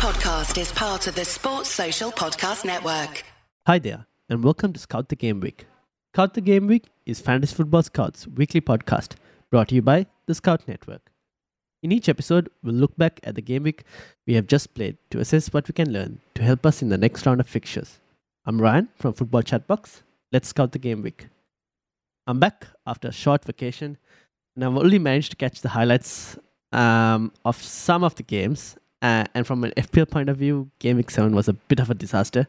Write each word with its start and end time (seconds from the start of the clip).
podcast 0.00 0.58
is 0.58 0.72
part 0.72 1.06
of 1.06 1.14
the 1.14 1.26
Sports 1.26 1.68
Social 1.68 2.10
Podcast 2.10 2.64
Network. 2.64 3.22
Hi 3.66 3.78
there, 3.78 4.06
and 4.30 4.42
welcome 4.42 4.72
to 4.72 4.80
Scout 4.80 5.10
the 5.10 5.14
Game 5.14 5.40
Week. 5.40 5.66
Scout 6.14 6.32
the 6.32 6.40
Game 6.40 6.66
Week 6.66 6.86
is 7.04 7.20
Fantasy 7.20 7.54
Football 7.54 7.82
Scouts 7.82 8.26
weekly 8.26 8.62
podcast 8.62 9.16
brought 9.50 9.68
to 9.68 9.74
you 9.74 9.82
by 9.82 10.06
the 10.24 10.34
Scout 10.34 10.66
Network. 10.66 11.10
In 11.82 11.92
each 11.92 12.08
episode, 12.08 12.48
we'll 12.62 12.76
look 12.76 12.96
back 12.96 13.20
at 13.24 13.34
the 13.34 13.42
game 13.42 13.62
week 13.62 13.84
we 14.26 14.32
have 14.36 14.46
just 14.46 14.72
played 14.72 14.96
to 15.10 15.20
assess 15.20 15.52
what 15.52 15.68
we 15.68 15.74
can 15.74 15.92
learn 15.92 16.22
to 16.34 16.42
help 16.42 16.64
us 16.64 16.80
in 16.80 16.88
the 16.88 16.96
next 16.96 17.26
round 17.26 17.38
of 17.38 17.46
fixtures. 17.46 18.00
I'm 18.46 18.58
Ryan 18.58 18.88
from 18.96 19.12
Football 19.12 19.42
Chatbox. 19.42 20.00
Let's 20.32 20.48
scout 20.48 20.72
the 20.72 20.78
game 20.78 21.02
week. 21.02 21.26
I'm 22.26 22.40
back 22.40 22.68
after 22.86 23.08
a 23.08 23.12
short 23.12 23.44
vacation, 23.44 23.98
and 24.56 24.64
I've 24.64 24.78
only 24.78 24.98
managed 24.98 25.32
to 25.32 25.36
catch 25.36 25.60
the 25.60 25.68
highlights 25.68 26.38
um, 26.72 27.32
of 27.44 27.60
some 27.62 28.02
of 28.02 28.14
the 28.14 28.22
games. 28.22 28.76
Uh, 29.02 29.24
and 29.34 29.46
from 29.46 29.64
an 29.64 29.72
FPL 29.76 30.10
point 30.10 30.28
of 30.28 30.36
view, 30.36 30.70
Game 30.78 30.96
Week 30.96 31.10
7 31.10 31.34
was 31.34 31.48
a 31.48 31.52
bit 31.52 31.80
of 31.80 31.90
a 31.90 31.94
disaster, 31.94 32.46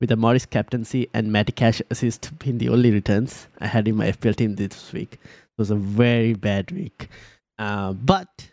with 0.00 0.08
the 0.08 0.16
Morris 0.16 0.46
captaincy 0.46 1.08
and 1.12 1.30
Matty 1.30 1.52
Cash 1.52 1.82
assist 1.90 2.38
being 2.38 2.58
the 2.58 2.70
only 2.70 2.90
returns 2.90 3.48
I 3.58 3.66
had 3.66 3.86
in 3.86 3.96
my 3.96 4.10
FPL 4.10 4.36
team 4.36 4.56
this 4.56 4.92
week. 4.92 5.14
It 5.14 5.58
was 5.58 5.70
a 5.70 5.76
very 5.76 6.32
bad 6.32 6.70
week. 6.72 7.08
Uh, 7.58 7.92
but 7.92 8.48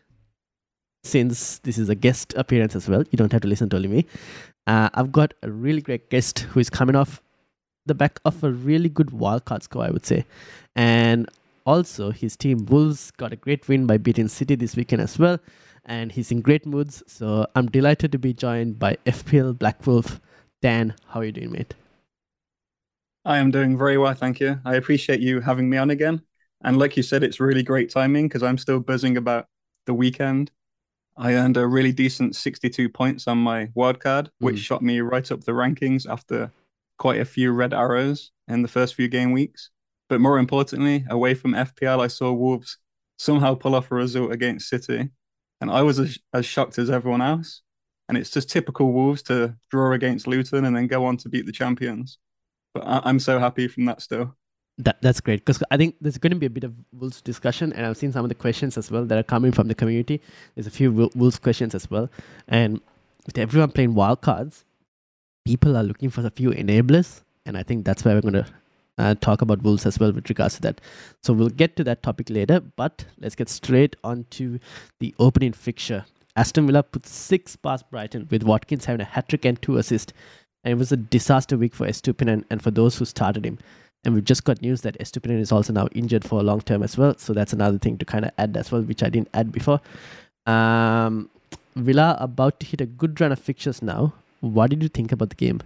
since 1.03 1.59
this 1.59 1.77
is 1.77 1.87
a 1.87 1.95
guest 1.95 2.33
appearance 2.35 2.75
as 2.75 2.89
well, 2.89 3.03
you 3.11 3.17
don't 3.17 3.31
have 3.31 3.41
to 3.41 3.47
listen 3.47 3.69
to 3.69 3.77
only 3.77 3.87
me. 3.87 4.05
Uh, 4.67 4.89
I've 4.93 5.13
got 5.13 5.33
a 5.41 5.49
really 5.49 5.81
great 5.81 6.09
guest 6.09 6.39
who 6.39 6.59
is 6.59 6.69
coming 6.69 6.97
off 6.97 7.21
the 7.85 7.95
back 7.95 8.19
of 8.25 8.43
a 8.43 8.51
really 8.51 8.89
good 8.89 9.07
wildcard 9.07 9.63
score, 9.63 9.85
I 9.85 9.89
would 9.89 10.05
say. 10.05 10.25
And 10.75 11.29
also, 11.65 12.11
his 12.11 12.35
team 12.35 12.65
Wolves 12.65 13.11
got 13.11 13.31
a 13.31 13.37
great 13.37 13.67
win 13.69 13.87
by 13.87 13.97
beating 13.97 14.27
City 14.27 14.55
this 14.55 14.75
weekend 14.75 15.01
as 15.01 15.17
well. 15.17 15.39
And 15.87 16.11
he's 16.11 16.31
in 16.31 16.41
great 16.41 16.65
moods. 16.65 17.01
So 17.07 17.47
I'm 17.55 17.67
delighted 17.67 18.11
to 18.11 18.19
be 18.19 18.33
joined 18.33 18.77
by 18.77 18.97
FPL 19.05 19.57
Black 19.57 19.87
Wolf. 19.87 20.19
Dan, 20.61 20.93
how 21.07 21.21
are 21.21 21.25
you 21.25 21.31
doing, 21.31 21.51
mate? 21.51 21.73
I 23.25 23.37
am 23.37 23.51
doing 23.51 23.77
very 23.77 23.97
well, 23.97 24.13
thank 24.13 24.39
you. 24.39 24.59
I 24.65 24.75
appreciate 24.75 25.19
you 25.19 25.41
having 25.41 25.69
me 25.69 25.77
on 25.77 25.89
again. 25.89 26.21
And 26.63 26.77
like 26.77 26.97
you 26.97 27.03
said, 27.03 27.23
it's 27.23 27.39
really 27.39 27.63
great 27.63 27.89
timing 27.89 28.27
because 28.27 28.43
I'm 28.43 28.57
still 28.57 28.79
buzzing 28.79 29.17
about 29.17 29.47
the 29.85 29.93
weekend. 29.93 30.51
I 31.17 31.33
earned 31.33 31.57
a 31.57 31.67
really 31.67 31.91
decent 31.91 32.35
62 32.35 32.89
points 32.89 33.27
on 33.27 33.37
my 33.37 33.69
wild 33.75 33.99
card, 33.99 34.29
which 34.39 34.55
Mm. 34.55 34.63
shot 34.63 34.81
me 34.81 34.99
right 35.01 35.31
up 35.31 35.43
the 35.43 35.51
rankings 35.51 36.05
after 36.09 36.51
quite 36.97 37.19
a 37.19 37.25
few 37.25 37.51
red 37.51 37.73
arrows 37.73 38.31
in 38.47 38.61
the 38.61 38.67
first 38.67 38.95
few 38.95 39.07
game 39.07 39.31
weeks. 39.31 39.71
But 40.09 40.21
more 40.21 40.37
importantly, 40.39 41.05
away 41.09 41.33
from 41.33 41.53
FPL, 41.53 42.01
I 42.01 42.07
saw 42.07 42.31
Wolves 42.31 42.77
somehow 43.17 43.55
pull 43.55 43.75
off 43.75 43.91
a 43.91 43.95
result 43.95 44.31
against 44.31 44.69
City. 44.69 45.09
And 45.61 45.71
I 45.71 45.81
was 45.81 45.99
as, 45.99 46.17
as 46.33 46.45
shocked 46.45 46.77
as 46.77 46.89
everyone 46.89 47.21
else. 47.21 47.61
And 48.09 48.17
it's 48.17 48.29
just 48.29 48.49
typical 48.49 48.91
Wolves 48.91 49.21
to 49.23 49.55
draw 49.69 49.91
against 49.91 50.27
Luton 50.27 50.65
and 50.65 50.75
then 50.75 50.87
go 50.87 51.05
on 51.05 51.17
to 51.17 51.29
beat 51.29 51.45
the 51.45 51.51
champions. 51.51 52.19
But 52.73 52.83
I, 52.87 53.01
I'm 53.03 53.19
so 53.19 53.39
happy 53.39 53.67
from 53.67 53.85
that 53.85 54.01
still. 54.01 54.35
That 54.79 55.01
that's 55.01 55.19
great 55.19 55.43
because 55.43 55.63
I 55.71 55.77
think 55.77 55.95
there's 56.01 56.19
going 56.19 56.33
to 56.33 56.37
be 56.37 56.45
a 56.45 56.51
bit 56.51 56.63
of 56.63 56.71
Wolves 56.91 57.19
discussion, 57.19 57.73
and 57.73 57.83
I've 57.83 57.97
seen 57.97 58.11
some 58.11 58.23
of 58.23 58.29
the 58.29 58.35
questions 58.35 58.77
as 58.77 58.91
well 58.91 59.05
that 59.05 59.17
are 59.17 59.23
coming 59.23 59.51
from 59.51 59.67
the 59.67 59.73
community. 59.73 60.21
There's 60.53 60.67
a 60.67 60.71
few 60.71 60.91
Wolves 61.15 61.39
questions 61.39 61.73
as 61.73 61.89
well, 61.89 62.11
and 62.47 62.79
with 63.25 63.39
everyone 63.39 63.71
playing 63.71 63.95
wild 63.95 64.21
cards, 64.21 64.65
people 65.45 65.75
are 65.75 65.81
looking 65.83 66.11
for 66.11 66.23
a 66.23 66.29
few 66.29 66.51
enablers, 66.51 67.21
and 67.47 67.57
I 67.57 67.63
think 67.63 67.85
that's 67.85 68.05
where 68.05 68.13
we're 68.13 68.21
going 68.21 68.35
to 68.35 68.45
uh, 68.97 69.15
talk 69.15 69.41
about 69.41 69.61
Wolves 69.61 69.85
as 69.85 69.99
well 69.99 70.11
with 70.11 70.29
regards 70.29 70.55
to 70.55 70.61
that. 70.61 70.81
So 71.23 71.33
we'll 71.33 71.49
get 71.49 71.75
to 71.77 71.83
that 71.85 72.03
topic 72.03 72.29
later, 72.29 72.59
but 72.59 73.05
let's 73.19 73.35
get 73.35 73.49
straight 73.49 73.95
on 74.03 74.25
to 74.31 74.59
the 74.99 75.13
opening 75.19 75.53
fixture. 75.53 76.05
Aston 76.35 76.67
Villa 76.67 76.83
put 76.83 77.05
six 77.07 77.55
past 77.55 77.89
Brighton 77.89 78.27
with 78.29 78.43
Watkins 78.43 78.85
having 78.85 79.01
a 79.01 79.05
hat 79.05 79.29
trick 79.29 79.45
and 79.45 79.59
two 79.61 79.77
assists, 79.77 80.13
and 80.63 80.71
it 80.71 80.77
was 80.77 80.91
a 80.91 80.97
disaster 80.97 81.57
week 81.57 81.73
for 81.73 81.87
Estupinan 81.87 82.43
and 82.49 82.61
for 82.61 82.71
those 82.71 82.97
who 82.97 83.05
started 83.05 83.45
him. 83.45 83.57
And 84.05 84.13
we've 84.13 84.23
just 84.23 84.43
got 84.43 84.61
news 84.61 84.81
that 84.81 84.97
Estupinan 84.99 85.39
is 85.39 85.51
also 85.51 85.73
now 85.73 85.87
injured 85.93 86.23
for 86.23 86.39
a 86.39 86.43
long 86.43 86.61
term 86.61 86.83
as 86.83 86.97
well. 86.97 87.15
So 87.17 87.33
that's 87.33 87.53
another 87.53 87.79
thing 87.79 87.97
to 87.97 88.05
kind 88.05 88.25
of 88.25 88.31
add 88.37 88.55
as 88.55 88.71
well, 88.71 88.83
which 88.83 89.03
I 89.03 89.09
didn't 89.09 89.29
add 89.33 89.51
before. 89.51 89.81
Um, 90.45 91.29
Villa 91.75 92.15
about 92.19 92.59
to 92.59 92.65
hit 92.65 92.81
a 92.81 92.85
good 92.85 93.19
run 93.19 93.31
of 93.31 93.39
fixtures 93.39 93.81
now. 93.81 94.13
What 94.39 94.69
did 94.69 94.83
you 94.83 94.89
think 94.89 95.11
about 95.11 95.29
the 95.29 95.35
game? 95.35 95.61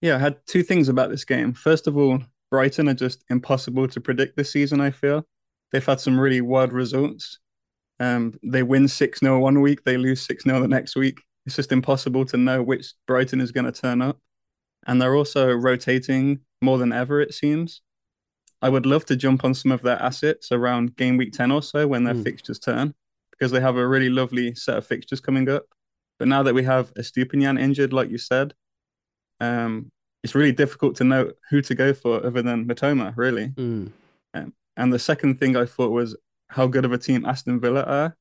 Yeah, 0.00 0.16
I 0.16 0.18
had 0.18 0.38
two 0.46 0.62
things 0.62 0.88
about 0.88 1.10
this 1.10 1.24
game. 1.24 1.52
First 1.52 1.86
of 1.86 1.96
all, 1.96 2.20
Brighton 2.50 2.88
are 2.88 2.94
just 2.94 3.24
impossible 3.30 3.86
to 3.88 4.00
predict 4.00 4.36
this 4.36 4.50
season, 4.52 4.80
I 4.80 4.90
feel. 4.90 5.26
They've 5.72 5.84
had 5.84 6.00
some 6.00 6.18
really 6.18 6.40
wild 6.40 6.72
results. 6.72 7.38
Um, 8.00 8.34
they 8.42 8.62
win 8.62 8.88
6 8.88 9.20
0 9.20 9.38
one 9.40 9.60
week, 9.60 9.84
they 9.84 9.98
lose 9.98 10.22
6 10.26 10.44
0 10.44 10.60
the 10.60 10.68
next 10.68 10.96
week. 10.96 11.20
It's 11.46 11.56
just 11.56 11.70
impossible 11.72 12.24
to 12.26 12.36
know 12.36 12.62
which 12.62 12.94
Brighton 13.06 13.40
is 13.40 13.52
going 13.52 13.70
to 13.70 13.80
turn 13.80 14.00
up. 14.02 14.18
And 14.86 15.00
they're 15.00 15.14
also 15.14 15.52
rotating 15.52 16.40
more 16.62 16.78
than 16.78 16.92
ever, 16.92 17.20
it 17.20 17.34
seems. 17.34 17.82
I 18.62 18.68
would 18.68 18.86
love 18.86 19.04
to 19.06 19.16
jump 19.16 19.44
on 19.44 19.54
some 19.54 19.70
of 19.72 19.82
their 19.82 20.00
assets 20.02 20.50
around 20.50 20.96
game 20.96 21.16
week 21.18 21.32
10 21.32 21.50
or 21.50 21.62
so 21.62 21.86
when 21.86 22.04
their 22.04 22.14
Mm. 22.14 22.24
fixtures 22.24 22.58
turn, 22.58 22.94
because 23.30 23.52
they 23.52 23.60
have 23.60 23.76
a 23.76 23.86
really 23.86 24.10
lovely 24.10 24.54
set 24.54 24.76
of 24.78 24.86
fixtures 24.86 25.20
coming 25.20 25.48
up. 25.48 25.64
But 26.18 26.28
now 26.28 26.42
that 26.42 26.54
we 26.54 26.62
have 26.64 26.92
Estupinan 26.94 27.58
injured, 27.60 27.92
like 27.92 28.10
you 28.10 28.18
said, 28.18 28.54
um, 29.40 29.90
it's 30.22 30.34
really 30.34 30.52
difficult 30.52 30.96
to 30.96 31.04
know 31.04 31.32
who 31.48 31.62
to 31.62 31.74
go 31.74 31.92
for 31.94 32.24
other 32.24 32.42
than 32.42 32.66
Mitoma, 32.66 33.16
really. 33.16 33.48
Mm. 33.48 33.92
And 34.76 34.92
the 34.92 34.98
second 34.98 35.38
thing 35.38 35.56
I 35.56 35.66
thought 35.66 35.90
was 35.90 36.16
how 36.48 36.66
good 36.66 36.84
of 36.84 36.92
a 36.92 36.98
team 36.98 37.26
Aston 37.26 37.60
Villa 37.60 37.82
are. 37.82 38.16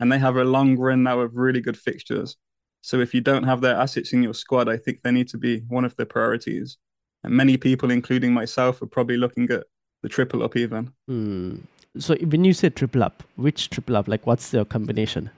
And 0.00 0.10
they 0.10 0.18
have 0.18 0.36
a 0.36 0.44
long 0.44 0.76
run 0.76 1.04
now 1.04 1.20
of 1.20 1.36
really 1.36 1.60
good 1.60 1.76
fixtures. 1.76 2.36
So 2.80 2.98
if 2.98 3.14
you 3.14 3.20
don't 3.20 3.44
have 3.44 3.60
their 3.60 3.76
assets 3.76 4.12
in 4.12 4.22
your 4.22 4.34
squad, 4.34 4.68
I 4.68 4.76
think 4.76 5.02
they 5.02 5.12
need 5.12 5.28
to 5.28 5.38
be 5.38 5.60
one 5.68 5.84
of 5.84 5.94
the 5.94 6.04
priorities. 6.04 6.78
And 7.22 7.32
many 7.32 7.56
people, 7.56 7.92
including 7.92 8.32
myself, 8.32 8.82
are 8.82 8.86
probably 8.86 9.16
looking 9.16 9.48
at 9.50 9.64
the 10.02 10.08
triple 10.08 10.42
up 10.42 10.56
even. 10.56 10.92
Mm. 11.08 11.60
So 11.98 12.16
when 12.16 12.44
you 12.44 12.52
say 12.52 12.70
triple 12.70 13.04
up, 13.04 13.22
which 13.36 13.70
triple 13.70 13.96
up? 13.96 14.08
Like 14.08 14.26
what's 14.26 14.50
their 14.50 14.64
combination? 14.64 15.30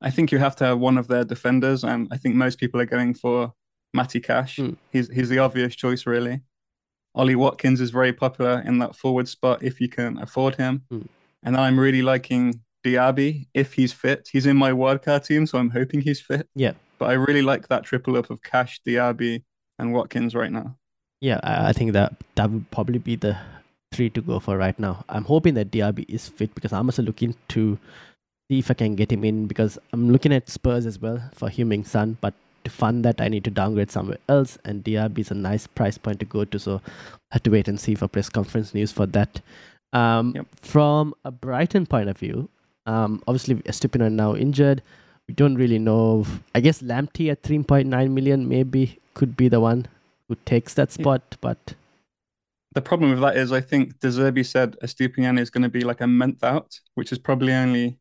I 0.00 0.10
think 0.10 0.30
you 0.30 0.38
have 0.38 0.56
to 0.56 0.64
have 0.64 0.78
one 0.78 0.98
of 0.98 1.08
their 1.08 1.24
defenders, 1.24 1.84
and 1.84 2.08
I 2.10 2.16
think 2.16 2.34
most 2.34 2.58
people 2.58 2.80
are 2.80 2.86
going 2.86 3.14
for 3.14 3.52
Matty 3.94 4.20
Cash. 4.20 4.56
Mm. 4.56 4.76
He's 4.92 5.08
he's 5.08 5.28
the 5.28 5.38
obvious 5.38 5.74
choice, 5.74 6.06
really. 6.06 6.40
Ollie 7.14 7.34
Watkins 7.34 7.80
is 7.80 7.90
very 7.90 8.12
popular 8.12 8.62
in 8.64 8.78
that 8.78 8.94
forward 8.94 9.28
spot 9.28 9.62
if 9.62 9.80
you 9.80 9.88
can 9.88 10.18
afford 10.18 10.54
him. 10.56 10.82
Mm. 10.92 11.08
And 11.42 11.56
I'm 11.56 11.78
really 11.78 12.02
liking 12.02 12.60
Diaby 12.84 13.48
if 13.54 13.72
he's 13.72 13.92
fit. 13.92 14.28
He's 14.30 14.46
in 14.46 14.56
my 14.56 14.70
wildcard 14.70 15.26
team, 15.26 15.46
so 15.46 15.58
I'm 15.58 15.70
hoping 15.70 16.00
he's 16.00 16.20
fit. 16.20 16.48
Yeah. 16.54 16.72
But 16.98 17.10
I 17.10 17.14
really 17.14 17.42
like 17.42 17.68
that 17.68 17.84
triple 17.84 18.16
up 18.16 18.30
of 18.30 18.42
Cash, 18.42 18.80
Diaby, 18.86 19.42
and 19.78 19.92
Watkins 19.92 20.34
right 20.34 20.52
now. 20.52 20.76
Yeah, 21.20 21.40
I, 21.42 21.70
I 21.70 21.72
think 21.72 21.92
that 21.92 22.14
that 22.36 22.50
would 22.50 22.70
probably 22.70 22.98
be 22.98 23.16
the 23.16 23.36
three 23.92 24.10
to 24.10 24.20
go 24.20 24.38
for 24.38 24.56
right 24.56 24.78
now. 24.78 25.04
I'm 25.08 25.24
hoping 25.24 25.54
that 25.54 25.70
Diaby 25.70 26.04
is 26.08 26.28
fit 26.28 26.54
because 26.54 26.72
I'm 26.72 26.86
also 26.86 27.02
looking 27.02 27.34
to 27.48 27.78
see 28.50 28.58
if 28.58 28.70
I 28.70 28.74
can 28.74 28.94
get 28.94 29.12
him 29.12 29.24
in 29.24 29.46
because 29.46 29.78
I'm 29.92 30.10
looking 30.10 30.32
at 30.32 30.48
Spurs 30.48 30.86
as 30.86 30.98
well 31.00 31.20
for 31.34 31.48
Heung-Min 31.48 31.84
Son, 31.84 32.16
but 32.20 32.34
to 32.64 32.70
fund 32.70 33.04
that 33.04 33.20
I 33.20 33.28
need 33.28 33.44
to 33.44 33.50
downgrade 33.50 33.90
somewhere 33.90 34.18
else 34.28 34.58
and 34.64 34.82
Diaby 34.82 35.18
is 35.20 35.30
a 35.30 35.34
nice 35.34 35.66
price 35.66 35.98
point 35.98 36.18
to 36.20 36.26
go 36.26 36.44
to, 36.44 36.58
so 36.58 36.80
I 36.86 37.34
have 37.34 37.42
to 37.44 37.50
wait 37.50 37.68
and 37.68 37.78
see 37.78 37.94
for 37.94 38.08
press 38.08 38.28
conference 38.28 38.74
news 38.74 38.90
for 38.92 39.06
that. 39.06 39.40
Um, 39.92 40.32
Yep. 40.34 40.46
From 40.60 41.14
a 41.24 41.30
Brighton 41.30 41.86
point 41.86 42.08
of 42.08 42.18
view, 42.18 42.48
um, 42.86 43.22
obviously 43.26 43.56
Estupinan 43.56 44.12
now 44.12 44.34
injured. 44.34 44.82
We 45.28 45.34
don't 45.34 45.56
really 45.56 45.78
know. 45.78 46.26
I 46.54 46.60
guess 46.60 46.80
Lamptey 46.82 47.30
at 47.30 47.42
3.9 47.42 48.10
million 48.10 48.48
maybe 48.48 48.98
could 49.14 49.36
be 49.36 49.48
the 49.48 49.60
one 49.60 49.86
who 50.28 50.36
takes 50.46 50.72
that 50.74 50.88
Yeah. 50.96 51.02
spot, 51.02 51.36
but 51.40 51.74
The 52.72 52.82
problem 52.82 53.10
with 53.10 53.20
that 53.20 53.36
is 53.36 53.50
I 53.52 53.60
think 53.60 53.98
De 54.00 54.08
Zerbi 54.08 54.44
said 54.44 54.76
Estupinan 54.82 55.38
is 55.38 55.50
going 55.50 55.62
to 55.62 55.68
be 55.68 55.80
like 55.82 56.00
a 56.00 56.06
month 56.06 56.42
out, 56.44 56.80
which 56.94 57.12
is 57.12 57.18
probably 57.18 57.52
only 57.52 57.97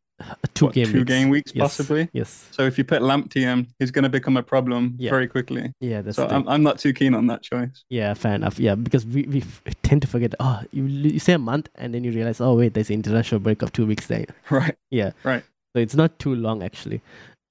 two 0.54 0.66
what, 0.66 0.74
game 0.74 0.88
two 0.88 1.00
weeks. 1.00 1.08
game 1.08 1.30
weeks 1.30 1.52
Yes, 1.54 1.62
possibly. 1.62 2.10
Yes. 2.14 2.48
So 2.52 2.64
if 2.64 2.78
you 2.78 2.84
put 2.84 3.02
Lamptey 3.02 3.42
in, 3.44 3.68
he's 3.80 3.92
going 3.92 4.04
to 4.04 4.10
become 4.10 4.36
a 4.38 4.44
problem 4.44 4.96
Yeah. 4.98 5.12
very 5.12 5.28
quickly. 5.28 5.72
Yeah, 5.80 6.02
that's 6.02 6.16
So 6.16 6.28
the. 6.28 6.34
I'm, 6.36 6.48
I'm 6.50 6.64
not 6.64 6.80
too 6.80 6.92
keen 6.94 7.14
on 7.14 7.28
that 7.28 7.44
choice. 7.44 7.84
yeah, 7.90 8.14
fair 8.16 8.34
enough. 8.36 8.60
Yeah, 8.60 8.76
because 8.76 9.06
we, 9.06 9.24
we 9.24 9.44
tend 9.84 10.02
to 10.02 10.08
forget. 10.08 10.34
Oh, 10.40 10.62
you, 10.72 10.84
you 10.86 11.20
say 11.20 11.34
a 11.34 11.38
month 11.40 11.70
and 11.76 11.94
then 11.94 12.04
you 12.04 12.12
realize, 12.12 12.42
oh 12.42 12.56
wait, 12.56 12.74
there's 12.74 12.90
an 12.90 12.96
international 12.96 13.40
break 13.40 13.62
of 13.62 13.72
two 13.74 13.86
weeks 13.86 14.08
there. 14.08 14.26
Right. 14.50 14.76
Yeah. 14.90 15.12
Right. 15.24 15.44
So 15.76 15.82
it's 15.82 15.96
not 15.96 16.18
too 16.20 16.34
long 16.34 16.64
actually. 16.64 17.02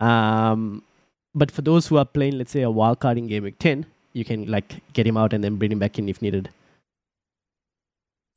Um, 0.00 0.82
but 1.34 1.50
for 1.50 1.62
those 1.62 1.86
who 1.86 1.96
are 1.98 2.04
playing, 2.04 2.38
let's 2.38 2.50
say 2.50 2.62
a 2.62 2.70
wild 2.70 2.98
card 3.00 3.18
in 3.18 3.26
game 3.28 3.44
week 3.44 3.58
ten, 3.58 3.86
you 4.12 4.24
can 4.24 4.46
like 4.50 4.82
get 4.94 5.06
him 5.06 5.16
out 5.16 5.32
and 5.32 5.44
then 5.44 5.56
bring 5.56 5.70
him 5.70 5.78
back 5.78 5.98
in 5.98 6.08
if 6.08 6.20
needed. 6.22 6.48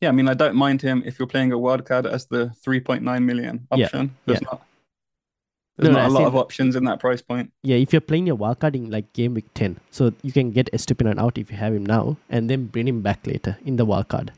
Yeah, 0.02 0.10
I 0.10 0.12
mean, 0.14 0.30
I 0.30 0.34
don't 0.34 0.56
mind 0.56 0.82
him 0.82 1.04
if 1.06 1.20
you're 1.20 1.28
playing 1.28 1.52
a 1.52 1.58
wild 1.58 1.86
card 1.86 2.06
as 2.06 2.26
the 2.28 2.54
3.9 2.66 3.24
million 3.24 3.68
Yeah, 3.76 3.86
option. 3.86 4.16
There's 4.26 4.42
yeah. 4.42 4.48
not 4.52 4.66
there's 5.80 5.94
No, 5.94 6.00
no, 6.00 6.00
not 6.00 6.12
I 6.12 6.14
a 6.14 6.20
lot 6.20 6.28
of 6.28 6.36
options 6.36 6.76
in 6.76 6.84
that 6.86 7.00
price 7.00 7.22
point. 7.22 7.54
Yeah, 7.64 7.78
if 7.78 7.94
you're 7.94 8.02
playing 8.02 8.28
your 8.28 8.36
wildcard 8.36 8.76
in 8.76 8.92
like 8.92 9.12
game 9.14 9.34
week 9.34 9.46
ten, 9.54 9.80
so 9.92 10.12
you 10.24 10.34
can 10.34 10.52
get 10.52 10.70
Estupinan 10.74 11.18
out 11.18 11.38
if 11.38 11.50
you 11.50 11.56
have 11.56 11.74
him 11.74 11.86
now, 11.86 12.18
and 12.30 12.50
then 12.50 12.66
bring 12.66 12.86
him 12.86 13.02
back 13.02 13.26
later 13.26 13.58
in 13.66 13.78
the 13.78 13.86
wildcard. 13.86 14.32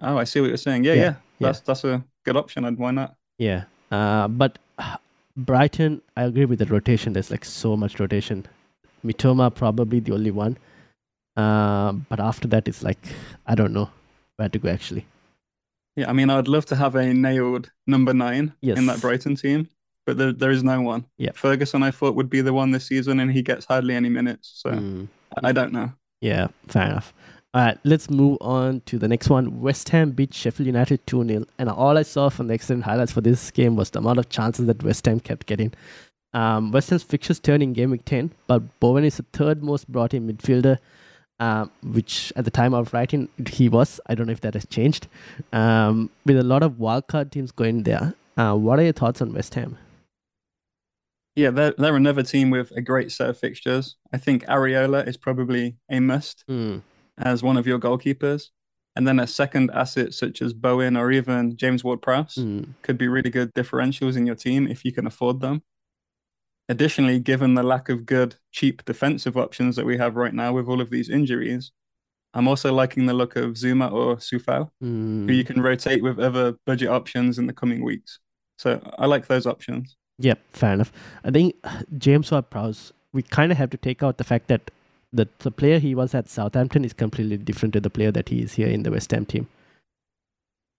Oh, 0.00 0.16
I 0.16 0.24
see 0.24 0.40
what 0.40 0.48
you're 0.48 0.56
saying. 0.56 0.84
Yeah, 0.84 0.94
Yeah, 0.94 1.02
yeah. 1.02 1.14
yeah. 1.38 1.48
That's 1.48 1.60
that's 1.60 1.84
a 1.84 2.02
good 2.24 2.38
option. 2.38 2.64
And 2.64 2.78
why 2.78 2.92
not? 2.92 3.14
Yeah. 3.38 3.64
Uh, 3.90 4.28
but 4.28 4.58
uh, 4.78 4.96
Brighton, 5.36 6.00
I 6.16 6.22
agree 6.24 6.46
with 6.46 6.60
the 6.60 6.66
rotation. 6.66 7.12
There's 7.12 7.30
like 7.30 7.44
so 7.44 7.76
much 7.76 8.00
rotation. 8.00 8.46
Mitoma 9.04 9.54
probably 9.54 10.00
the 10.00 10.14
only 10.14 10.30
one. 10.30 10.56
Um, 11.36 12.06
but 12.08 12.20
after 12.20 12.48
that, 12.48 12.68
it's 12.68 12.82
like 12.82 13.06
I 13.46 13.54
don't 13.54 13.74
know 13.74 13.90
where 14.40 14.48
to 14.48 14.58
go 14.58 14.68
actually. 14.70 15.06
Yeah, 15.96 16.08
I 16.08 16.12
mean, 16.12 16.30
I'd 16.30 16.48
love 16.48 16.66
to 16.66 16.76
have 16.76 16.94
a 16.94 17.12
nailed 17.12 17.70
number 17.86 18.14
nine 18.14 18.54
Yes. 18.62 18.78
in 18.78 18.86
that 18.86 19.00
Brighton 19.00 19.36
team, 19.36 19.68
but 20.06 20.16
there, 20.18 20.32
there 20.32 20.50
is 20.50 20.62
no 20.64 20.80
one. 20.80 21.04
Yeah. 21.18 21.32
Ferguson, 21.34 21.82
I 21.82 21.90
thought, 21.90 22.14
would 22.14 22.30
be 22.30 22.40
the 22.40 22.52
one 22.52 22.70
this 22.70 22.86
season, 22.86 23.20
and 23.20 23.30
he 23.30 23.42
gets 23.42 23.66
hardly 23.66 23.94
any 23.94 24.08
minutes. 24.08 24.50
So 24.62 24.70
Mm, 24.70 25.08
I 25.42 25.48
I 25.48 25.52
don't 25.52 25.72
know. 25.72 25.92
yeah, 26.20 26.48
fair 26.68 26.86
enough. 26.86 27.12
All 27.52 27.64
right, 27.64 27.78
let's 27.82 28.08
move 28.08 28.38
on 28.40 28.80
to 28.86 28.96
the 28.98 29.08
next 29.08 29.28
one. 29.28 29.60
West 29.60 29.88
Ham 29.88 30.12
beat 30.12 30.32
Sheffield 30.32 30.68
United 30.68 31.04
2 31.08 31.24
0. 31.26 31.44
And 31.58 31.68
all 31.68 31.98
I 31.98 32.02
saw 32.02 32.28
from 32.28 32.46
the 32.46 32.54
excellent 32.54 32.84
highlights 32.84 33.10
for 33.12 33.20
this 33.20 33.50
game 33.50 33.74
was 33.74 33.90
the 33.90 33.98
amount 33.98 34.20
of 34.20 34.28
chances 34.28 34.66
that 34.66 34.84
West 34.84 35.04
Ham 35.06 35.18
kept 35.18 35.46
getting. 35.48 35.72
Um, 36.32 36.70
West 36.70 36.90
Ham's 36.90 37.02
fixtures 37.02 37.40
turn 37.40 37.60
in 37.60 37.72
game 37.72 37.90
week 37.90 38.04
10, 38.04 38.30
but 38.46 38.62
Bowen 38.78 39.02
is 39.04 39.16
the 39.16 39.24
third 39.32 39.64
most 39.64 39.88
brought 39.90 40.14
in 40.14 40.28
midfielder, 40.32 40.78
um, 41.40 41.70
which 41.82 42.32
at 42.36 42.44
the 42.44 42.50
time 42.50 42.74
of 42.74 42.92
writing 42.92 43.28
he 43.48 43.68
was. 43.68 43.98
I 44.06 44.14
don't 44.14 44.26
know 44.26 44.32
if 44.32 44.42
that 44.42 44.54
has 44.54 44.66
changed. 44.66 45.08
Um, 45.52 46.10
with 46.24 46.38
a 46.38 46.44
lot 46.44 46.62
of 46.62 46.74
wildcard 46.74 47.32
teams 47.32 47.50
going 47.50 47.82
there. 47.82 48.14
Uh, 48.36 48.54
what 48.54 48.78
are 48.78 48.82
your 48.82 48.92
thoughts 48.92 49.20
on 49.20 49.32
West 49.32 49.54
Ham? 49.54 49.76
Yeah, 51.34 51.50
they're, 51.50 51.74
they're 51.76 51.96
another 51.96 52.22
team 52.22 52.50
with 52.50 52.70
a 52.72 52.80
great 52.80 53.10
set 53.12 53.30
of 53.30 53.38
fixtures. 53.38 53.96
I 54.12 54.18
think 54.18 54.44
Areola 54.46 55.06
is 55.06 55.16
probably 55.16 55.76
a 55.90 56.00
must 56.00 56.44
Mm, 56.48 56.82
as 57.18 57.42
one 57.42 57.56
of 57.56 57.66
your 57.66 57.78
goalkeepers. 57.78 58.48
And 58.96 59.06
then 59.06 59.20
a 59.20 59.26
second 59.26 59.70
asset 59.72 60.12
such 60.12 60.42
as 60.42 60.52
Bowen 60.52 60.96
or 60.96 61.12
even 61.12 61.56
James 61.56 61.84
Ward 61.84 62.02
Prowse 62.02 62.34
mm, 62.34 62.66
could 62.82 62.98
be 62.98 63.08
really 63.08 63.30
good 63.30 63.54
differentials 63.54 64.16
in 64.16 64.26
your 64.26 64.34
team 64.34 64.66
if 64.66 64.84
you 64.84 64.92
can 64.92 65.06
afford 65.06 65.40
them. 65.40 65.62
Additionally, 66.70 67.18
given 67.18 67.54
the 67.54 67.64
lack 67.64 67.88
of 67.88 68.06
good, 68.06 68.36
cheap 68.52 68.84
defensive 68.84 69.36
options 69.36 69.74
that 69.74 69.84
we 69.84 69.98
have 69.98 70.14
right 70.14 70.32
now 70.32 70.52
with 70.52 70.68
all 70.68 70.80
of 70.80 70.88
these 70.88 71.10
injuries, 71.10 71.72
I'm 72.32 72.46
also 72.46 72.72
liking 72.72 73.06
the 73.06 73.12
look 73.12 73.34
of 73.34 73.54
Zouma 73.54 73.90
or 73.90 74.14
Coufal, 74.16 74.70
mm. 74.80 75.28
who 75.28 75.32
you 75.32 75.42
can 75.42 75.60
rotate 75.60 76.00
with 76.00 76.20
other 76.20 76.54
budget 76.66 76.88
options 76.88 77.40
in 77.40 77.48
the 77.48 77.52
coming 77.52 77.82
weeks. 77.82 78.20
So 78.56 78.80
I 78.98 79.06
like 79.06 79.26
those 79.26 79.46
options. 79.46 79.96
Yep, 80.20 80.38
fair 80.52 80.74
enough. 80.74 80.92
I 81.24 81.32
think 81.32 81.56
James 81.98 82.30
Ward 82.30 82.50
Prowse, 82.50 82.92
we 83.12 83.22
kind 83.24 83.50
of 83.50 83.58
have 83.58 83.70
to 83.70 83.76
take 83.76 84.04
out 84.04 84.18
the 84.18 84.24
fact 84.24 84.46
that 84.46 84.70
the, 85.12 85.26
the 85.40 85.50
player 85.50 85.80
he 85.80 85.96
was 85.96 86.14
at 86.14 86.28
Southampton 86.28 86.84
is 86.84 86.92
completely 86.92 87.36
different 87.36 87.72
to 87.72 87.80
the 87.80 87.90
player 87.90 88.12
that 88.12 88.28
he 88.28 88.42
is 88.42 88.54
here 88.54 88.68
in 88.68 88.84
the 88.84 88.92
West 88.92 89.10
Ham 89.10 89.26
team. 89.26 89.48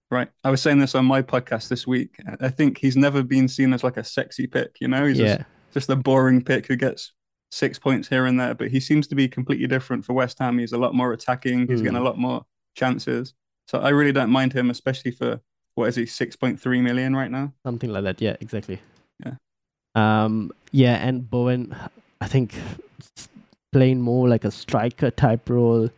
Right. 0.10 0.30
I 0.46 0.52
was 0.52 0.62
saying 0.62 0.80
this 0.80 0.96
on 0.96 1.04
my 1.06 1.22
podcast 1.22 1.68
this 1.68 1.86
week. 1.86 2.16
I 2.40 2.48
think 2.48 2.78
he's 2.78 2.96
never 2.96 3.24
been 3.24 3.50
seen 3.50 3.74
as 3.74 3.84
like 3.84 3.98
a 3.98 4.06
sexy 4.06 4.48
pick, 4.48 4.78
you 4.80 4.88
know? 4.88 5.06
He's 5.06 5.20
yeah, 5.20 5.44
just, 5.74 5.90
a 5.90 5.96
boring 5.96 6.42
pick 6.44 6.66
who 6.68 6.76
gets 6.76 7.14
six 7.52 7.78
points 7.80 8.08
here 8.08 8.26
and 8.28 8.40
there, 8.40 8.54
but 8.54 8.70
he 8.70 8.80
seems 8.80 9.08
to 9.08 9.16
be 9.16 9.28
completely 9.28 9.68
different 9.68 10.06
for 10.06 10.14
West 10.14 10.40
Ham. 10.40 10.58
He's 10.58 10.72
a 10.74 10.78
lot 10.78 10.94
more 10.96 11.12
attacking, 11.14 11.68
he's 11.68 11.82
getting 11.82 11.98
a 11.98 12.00
Mm. 12.00 12.06
lot 12.06 12.18
more 12.18 12.46
chances. 12.76 13.34
So 13.68 13.80
I 13.80 13.90
really 13.90 14.12
don't 14.14 14.30
mind 14.30 14.54
him, 14.54 14.70
especially 14.70 15.12
for 15.12 15.40
what 15.76 15.88
is 15.90 15.96
he, 15.96 16.04
6.3 16.06 16.82
million 16.82 17.16
right 17.16 17.32
now? 17.32 17.54
something 17.66 17.90
like 17.92 18.04
that. 18.04 18.22
Yeah, 18.22 18.36
exactly. 18.42 18.80
Yeah. 19.26 19.36
Um. 19.96 20.52
Yeah, 20.72 20.96
and 21.06 21.30
Bowen, 21.30 21.76
I 22.22 22.28
think 22.28 22.56
playing 23.74 24.02
more 24.02 24.28
like 24.30 24.46
a 24.46 24.52
striker 24.52 25.12
type 25.12 25.50
role, 25.50 25.90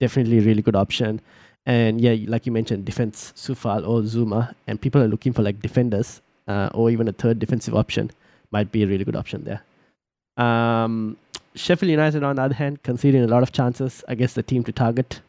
definitely 0.00 0.38
a 0.38 0.42
really 0.42 0.62
good 0.62 0.76
option. 0.76 1.20
And 1.66 2.00
yeah, 2.00 2.16
like 2.28 2.46
you 2.46 2.52
mentioned, 2.52 2.84
defense 2.84 3.32
Coufal 3.36 3.86
or 3.86 4.02
Zouma, 4.02 4.54
and 4.66 4.80
people 4.80 5.02
are 5.02 5.08
looking 5.08 5.32
for 5.32 5.42
like 5.42 5.60
defenders, 5.60 6.20
uh, 6.48 6.70
or 6.74 6.90
even 6.90 7.08
a 7.08 7.12
third 7.12 7.38
defensive 7.38 7.74
option 7.74 8.10
might 8.50 8.70
be 8.72 8.82
a 8.82 8.86
really 8.86 9.04
good 9.04 9.16
option 9.16 9.44
there. 9.44 9.62
Um, 10.44 11.16
Sheffield 11.54 11.90
United, 11.90 12.22
on 12.22 12.36
the 12.36 12.42
other 12.42 12.54
hand, 12.54 12.82
conceding 12.82 13.22
a 13.22 13.26
lot 13.26 13.42
of 13.42 13.52
chances. 13.52 14.04
I 14.08 14.14
guess 14.14 14.34
the 14.34 14.42
team 14.42 14.62
to 14.64 14.72
target. 14.72 15.20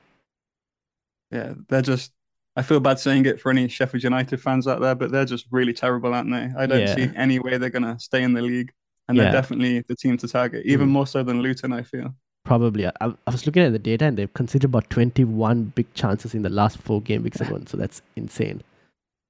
Yeah, 1.31 1.53
they're 1.69 1.81
just. 1.81 2.11
I 2.55 2.63
feel 2.63 2.79
bad 2.79 2.99
saying 2.99 3.25
it 3.27 3.39
for 3.39 3.51
any 3.51 3.67
Sheffield 3.67 4.03
United 4.03 4.41
fans 4.41 4.67
out 4.67 4.81
there, 4.81 4.95
but 4.95 5.11
they're 5.11 5.25
just 5.25 5.45
really 5.51 5.73
terrible, 5.73 6.13
aren't 6.13 6.31
they? 6.31 6.51
I 6.57 6.65
don't 6.65 6.79
Yeah. 6.81 6.95
see 6.95 7.11
any 7.15 7.37
way 7.37 7.57
they're 7.57 7.69
going 7.69 7.83
to 7.83 7.99
stay 7.99 8.23
in 8.23 8.33
the 8.33 8.41
league. 8.41 8.71
And 9.07 9.15
Yeah. 9.15 9.25
they're 9.25 9.31
definitely 9.33 9.81
the 9.87 9.95
team 9.95 10.17
to 10.17 10.27
target, 10.27 10.65
even 10.65 10.87
Mm. 10.89 10.91
more 10.91 11.07
so 11.07 11.21
than 11.23 11.41
Luton, 11.41 11.71
I 11.71 11.83
feel. 11.83 12.15
Probably. 12.43 12.87
I, 12.87 12.91
I 12.99 13.13
was 13.31 13.45
looking 13.45 13.61
at 13.63 13.73
the 13.73 13.79
data, 13.79 14.05
and 14.05 14.17
they've 14.17 14.33
conceded 14.33 14.65
about 14.65 14.89
21 14.89 15.71
big 15.75 15.93
chances 15.93 16.33
in 16.33 16.41
the 16.41 16.49
last 16.49 16.77
four 16.79 16.99
game 17.01 17.21
weeks 17.23 17.39
alone. 17.39 17.67
So 17.67 17.77
that's 17.77 18.01
insane. 18.15 18.63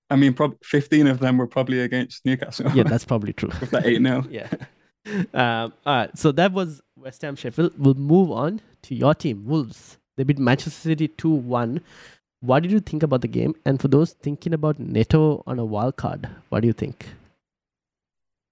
I 0.10 0.16
mean, 0.16 0.34
prob 0.34 0.56
15 0.64 1.08
of 1.08 1.20
them 1.20 1.38
were 1.38 1.48
probably 1.48 1.82
against 1.82 2.26
Newcastle. 2.26 2.72
Yeah, 2.74 2.84
that's 2.84 3.06
probably 3.12 3.34
true. 3.34 3.50
with 3.60 3.72
that 3.72 3.86
8 3.86 4.02
0. 4.02 4.26
yeah. 4.30 4.48
Um, 5.34 5.74
all 5.86 5.96
right. 5.96 6.18
So 6.18 6.32
that 6.34 6.52
was 6.54 6.82
West 6.96 7.22
Ham 7.24 7.36
Sheffield. 7.36 7.74
We'll 7.78 7.94
move 7.94 8.32
on 8.32 8.62
to 8.84 8.96
your 8.96 9.14
team, 9.16 9.46
Wolves. 9.46 9.98
They 10.16 10.24
beat 10.24 10.40
Manchester 10.40 10.72
City 10.90 11.08
2 11.10 11.30
1. 11.30 11.82
What 12.42 12.64
did 12.64 12.72
you 12.72 12.80
think 12.80 13.04
about 13.04 13.22
the 13.22 13.28
game? 13.28 13.56
And 13.66 13.82
for 13.82 13.88
those 13.88 14.14
thinking 14.14 14.54
about 14.54 14.80
Neto 14.80 15.44
on 15.48 15.60
a 15.60 15.66
wild 15.66 15.96
card, 15.98 16.30
what 16.50 16.62
do 16.62 16.68
you 16.68 16.74
think? 16.74 17.06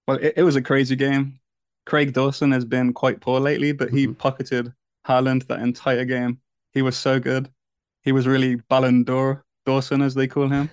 Well, 0.06 0.18
it, 0.18 0.34
it 0.36 0.42
was 0.42 0.56
a 0.56 0.62
crazy 0.62 0.96
game. 0.96 1.38
Craig 1.84 2.12
Dawson 2.12 2.50
has 2.52 2.64
been 2.64 2.92
quite 2.92 3.20
poor 3.20 3.38
lately, 3.40 3.72
but 3.72 3.90
he 3.90 4.06
Mhm. 4.08 4.18
pocketed 4.18 4.72
Haaland 5.06 5.46
that 5.46 5.60
entire 5.60 6.04
game. 6.04 6.40
He 6.72 6.82
was 6.82 6.96
so 6.96 7.20
good. 7.20 7.48
He 8.02 8.12
was 8.12 8.26
really 8.26 8.56
Ballon 8.68 9.04
d'Or 9.04 9.44
Dawson, 9.64 10.02
as 10.02 10.14
they 10.14 10.26
call 10.26 10.48
him. 10.48 10.70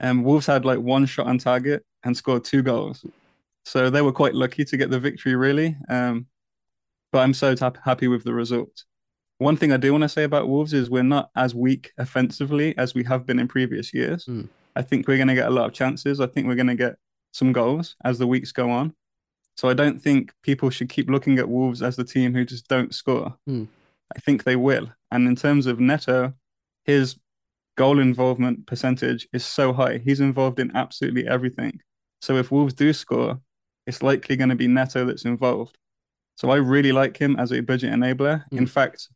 And 0.00 0.24
Wolves 0.24 0.46
had 0.46 0.64
like 0.64 0.78
one 0.78 1.06
shot 1.06 1.26
on 1.26 1.38
target 1.38 1.84
and 2.04 2.16
scored 2.16 2.44
two 2.44 2.62
goals. 2.62 3.04
So 3.64 3.90
they 3.90 4.02
were 4.02 4.12
quite 4.12 4.34
lucky 4.34 4.64
to 4.64 4.76
get 4.76 4.90
the 4.90 5.00
victory, 5.00 5.34
really. 5.34 5.76
Um, 5.88 6.26
but 7.12 7.20
I'm 7.20 7.34
so 7.34 7.54
tap- 7.54 7.78
happy 7.84 8.08
with 8.08 8.24
the 8.24 8.32
result. 8.32 8.84
One 9.38 9.56
thing 9.56 9.72
I 9.72 9.76
do 9.76 9.92
want 9.92 10.02
to 10.02 10.08
say 10.08 10.24
about 10.24 10.48
Wolves 10.48 10.72
is 10.72 10.90
we're 10.90 11.02
not 11.02 11.30
as 11.36 11.54
weak 11.54 11.92
offensively 11.98 12.76
as 12.76 12.94
we 12.94 13.04
have 13.04 13.26
been 13.26 13.38
in 13.38 13.48
previous 13.48 13.94
years. 13.94 14.26
Mm. 14.26 14.48
I 14.74 14.82
think 14.82 15.06
we're 15.06 15.16
going 15.16 15.28
to 15.28 15.34
get 15.34 15.48
a 15.48 15.50
lot 15.50 15.66
of 15.66 15.72
chances. 15.72 16.20
I 16.20 16.26
think 16.26 16.46
we're 16.46 16.54
going 16.54 16.66
to 16.68 16.74
get 16.74 16.96
some 17.32 17.52
goals 17.52 17.96
as 18.04 18.18
the 18.18 18.26
weeks 18.26 18.52
go 18.52 18.70
on. 18.70 18.94
So 19.56 19.68
I 19.68 19.74
don't 19.74 20.00
think 20.00 20.32
people 20.42 20.70
should 20.70 20.88
keep 20.88 21.10
looking 21.10 21.38
at 21.38 21.48
Wolves 21.48 21.82
as 21.82 21.96
the 21.96 22.04
team 22.04 22.32
who 22.32 22.44
just 22.44 22.68
don't 22.68 22.94
score. 22.94 23.36
Mm. 23.48 23.68
I 24.16 24.20
think 24.20 24.44
they 24.44 24.56
will. 24.56 24.88
And 25.10 25.26
in 25.26 25.36
terms 25.36 25.66
of 25.66 25.80
Neto, 25.80 26.32
his 26.84 27.18
goal 27.78 28.00
involvement 28.00 28.66
percentage 28.66 29.28
is 29.32 29.44
so 29.46 29.72
high. 29.72 29.98
He's 30.04 30.20
involved 30.20 30.58
in 30.60 30.76
absolutely 30.76 31.26
everything. 31.26 31.80
So 32.20 32.36
if 32.36 32.50
Wolves 32.50 32.74
do 32.74 32.92
score, 32.92 33.40
it's 33.86 34.02
likely 34.02 34.36
going 34.36 34.50
to 34.50 34.56
be 34.56 34.66
Neto 34.68 35.04
that's 35.06 35.24
involved. 35.24 35.78
So 36.36 36.50
I 36.50 36.56
really 36.56 36.92
like 36.92 37.16
him 37.16 37.36
as 37.38 37.52
a 37.52 37.60
budget 37.60 37.92
enabler. 37.92 38.44
In 38.52 38.64
Mm. 38.64 38.68
fact, 38.68 39.08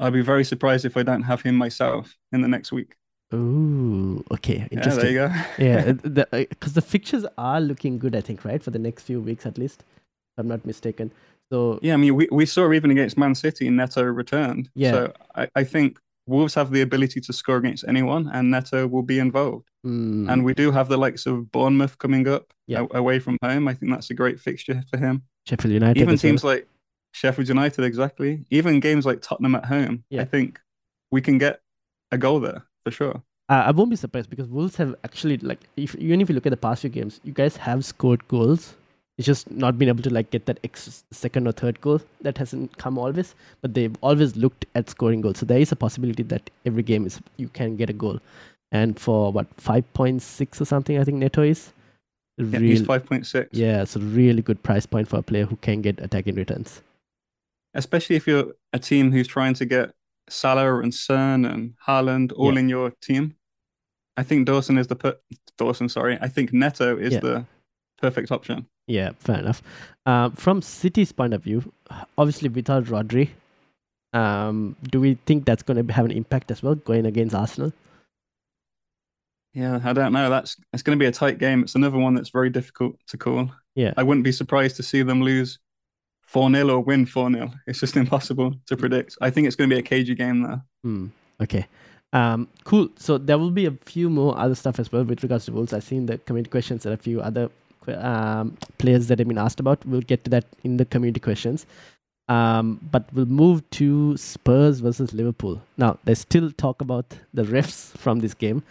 I'd 0.00 0.12
be 0.12 0.22
very 0.22 0.44
surprised 0.44 0.84
if 0.84 0.96
I 0.96 1.02
don't 1.02 1.22
have 1.22 1.42
him 1.42 1.56
myself 1.56 2.14
in 2.32 2.40
the 2.42 2.48
next 2.48 2.72
week. 2.72 2.96
Ooh, 3.34 4.22
okay. 4.30 4.58
Yeah, 4.58 4.66
there 4.70 4.78
Interesting. 4.78 5.12
you 5.12 5.18
go. 5.24 5.28
Yeah, 5.58 5.92
because 5.92 6.12
the, 6.14 6.26
uh 6.32 6.70
the 6.74 6.82
fixtures 6.82 7.26
are 7.36 7.60
looking 7.60 7.98
good, 7.98 8.14
I 8.14 8.20
think, 8.20 8.44
right? 8.44 8.62
For 8.62 8.70
the 8.70 8.78
next 8.78 9.02
few 9.04 9.20
weeks 9.20 9.46
at 9.46 9.58
least, 9.58 9.80
if 9.80 10.38
I'm 10.38 10.48
not 10.48 10.64
mistaken. 10.64 11.10
So, 11.52 11.78
Yeah, 11.82 11.94
I 11.94 11.96
mean, 11.98 12.14
we, 12.14 12.28
we 12.32 12.46
saw 12.46 12.72
even 12.72 12.90
against 12.90 13.18
Man 13.18 13.34
City, 13.34 13.68
Neto 13.70 14.02
returned. 14.02 14.70
Yeah. 14.74 14.90
So 14.92 15.12
I, 15.34 15.48
I 15.54 15.64
think 15.64 15.98
Wolves 16.26 16.54
have 16.54 16.70
the 16.70 16.80
ability 16.80 17.20
to 17.20 17.32
score 17.32 17.56
against 17.56 17.84
anyone, 17.86 18.28
and 18.32 18.50
Neto 18.50 18.86
will 18.86 19.02
be 19.02 19.18
involved. 19.18 19.68
mm, 19.86 20.30
And 20.30 20.44
we 20.44 20.54
do 20.54 20.70
have 20.72 20.88
the 20.88 20.96
likes 20.96 21.26
of 21.26 21.50
Bournemouth 21.52 21.98
coming 21.98 22.26
up 22.26 22.44
Yeah. 22.66 22.86
a- 22.90 22.98
away 22.98 23.18
from 23.18 23.36
home. 23.42 23.68
I 23.68 23.74
think 23.74 23.92
that's 23.92 24.10
a 24.10 24.14
great 24.14 24.40
fixture 24.40 24.82
for 24.90 24.96
him. 24.98 25.22
Sheffield 25.46 25.74
United. 25.74 26.00
Even 26.00 26.14
as 26.14 26.22
well. 26.22 26.30
teams 26.30 26.44
like 26.44 26.66
Sheffield 27.12 27.48
United, 27.48 27.84
exactly. 27.84 28.46
Even 28.50 28.80
games 28.80 29.04
like 29.04 29.20
Tottenham 29.20 29.54
at 29.54 29.66
home, 29.66 30.04
Yeah. 30.08 30.22
I 30.22 30.24
think 30.24 30.58
we 31.10 31.20
can 31.20 31.36
get 31.38 31.60
a 32.10 32.16
goal 32.18 32.40
there 32.40 32.62
for 32.84 32.90
sure. 32.90 33.22
Uh, 33.50 33.64
I 33.66 33.70
won't 33.72 33.90
be 33.90 33.96
surprised 33.96 34.30
because 34.30 34.48
Wolves 34.48 34.76
have 34.76 34.94
actually 35.04 35.36
like 35.36 35.60
if 35.76 35.94
even 35.96 36.22
if 36.22 36.30
you 36.30 36.34
look 36.34 36.46
at 36.46 36.50
the 36.50 36.56
past 36.56 36.80
few 36.80 36.88
games, 36.90 37.20
you 37.24 37.32
guys 37.34 37.58
have 37.58 37.84
scored 37.84 38.26
goals. 38.28 38.74
It's 39.16 39.26
just 39.26 39.48
not 39.50 39.78
been 39.78 39.88
able 39.88 40.02
to 40.02 40.10
like 40.10 40.30
get 40.30 40.46
that 40.46 40.58
ex- 40.64 41.04
second 41.12 41.46
or 41.46 41.52
third 41.52 41.80
goal 41.80 42.00
that 42.22 42.36
hasn't 42.36 42.76
come 42.78 42.98
always, 42.98 43.34
but 43.62 43.72
they've 43.74 43.94
always 44.00 44.34
looked 44.36 44.66
at 44.74 44.90
scoring 44.90 45.20
goals. 45.20 45.38
So 45.38 45.46
there 45.46 45.60
is 45.60 45.70
a 45.70 45.76
possibility 45.76 46.24
that 46.24 46.50
every 46.66 46.82
game 46.82 47.06
is 47.06 47.20
you 47.36 47.48
can 47.48 47.76
get 47.76 47.88
a 47.90 47.92
goal. 47.92 48.18
And 48.72 48.98
for 48.98 49.30
what 49.30 49.46
five 49.56 49.84
point 49.94 50.20
six 50.22 50.60
or 50.60 50.64
something, 50.64 50.98
I 50.98 51.04
think 51.04 51.18
Neto 51.18 51.42
is. 51.42 51.72
Yeah, 52.38 52.58
Real, 52.58 52.62
he's 52.62 52.82
5.6. 52.82 53.48
yeah, 53.52 53.82
it's 53.82 53.94
a 53.94 54.00
really 54.00 54.42
good 54.42 54.60
price 54.64 54.84
point 54.86 55.06
for 55.06 55.18
a 55.18 55.22
player 55.22 55.44
who 55.46 55.54
can 55.54 55.80
get 55.82 56.00
attacking 56.00 56.34
returns. 56.34 56.82
Especially 57.74 58.16
if 58.16 58.26
you're 58.26 58.52
a 58.72 58.78
team 58.80 59.12
who's 59.12 59.28
trying 59.28 59.54
to 59.54 59.64
get 59.64 59.92
Salah 60.28 60.80
and 60.80 60.92
Cern 60.92 61.48
and 61.48 61.74
Haaland 61.86 62.32
all 62.36 62.54
Yeah. 62.54 62.60
in 62.60 62.68
your 62.68 62.90
team. 63.00 63.36
I 64.16 64.24
think 64.24 64.46
Dawson 64.46 64.78
is 64.78 64.88
the 64.88 64.96
per- 64.96 65.18
Dawson, 65.58 65.88
sorry. 65.88 66.18
I 66.20 66.26
think 66.26 66.52
Neto 66.52 66.96
is 66.96 67.14
Yeah. 67.14 67.20
the 67.20 67.46
perfect 68.00 68.30
option. 68.30 68.66
Yeah, 68.86 69.12
fair 69.18 69.38
enough. 69.38 69.62
Um, 70.06 70.32
from 70.32 70.60
City's 70.60 71.12
point 71.12 71.34
of 71.34 71.42
view, 71.42 71.72
obviously 72.18 72.48
without 72.48 72.84
Rodri, 72.84 73.30
um, 74.12 74.76
do 74.90 75.00
we 75.00 75.14
think 75.26 75.44
that's 75.44 75.62
going 75.62 75.84
to 75.84 75.92
have 75.92 76.04
an 76.04 76.12
impact 76.12 76.50
as 76.50 76.62
well 76.62 76.74
going 76.74 77.06
against 77.06 77.34
Arsenal? 77.34 77.72
Yeah, 79.54 79.80
I 79.84 79.92
don't 79.92 80.12
know. 80.12 80.28
That's 80.28 80.56
it's 80.72 80.82
going 80.82 80.98
to 80.98 81.02
be 81.02 81.06
a 81.06 81.12
tight 81.12 81.38
game. 81.38 81.62
It's 81.62 81.76
another 81.76 81.98
one 81.98 82.14
that's 82.14 82.30
very 82.30 82.50
difficult 82.50 82.96
to 83.08 83.16
call. 83.16 83.50
Yeah. 83.76 83.94
I 83.96 84.02
wouldn't 84.02 84.24
be 84.24 84.32
surprised 84.32 84.76
to 84.76 84.82
see 84.82 85.02
them 85.02 85.22
lose 85.22 85.58
4 86.26 86.50
0 86.50 86.68
or 86.68 86.80
win 86.80 87.06
4 87.06 87.30
0. 87.30 87.50
It's 87.66 87.80
just 87.80 87.96
impossible 88.04 88.54
to 88.66 88.76
predict. 88.76 89.16
I 89.20 89.30
think 89.30 89.46
it's 89.46 89.56
going 89.56 89.70
to 89.70 89.74
be 89.74 89.80
a 89.80 89.82
cagey 89.82 90.14
game 90.14 90.42
there. 90.42 90.62
Hmm. 90.82 91.06
Okay. 91.40 91.66
Um, 92.12 92.48
cool. 92.64 92.88
So 92.96 93.18
there 93.18 93.38
will 93.38 93.50
be 93.50 93.66
a 93.66 93.72
few 93.84 94.10
more 94.10 94.36
other 94.38 94.54
stuff 94.54 94.78
as 94.78 94.90
well 94.90 95.04
with 95.04 95.22
regards 95.22 95.46
to 95.46 95.52
Wolves. 95.52 95.72
I've 95.72 95.84
seen 95.84 96.06
the 96.06 96.18
community 96.18 96.50
questions 96.50 96.84
and 96.84 96.94
a 96.94 96.98
few 96.98 97.20
other 97.20 97.50
um, 97.88 98.56
players 98.78 99.08
that 99.08 99.18
have 99.18 99.28
been 99.28 99.38
asked 99.38 99.60
about. 99.60 99.84
We'll 99.86 100.00
get 100.00 100.24
to 100.24 100.30
that 100.30 100.44
in 100.62 100.76
the 100.76 100.84
community 100.84 101.20
questions. 101.20 101.66
Um, 102.26 102.80
but 102.90 103.04
we'll 103.12 103.26
move 103.26 103.68
to 103.72 104.16
Spurs 104.16 104.80
versus 104.80 105.12
Liverpool. 105.12 105.60
Now, 105.76 105.98
there's 106.04 106.20
still 106.20 106.50
talk 106.52 106.80
about 106.80 107.18
the 107.34 107.42
refs 107.42 107.96
from 107.98 108.20
this 108.20 108.32
game. 108.34 108.62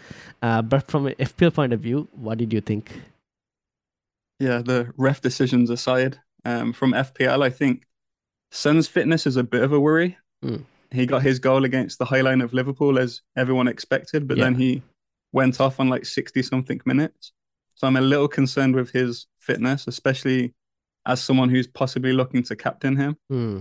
Uh, 0.42 0.62
but 0.64 0.90
from 0.90 1.06
an 1.08 1.14
FPL 1.20 1.54
point 1.54 1.72
of 1.74 1.80
view, 1.80 2.08
what 2.14 2.40
did 2.40 2.52
you 2.52 2.62
think? 2.62 2.92
Yeah, 4.40 4.62
the 4.64 4.92
ref 4.98 5.22
decisions 5.22 5.70
aside, 5.70 6.20
um, 6.46 6.74
from 6.74 6.94
FPL, 6.94 7.44
I 7.44 7.50
think 7.50 7.86
Son's 8.52 8.88
fitness 8.88 9.26
is 9.28 9.38
a 9.38 9.44
bit 9.44 9.62
of 9.64 9.72
a 9.72 9.80
worry. 9.80 10.18
Mm. 10.44 10.64
He 10.92 11.06
got 11.06 11.22
his 11.24 11.40
goal 11.40 11.64
against 11.64 11.98
the 11.98 12.06
High 12.06 12.22
Line 12.22 12.42
of 12.42 12.54
Liverpool 12.54 13.00
as 13.00 13.22
everyone 13.36 13.68
expected, 13.68 14.28
but 14.28 14.38
Yeah. 14.38 14.46
then 14.46 14.56
he 14.56 14.82
went 15.32 15.60
off 15.62 15.80
on 15.80 15.90
like 15.90 16.06
60 16.06 16.42
something 16.44 16.82
minutes. 16.86 17.32
So 17.76 17.88
I'm 17.88 17.98
a 17.98 18.02
little 18.02 18.28
concerned 18.28 18.76
with 18.76 18.92
his 18.92 19.28
fitness, 19.40 19.88
especially 19.88 20.54
as 21.06 21.22
someone 21.22 21.50
who's 21.50 21.68
possibly 21.68 22.14
looking 22.14 22.44
to 22.44 22.56
captain 22.56 22.96
him. 22.96 23.18
Hmm. 23.30 23.60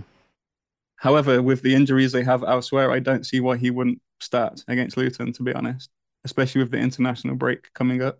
However, 0.97 1.41
with 1.41 1.61
the 1.61 1.75
injuries 1.75 2.11
they 2.11 2.23
have 2.23 2.43
elsewhere, 2.43 2.91
I 2.91 2.99
don't 2.99 3.25
see 3.25 3.41
why 3.41 3.57
he 3.57 3.71
wouldn't 3.71 4.01
start 4.21 4.63
against 4.67 4.95
Luton, 4.95 5.33
to 5.33 5.43
be 5.43 5.53
honest, 5.53 5.89
especially 6.23 6.61
with 6.61 6.71
the 6.71 6.77
international 6.77 7.35
break 7.35 7.73
coming 7.73 8.01
up. 8.01 8.19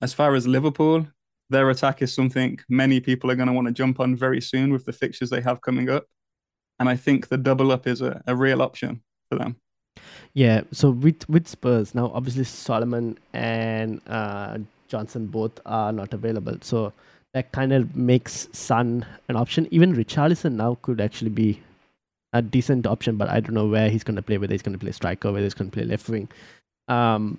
As 0.00 0.14
far 0.14 0.34
as 0.34 0.46
Liverpool, 0.46 1.06
their 1.50 1.68
attack 1.70 2.02
is 2.02 2.14
something 2.14 2.58
many 2.68 3.00
people 3.00 3.30
are 3.30 3.36
going 3.36 3.48
to 3.48 3.52
want 3.52 3.66
to 3.66 3.72
jump 3.72 4.00
on 4.00 4.14
very 4.14 4.40
soon 4.40 4.72
with 4.72 4.84
the 4.84 4.92
fixtures 4.92 5.30
they 5.30 5.40
have 5.40 5.60
coming 5.60 5.90
up. 5.90 6.06
And 6.78 6.88
I 6.88 6.96
think 6.96 7.28
the 7.28 7.36
double 7.36 7.72
up 7.72 7.86
is 7.86 8.00
a, 8.00 8.22
a 8.26 8.34
real 8.34 8.62
option 8.62 9.02
for 9.28 9.38
them. 9.38 9.56
Yeah, 10.34 10.62
so 10.72 10.90
with 10.90 11.28
with 11.28 11.46
Spurs 11.46 11.94
now, 11.94 12.10
obviously 12.14 12.44
Solomon 12.44 13.18
and 13.32 14.00
uh, 14.06 14.58
Johnson 14.92 15.26
both 15.36 15.60
are 15.66 15.92
not 16.00 16.14
available, 16.20 16.56
so 16.70 16.92
that 17.34 17.50
kind 17.58 17.72
of 17.72 17.96
makes 17.96 18.48
Son 18.52 19.04
an 19.28 19.36
option. 19.42 19.66
Even 19.70 19.94
Richarlison 19.96 20.52
now 20.62 20.70
could 20.82 21.00
actually 21.00 21.30
be 21.42 21.60
a 22.40 22.42
decent 22.56 22.86
option, 22.86 23.16
but 23.22 23.28
I 23.36 23.40
don't 23.40 23.54
know 23.60 23.66
where 23.76 23.88
he's 23.94 24.04
going 24.04 24.16
to 24.16 24.22
play. 24.30 24.38
Whether 24.38 24.54
he's 24.54 24.66
going 24.70 24.78
to 24.78 24.84
play 24.86 24.92
striker, 24.92 25.32
whether 25.32 25.44
he's 25.44 25.54
going 25.60 25.70
to 25.70 25.76
play 25.78 25.84
left 25.92 26.08
wing. 26.08 26.28
Um, 26.88 27.38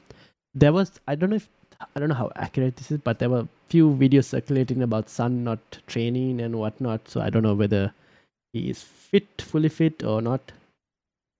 there 0.63 0.73
was 0.73 0.91
I 1.07 1.15
don't 1.15 1.29
know 1.35 1.41
if 1.43 1.47
I 1.95 1.99
don't 1.99 2.09
know 2.09 2.15
how 2.23 2.31
accurate 2.47 2.75
this 2.77 2.91
is, 2.91 2.99
but 3.09 3.19
there 3.19 3.29
were 3.35 3.47
few 3.69 3.89
videos 4.01 4.25
circulating 4.25 4.83
about 4.83 5.09
Son 5.09 5.43
not 5.43 5.79
training 5.87 6.41
and 6.41 6.59
whatnot. 6.63 7.07
So 7.09 7.21
I 7.21 7.29
don't 7.29 7.43
know 7.43 7.55
whether 7.55 7.93
he 8.53 8.69
is 8.69 8.81
fit, 8.83 9.41
fully 9.41 9.69
fit 9.69 10.03
or 10.03 10.21
not. 10.21 10.51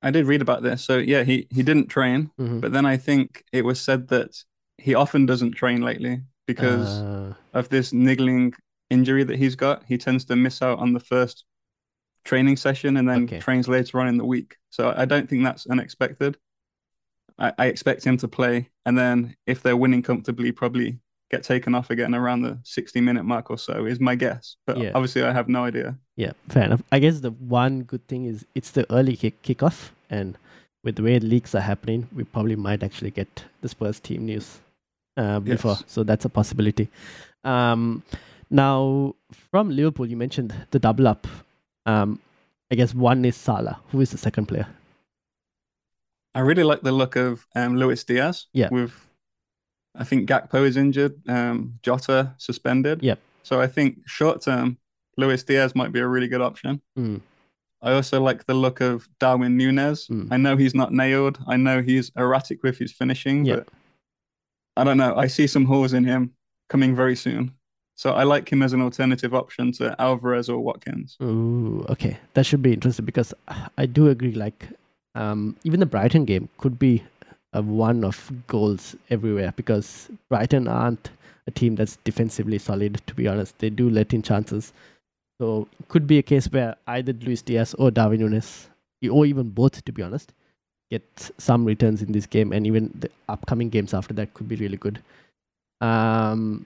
I 0.02 0.12
did 0.12 0.26
read 0.26 0.42
about 0.42 0.64
this. 0.64 0.84
So, 0.84 0.98
yeah, 0.98 1.24
he, 1.24 1.48
he 1.50 1.64
didn't 1.64 1.88
train, 1.88 2.32
Mhm. 2.40 2.60
but 2.60 2.74
then 2.74 2.86
I 2.86 2.98
think 2.98 3.46
it 3.54 3.64
was 3.64 3.80
said 3.80 4.10
that 4.10 4.44
he 4.78 4.96
often 4.96 5.26
doesn't 5.26 5.52
train 5.54 5.82
lately 5.82 6.22
because 6.48 7.02
Uh, 7.02 7.34
of 7.54 7.70
this 7.70 7.94
niggling 7.94 8.54
injury 8.90 9.24
that 9.24 9.38
he's 9.38 9.56
got. 9.56 9.84
He 9.88 9.98
tends 9.98 10.26
to 10.26 10.36
miss 10.36 10.62
out 10.62 10.80
on 10.80 10.94
the 10.94 11.00
first 11.00 11.46
training 12.26 12.58
session 12.58 12.98
and 12.98 13.08
then 13.08 13.24
Okay. 13.26 13.40
trains 13.40 13.68
later 13.68 14.00
on 14.00 14.08
in 14.08 14.18
the 14.18 14.26
week. 14.26 14.58
So 14.70 14.94
I 14.96 15.06
don't 15.06 15.30
think 15.30 15.44
that's 15.44 15.68
unexpected. 15.68 16.38
I, 17.38 17.54
I 17.58 17.66
expect 17.68 18.04
him 18.06 18.18
to 18.18 18.28
play, 18.28 18.70
and 18.86 18.98
then 18.98 19.36
if 19.48 19.62
they're 19.64 19.78
winning 19.78 20.04
comfortably, 20.04 20.52
probably 20.52 21.00
get 21.32 21.44
taken 21.44 21.74
off 21.74 21.90
again 21.90 22.14
around 22.14 22.44
the 22.44 22.60
60 22.64 23.02
minute 23.02 23.24
mark 23.24 23.50
or 23.50 23.58
so, 23.58 23.86
is 23.86 24.00
my 24.00 24.16
guess. 24.16 24.56
But 24.68 24.78
Yeah. 24.78 24.92
obviously, 24.94 25.24
I 25.24 25.32
have 25.34 25.48
no 25.50 25.64
idea. 25.64 25.98
Yeah, 26.16 26.34
fair 26.48 26.66
enough. 26.66 26.84
I 26.92 27.00
guess 27.00 27.22
the 27.22 27.32
one 27.32 27.84
good 27.84 28.08
thing 28.08 28.26
is 28.26 28.46
it's 28.54 28.72
the 28.72 28.86
early 28.92 29.16
kick 29.16 29.42
kickoff, 29.42 29.90
and 30.10 30.38
with 30.84 30.96
the 30.98 31.04
way 31.04 31.20
leaks 31.20 31.56
are 31.56 31.62
happening, 31.62 32.08
we 32.14 32.24
probably 32.24 32.56
might 32.56 32.84
actually 32.84 33.12
get 33.12 33.46
the 33.62 33.70
Spurs 33.70 34.00
team 34.00 34.26
news 34.26 34.60
uh, 35.18 35.40
before. 35.40 35.72
Yes. 35.72 35.84
So 35.88 36.04
that's 36.04 36.26
a 36.26 36.30
possibility. 36.30 36.90
Um, 37.44 38.04
now, 38.50 39.16
from 39.32 39.70
Liverpool, 39.70 40.06
you 40.06 40.18
mentioned 40.18 40.54
the 40.72 40.80
double 40.80 41.08
up. 41.08 41.28
Um, 41.86 42.20
I 42.72 42.76
guess 42.76 42.94
one 42.94 43.26
is 43.26 43.36
Salah. 43.36 43.80
Who 43.92 44.02
is 44.02 44.12
the 44.12 44.18
second 44.18 44.48
player? 44.48 44.68
I 46.36 46.40
really 46.40 46.64
like 46.64 46.82
the 46.82 46.92
look 46.92 47.16
of 47.16 47.46
um, 47.56 47.76
Luis 47.76 48.04
Diaz. 48.04 48.48
Yeah. 48.54 48.70
With, 48.72 48.94
I 49.96 50.04
think 50.04 50.28
Gakpo 50.28 50.66
is 50.66 50.78
injured, 50.78 51.14
um, 51.30 51.78
Jota 51.84 52.34
suspended. 52.38 53.04
Yep. 53.04 53.20
So 53.44 53.62
I 53.62 53.68
think 53.68 54.00
short 54.06 54.42
term, 54.42 54.78
Luis 55.18 55.44
Diaz 55.44 55.76
might 55.76 55.92
be 55.92 56.00
a 56.00 56.08
really 56.08 56.28
good 56.28 56.42
option. 56.42 56.82
Mm. 56.98 57.22
I 57.84 57.92
also 57.94 58.22
like 58.22 58.46
the 58.46 58.54
look 58.54 58.82
of 58.82 59.08
Darwin 59.20 59.58
Nunez. 59.58 60.08
Mm. 60.08 60.30
I 60.32 60.38
know 60.38 60.56
he's 60.58 60.74
not 60.74 60.94
nailed. 60.94 61.38
I 61.48 61.58
know 61.58 61.82
he's 61.82 62.12
erratic 62.18 62.64
with 62.64 62.78
his 62.78 62.92
finishing, 62.94 63.46
Yeah. 63.46 63.58
but 63.58 63.68
I 64.76 64.84
don't 64.84 64.98
know. 64.98 65.16
I 65.16 65.28
see 65.28 65.48
some 65.48 65.66
holes 65.66 65.94
in 65.94 66.04
him 66.04 66.32
coming 66.70 66.96
very 66.96 67.16
soon. 67.16 67.54
So 67.96 68.14
I 68.14 68.24
like 68.24 68.52
him 68.52 68.64
as 68.64 68.74
an 68.74 68.82
alternative 68.82 69.36
option 69.36 69.72
to 69.74 69.96
Alvarez 70.02 70.50
or 70.50 70.60
Watkins. 70.60 71.16
Ooh, 71.22 71.86
okay. 71.90 72.18
That 72.34 72.46
should 72.46 72.64
be 72.64 72.74
interesting 72.74 73.06
because 73.06 73.34
I 73.78 73.86
do 73.86 74.10
agree. 74.10 74.32
Like, 74.34 74.68
um, 75.14 75.56
even 75.64 75.80
the 75.80 75.86
Brighton 75.86 76.26
game 76.26 76.50
could 76.58 76.80
be 76.80 77.04
a 77.54 77.62
one 77.62 78.04
of 78.04 78.32
goals 78.48 78.96
everywhere 79.12 79.54
because 79.56 80.10
Brighton 80.28 80.68
aren't 80.68 81.12
a 81.46 81.52
team 81.52 81.76
that's 81.76 81.98
defensively 81.98 82.58
solid. 82.58 83.00
To 83.06 83.14
be 83.14 83.28
honest, 83.28 83.60
they 83.60 83.70
do 83.70 83.90
let 83.90 84.12
in 84.14 84.24
chances. 84.24 84.74
So 85.40 85.68
it 85.80 85.88
could 85.90 86.08
be 86.08 86.18
a 86.18 86.24
case 86.24 86.48
where 86.48 86.76
either 86.88 87.14
Luis 87.14 87.44
Diaz 87.44 87.76
or 87.78 87.92
Darwin 87.92 88.22
Nunez, 88.22 88.70
or 89.12 89.26
even 89.26 89.50
both, 89.50 89.86
to 89.86 89.92
be 89.92 90.02
honest, 90.02 90.34
get 90.92 91.32
some 91.38 91.66
returns 91.66 92.02
in 92.02 92.12
this 92.12 92.26
game, 92.26 92.52
and 92.54 92.68
even 92.68 92.92
the 93.00 93.10
upcoming 93.30 93.70
games 93.70 93.94
after 93.94 94.14
that 94.16 94.34
could 94.34 94.48
be 94.48 94.56
really 94.56 94.78
good. 94.78 95.02
Um, 95.82 96.66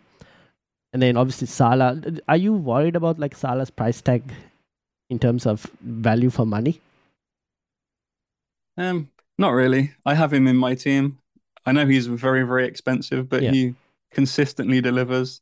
and 0.93 1.01
then 1.01 1.17
obviously 1.17 1.47
Salah. 1.47 2.01
Are 2.27 2.37
you 2.37 2.53
worried 2.53 2.95
about 2.95 3.19
like 3.19 3.35
Salah's 3.35 3.69
price 3.69 4.01
tag 4.01 4.23
in 5.09 5.19
terms 5.19 5.45
of 5.45 5.65
value 5.81 6.29
for 6.29 6.45
money? 6.45 6.79
Um, 8.77 9.09
not 9.37 9.49
really. 9.49 9.93
I 10.05 10.13
have 10.13 10.33
him 10.33 10.47
in 10.47 10.55
my 10.57 10.75
team. 10.75 11.17
I 11.65 11.71
know 11.71 11.85
he's 11.85 12.07
very, 12.07 12.43
very 12.43 12.65
expensive, 12.65 13.27
but 13.29 13.43
Yeah. 13.43 13.51
he 13.51 13.75
consistently 14.11 14.81
delivers. 14.81 15.41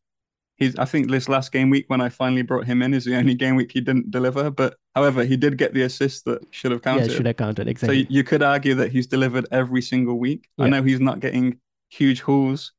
He's, 0.57 0.75
I 0.77 0.85
think 0.85 1.11
this 1.11 1.27
last 1.27 1.51
game 1.51 1.69
week 1.69 1.85
when 1.87 2.01
I 2.01 2.09
finally 2.09 2.41
brought 2.41 2.65
him 2.65 2.81
in 2.81 2.93
is 2.93 3.05
the 3.05 3.15
only 3.17 3.35
game 3.35 3.55
week 3.55 3.71
he 3.73 3.81
didn't 3.81 4.09
deliver. 4.11 4.49
But 4.49 4.77
however, 4.95 5.23
he 5.25 5.37
did 5.37 5.57
get 5.57 5.73
the 5.73 5.83
assist 5.83 6.25
that 6.25 6.41
should 6.51 6.71
have 6.71 6.81
counted. 6.81 7.09
Yeah, 7.09 7.15
should 7.17 7.25
have 7.25 7.37
counted 7.37 7.67
exactly. 7.67 8.03
So 8.03 8.07
you 8.09 8.23
could 8.23 8.41
argue 8.41 8.73
that 8.75 8.91
he's 8.91 9.07
delivered 9.07 9.45
every 9.51 9.81
single 9.81 10.17
week. 10.17 10.47
Yeah. 10.57 10.65
I 10.65 10.69
know 10.69 10.81
he's 10.83 10.99
not 10.99 11.19
getting 11.19 11.59
huge 11.89 12.21
hauls, 12.21 12.71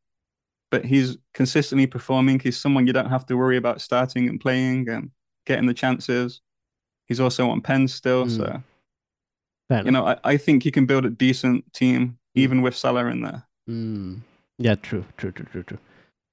but 0.71 0.85
he's 0.85 1.17
consistently 1.35 1.87
performing. 1.87 2.41
He's 2.41 2.57
someone 2.59 2.87
you 2.87 2.93
don't 2.93 3.11
have 3.11 3.27
to 3.27 3.37
worry 3.37 3.57
about 3.57 3.81
starting 3.81 4.29
and 4.29 4.41
playing 4.41 4.89
and 4.89 5.11
getting 5.47 5.67
the 5.67 5.75
chances. 5.75 6.41
He's 7.07 7.21
also 7.21 7.49
on 7.51 7.61
pens 7.61 7.95
still, 7.95 8.25
Mm. 8.27 8.37
so 8.37 8.63
you 9.85 9.91
know 9.91 10.07
I, 10.07 10.17
I 10.25 10.37
think 10.37 10.65
you 10.65 10.73
can 10.73 10.87
build 10.87 11.05
a 11.05 11.11
decent 11.11 11.73
team 11.73 12.19
even 12.35 12.63
with 12.63 12.77
Salah 12.77 13.07
in 13.07 13.23
there. 13.23 13.43
Mm. 13.69 14.21
Yeah, 14.59 14.75
true, 14.77 15.05
true, 15.17 15.33
true, 15.33 15.47
true, 15.53 15.63
true. 15.63 15.79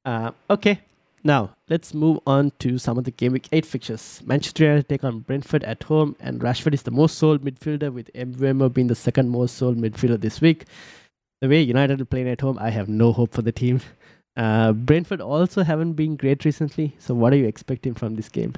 Uh, 0.05 0.31
okay, 0.49 0.79
now 1.23 1.55
let's 1.69 1.93
move 1.93 2.19
on 2.27 2.51
to 2.59 2.77
some 2.77 2.97
of 2.97 3.03
the 3.03 3.11
game 3.11 3.31
week 3.33 3.47
eight 3.51 3.65
fixtures. 3.65 4.21
Manchester 4.25 4.63
United 4.63 4.89
take 4.89 5.03
on 5.03 5.19
Brentford 5.19 5.63
at 5.63 5.83
home, 5.83 6.15
and 6.19 6.41
Rashford 6.41 6.73
is 6.73 6.83
the 6.83 6.91
most 6.91 7.17
sold 7.17 7.43
midfielder, 7.43 7.91
with 7.93 8.11
Mbeumo 8.13 8.73
being 8.73 8.87
the 8.87 8.95
second 8.95 9.29
most 9.29 9.55
sold 9.57 9.77
midfielder 9.77 10.19
this 10.19 10.41
week. 10.41 10.65
The 11.41 11.49
way 11.49 11.61
United 11.61 11.99
are 12.01 12.05
playing 12.05 12.29
at 12.29 12.41
home, 12.41 12.57
I 12.59 12.69
have 12.69 12.87
no 12.87 13.11
hope 13.11 13.33
for 13.33 13.41
the 13.41 13.51
team. 13.51 13.81
Uh, 14.35 14.73
Brentford 14.73 15.21
also 15.21 15.61
haven't 15.63 15.93
been 15.93 16.15
great 16.15 16.43
recently, 16.43 16.95
so 16.97 17.13
what 17.13 17.31
are 17.33 17.35
you 17.35 17.45
expecting 17.45 17.93
from 17.93 18.15
this 18.15 18.29
game? 18.29 18.55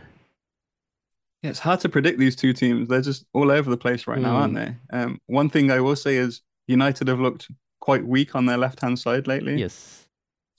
Yeah, 1.44 1.50
it's 1.50 1.60
hard 1.60 1.82
to 1.82 1.90
predict 1.90 2.18
these 2.18 2.34
two 2.34 2.54
teams. 2.54 2.88
They're 2.88 3.02
just 3.02 3.26
all 3.34 3.52
over 3.52 3.70
the 3.70 3.76
place 3.76 4.08
right 4.08 4.22
now, 4.22 4.36
Mm. 4.36 4.40
aren't 4.40 4.56
they? 4.56 4.76
Um, 4.98 5.20
one 5.28 5.50
thing 5.50 5.72
I 5.72 5.82
will 5.82 5.98
say 5.98 6.16
is 6.16 6.42
United 6.70 7.10
have 7.10 7.20
looked 7.20 7.52
quite 7.82 8.08
weak 8.08 8.36
on 8.36 8.46
their 8.46 8.56
left 8.58 8.80
hand 8.80 8.98
side 8.98 9.28
lately. 9.28 9.60
Yes. 9.60 10.05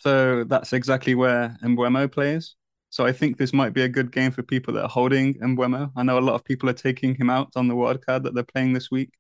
So 0.06 0.44
that's 0.44 0.72
exactly 0.72 1.16
where 1.16 1.56
Mbeumo 1.64 2.12
plays. 2.12 2.54
So 2.90 3.04
I 3.04 3.10
think 3.10 3.38
this 3.38 3.52
might 3.52 3.72
be 3.72 3.82
a 3.82 3.88
good 3.88 4.12
game 4.12 4.30
for 4.30 4.44
people 4.44 4.72
that 4.74 4.84
are 4.84 4.88
holding 4.88 5.34
Mbeumo. 5.40 5.90
I 5.96 6.04
know 6.04 6.16
a 6.16 6.20
lot 6.20 6.36
of 6.36 6.44
people 6.44 6.70
are 6.70 6.74
taking 6.88 7.16
him 7.16 7.28
out 7.28 7.48
on 7.56 7.66
the 7.66 7.74
wild 7.74 8.06
card 8.06 8.22
that 8.22 8.32
they're 8.32 8.44
playing 8.44 8.72
this 8.72 8.88
week. 8.88 9.10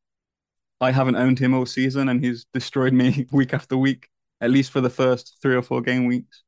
I 0.80 0.92
haven't 0.92 1.16
owned 1.16 1.40
him 1.40 1.54
all 1.54 1.66
season 1.66 2.08
and 2.08 2.24
he's 2.24 2.46
destroyed 2.54 2.92
me 2.92 3.26
week 3.32 3.52
after 3.52 3.76
week, 3.76 4.08
at 4.40 4.52
least 4.52 4.70
for 4.70 4.80
the 4.80 4.88
first 4.88 5.38
three 5.42 5.56
or 5.56 5.62
four 5.62 5.80
game 5.80 6.04
weeks. 6.06 6.44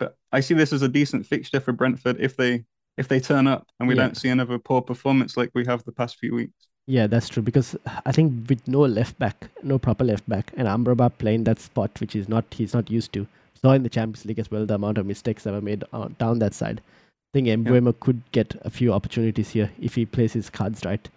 But 0.00 0.16
I 0.32 0.40
see 0.40 0.54
this 0.54 0.72
as 0.72 0.82
a 0.82 0.88
decent 0.88 1.24
fixture 1.24 1.60
for 1.60 1.70
Brentford 1.70 2.16
if 2.18 2.36
they 2.36 2.64
if 2.98 3.06
they 3.06 3.20
turn 3.20 3.46
up 3.46 3.68
and 3.78 3.88
we 3.88 3.94
Yeah. 3.94 4.02
don't 4.02 4.16
see 4.16 4.30
another 4.30 4.58
poor 4.58 4.82
performance 4.82 5.36
like 5.36 5.52
we 5.54 5.64
have 5.66 5.84
the 5.84 5.92
past 5.92 6.18
few 6.18 6.34
weeks. 6.34 6.66
Yeah, 6.88 7.06
that's 7.06 7.28
true 7.28 7.42
because 7.44 7.76
I 8.04 8.10
think 8.10 8.48
with 8.48 8.66
no 8.66 8.80
left 8.80 9.16
back, 9.20 9.48
no 9.62 9.78
proper 9.78 10.02
left 10.02 10.28
back, 10.28 10.52
and 10.56 10.66
Amrabat 10.66 11.18
playing 11.18 11.44
that 11.44 11.60
spot, 11.60 12.00
which 12.00 12.16
is 12.16 12.28
not 12.28 12.44
he's 12.50 12.74
not 12.74 12.90
used 12.90 13.12
to. 13.12 13.28
Saw 13.66 13.72
in 13.72 13.82
the 13.82 13.88
Champions 13.88 14.24
League 14.24 14.38
as 14.38 14.48
well 14.48 14.64
the 14.64 14.74
amount 14.74 14.96
of 14.98 15.06
mistakes 15.06 15.42
that 15.42 15.52
were 15.52 15.60
made 15.60 15.82
uh, 15.92 16.06
down 16.18 16.38
that 16.38 16.54
side. 16.54 16.80
I 16.80 17.30
think 17.40 17.48
Mbeumo 17.48 17.98
could 17.98 18.22
get 18.30 18.54
a 18.62 18.70
few 18.70 18.92
opportunities 18.92 19.50
here 19.50 19.70
if 19.80 19.96
he 19.96 20.06
plays 20.06 20.32
his 20.32 20.48
cards 20.48 20.84
right. 20.84 21.08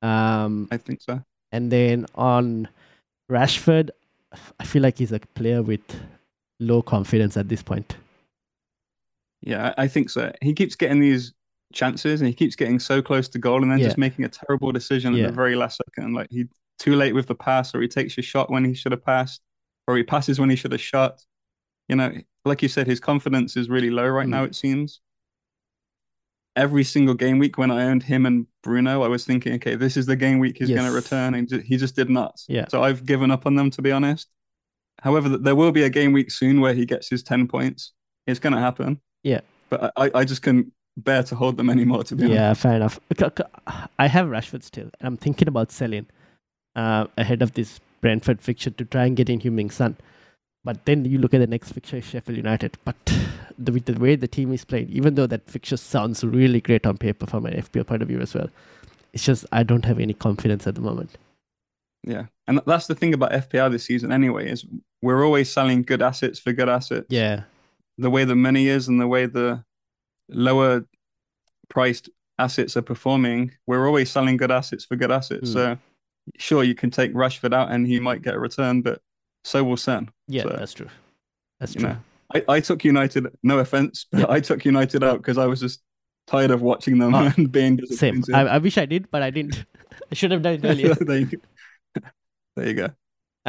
Um, 0.00 0.68
I 0.70 0.76
think 0.76 1.00
so. 1.02 1.20
and 1.50 1.72
then 1.72 2.06
on 2.14 2.68
Rashford, 3.30 3.90
I 4.60 4.64
feel 4.64 4.82
like 4.82 4.98
he's 4.98 5.10
a 5.10 5.18
player 5.34 5.60
with 5.60 5.80
low 6.60 6.82
confidence 6.82 7.36
at 7.36 7.48
this 7.48 7.62
point. 7.64 7.96
Yeah, 9.42 9.74
I 9.76 9.84
I 9.84 9.88
think 9.88 10.10
so. 10.10 10.32
He 10.40 10.52
keeps 10.54 10.76
getting 10.76 11.00
these 11.00 11.32
chances 11.72 12.20
and 12.20 12.28
he 12.28 12.34
keeps 12.34 12.54
getting 12.56 12.78
so 12.78 13.02
close 13.02 13.28
to 13.30 13.38
goal 13.38 13.62
and 13.62 13.70
then 13.72 13.78
Yeah. 13.78 13.86
just 13.86 13.98
making 13.98 14.24
a 14.24 14.28
terrible 14.28 14.70
decision 14.72 15.14
Yeah. 15.14 15.24
at 15.24 15.26
the 15.30 15.34
very 15.34 15.56
last 15.56 15.80
second. 15.84 16.14
Like 16.14 16.28
he 16.30 16.46
too 16.78 16.94
late 16.94 17.12
with 17.14 17.26
the 17.26 17.34
pass, 17.34 17.74
or 17.74 17.80
he 17.82 17.88
takes 17.88 18.16
a 18.18 18.22
shot 18.22 18.50
when 18.50 18.64
he 18.64 18.72
should 18.74 18.92
have 18.92 19.04
passed, 19.04 19.40
or 19.88 19.96
he 19.96 20.04
passes 20.04 20.38
when 20.38 20.48
he 20.50 20.54
should 20.56 20.70
have 20.70 20.80
shot. 20.80 21.24
You 21.88 21.96
know, 21.96 22.12
like 22.44 22.62
you 22.62 22.68
said, 22.68 22.86
his 22.86 23.00
confidence 23.00 23.56
is 23.56 23.68
really 23.68 23.90
low 23.90 24.06
right 24.08 24.26
Mm. 24.26 24.30
now, 24.30 24.44
it 24.44 24.54
seems. 24.54 25.00
Every 26.56 26.82
single 26.82 27.14
game 27.14 27.38
week 27.38 27.56
when 27.56 27.70
I 27.70 27.84
owned 27.84 28.02
him 28.02 28.26
and 28.26 28.46
Bruno, 28.64 29.02
I 29.02 29.08
was 29.08 29.24
thinking, 29.24 29.54
okay, 29.54 29.76
this 29.76 29.96
is 29.96 30.06
the 30.06 30.16
game 30.16 30.40
week 30.40 30.56
he's 30.58 30.68
going 30.70 30.86
to 30.86 30.92
return, 30.92 31.34
and 31.34 31.48
he 31.62 31.76
just 31.76 31.94
did 31.94 32.10
not. 32.10 32.40
Yeah. 32.48 32.66
So 32.68 32.82
I've 32.82 33.06
given 33.06 33.30
up 33.30 33.46
on 33.46 33.54
them, 33.54 33.70
to 33.70 33.82
be 33.82 33.92
honest. 33.92 34.28
However, 35.02 35.28
there 35.38 35.54
will 35.54 35.70
be 35.70 35.84
a 35.84 35.90
game 35.90 36.12
week 36.12 36.32
soon 36.32 36.60
where 36.60 36.74
he 36.74 36.84
gets 36.84 37.08
his 37.08 37.22
10 37.22 37.46
points. 37.46 37.92
It's 38.26 38.40
going 38.40 38.54
to 38.54 38.58
happen. 38.58 39.00
Yeah. 39.22 39.40
But 39.70 39.92
I, 39.96 40.10
I 40.12 40.24
just 40.24 40.42
couldn't 40.42 40.72
bear 40.96 41.22
to 41.22 41.36
hold 41.36 41.56
them 41.56 41.70
anymore, 41.70 42.02
to 42.04 42.16
be 42.16 42.24
honest. 42.24 42.34
Yeah, 42.34 42.54
fair 42.54 42.74
enough. 42.74 42.98
I 44.00 44.08
have 44.08 44.26
Rashford 44.26 44.64
still. 44.64 44.90
And 44.98 45.06
I'm 45.06 45.16
thinking 45.16 45.46
about 45.46 45.70
selling 45.70 46.06
uh, 46.74 47.06
ahead 47.16 47.40
of 47.42 47.52
this 47.54 47.78
Brentford 48.00 48.40
fixture 48.42 48.70
to 48.70 48.84
try 48.84 49.04
and 49.06 49.16
get 49.16 49.30
in 49.30 49.38
Heung-Min 49.40 49.70
Son. 49.70 49.96
But 50.64 50.84
then 50.84 51.04
you 51.04 51.18
look 51.18 51.34
at 51.34 51.38
the 51.38 51.46
next 51.46 51.72
fixture, 51.72 52.00
Sheffield 52.00 52.36
United. 52.36 52.76
But 52.84 52.96
the, 53.58 53.72
with 53.72 53.86
the 53.86 53.94
way 53.94 54.16
the 54.16 54.28
team 54.28 54.52
is 54.52 54.64
playing, 54.64 54.88
even 54.90 55.14
though 55.14 55.26
that 55.26 55.48
fixture 55.48 55.76
sounds 55.76 56.24
really 56.24 56.60
great 56.60 56.86
on 56.86 56.98
paper 56.98 57.26
from 57.26 57.46
an 57.46 57.54
FPL 57.54 57.86
point 57.86 58.02
of 58.02 58.08
view 58.08 58.20
as 58.20 58.34
well, 58.34 58.48
it's 59.12 59.24
just 59.24 59.46
I 59.52 59.62
don't 59.62 59.84
have 59.84 59.98
any 59.98 60.14
confidence 60.14 60.66
at 60.66 60.74
the 60.74 60.80
moment. 60.80 61.16
Yeah. 62.04 62.26
And 62.46 62.60
that's 62.66 62.86
the 62.86 62.94
thing 62.94 63.14
about 63.14 63.32
FPL 63.32 63.70
this 63.70 63.84
season 63.84 64.12
anyway, 64.12 64.50
is 64.50 64.64
we're 65.02 65.24
always 65.24 65.50
selling 65.50 65.82
good 65.82 66.02
assets 66.02 66.38
for 66.38 66.52
good 66.52 66.68
assets. 66.68 67.06
Yeah, 67.08 67.42
The 67.98 68.10
way 68.10 68.24
the 68.24 68.36
money 68.36 68.68
is 68.68 68.88
and 68.88 69.00
the 69.00 69.06
way 69.06 69.26
the 69.26 69.64
lower 70.28 70.84
priced 71.68 72.08
assets 72.38 72.76
are 72.76 72.82
performing, 72.82 73.52
we're 73.66 73.86
always 73.86 74.10
selling 74.10 74.36
good 74.36 74.50
assets 74.50 74.84
for 74.84 74.96
good 74.96 75.10
assets. 75.10 75.48
Hmm. 75.48 75.54
So 75.54 75.78
sure 76.36 76.64
you 76.64 76.74
can 76.74 76.90
take 76.90 77.12
Rashford 77.14 77.52
out 77.52 77.70
and 77.70 77.86
he 77.86 78.00
might 78.00 78.22
get 78.22 78.34
a 78.34 78.38
return, 78.38 78.82
but 78.82 79.00
so 79.44 79.64
will 79.64 79.76
Sen. 79.76 80.08
yeah, 80.26 80.42
So, 80.42 80.48
that's 80.50 80.72
true. 80.74 80.88
That's 81.60 81.74
true. 81.74 81.88
know, 81.88 81.96
I, 82.34 82.44
I 82.48 82.60
took 82.60 82.84
United, 82.84 83.26
no 83.42 83.58
offense, 83.58 84.06
but 84.10 84.28
I 84.30 84.40
took 84.40 84.64
United 84.64 85.02
out 85.02 85.18
because 85.18 85.38
I 85.38 85.46
was 85.46 85.60
just 85.60 85.82
tired 86.26 86.50
of 86.50 86.62
watching 86.62 86.98
them 86.98 87.14
Oh, 87.14 87.32
and 87.36 87.50
being 87.50 87.80
Same. 87.86 88.22
I, 88.32 88.42
I 88.42 88.58
wish 88.58 88.78
I 88.78 88.86
did, 88.86 89.10
but 89.10 89.22
I 89.22 89.30
didn't. 89.30 89.64
I 90.12 90.14
should 90.14 90.30
have 90.30 90.42
done 90.42 90.54
it 90.54 90.64
earlier. 90.64 90.94
there, 91.00 91.18
you 91.18 91.26
go. 91.26 91.38
there 92.56 92.68
you 92.68 92.74
go. 92.74 92.88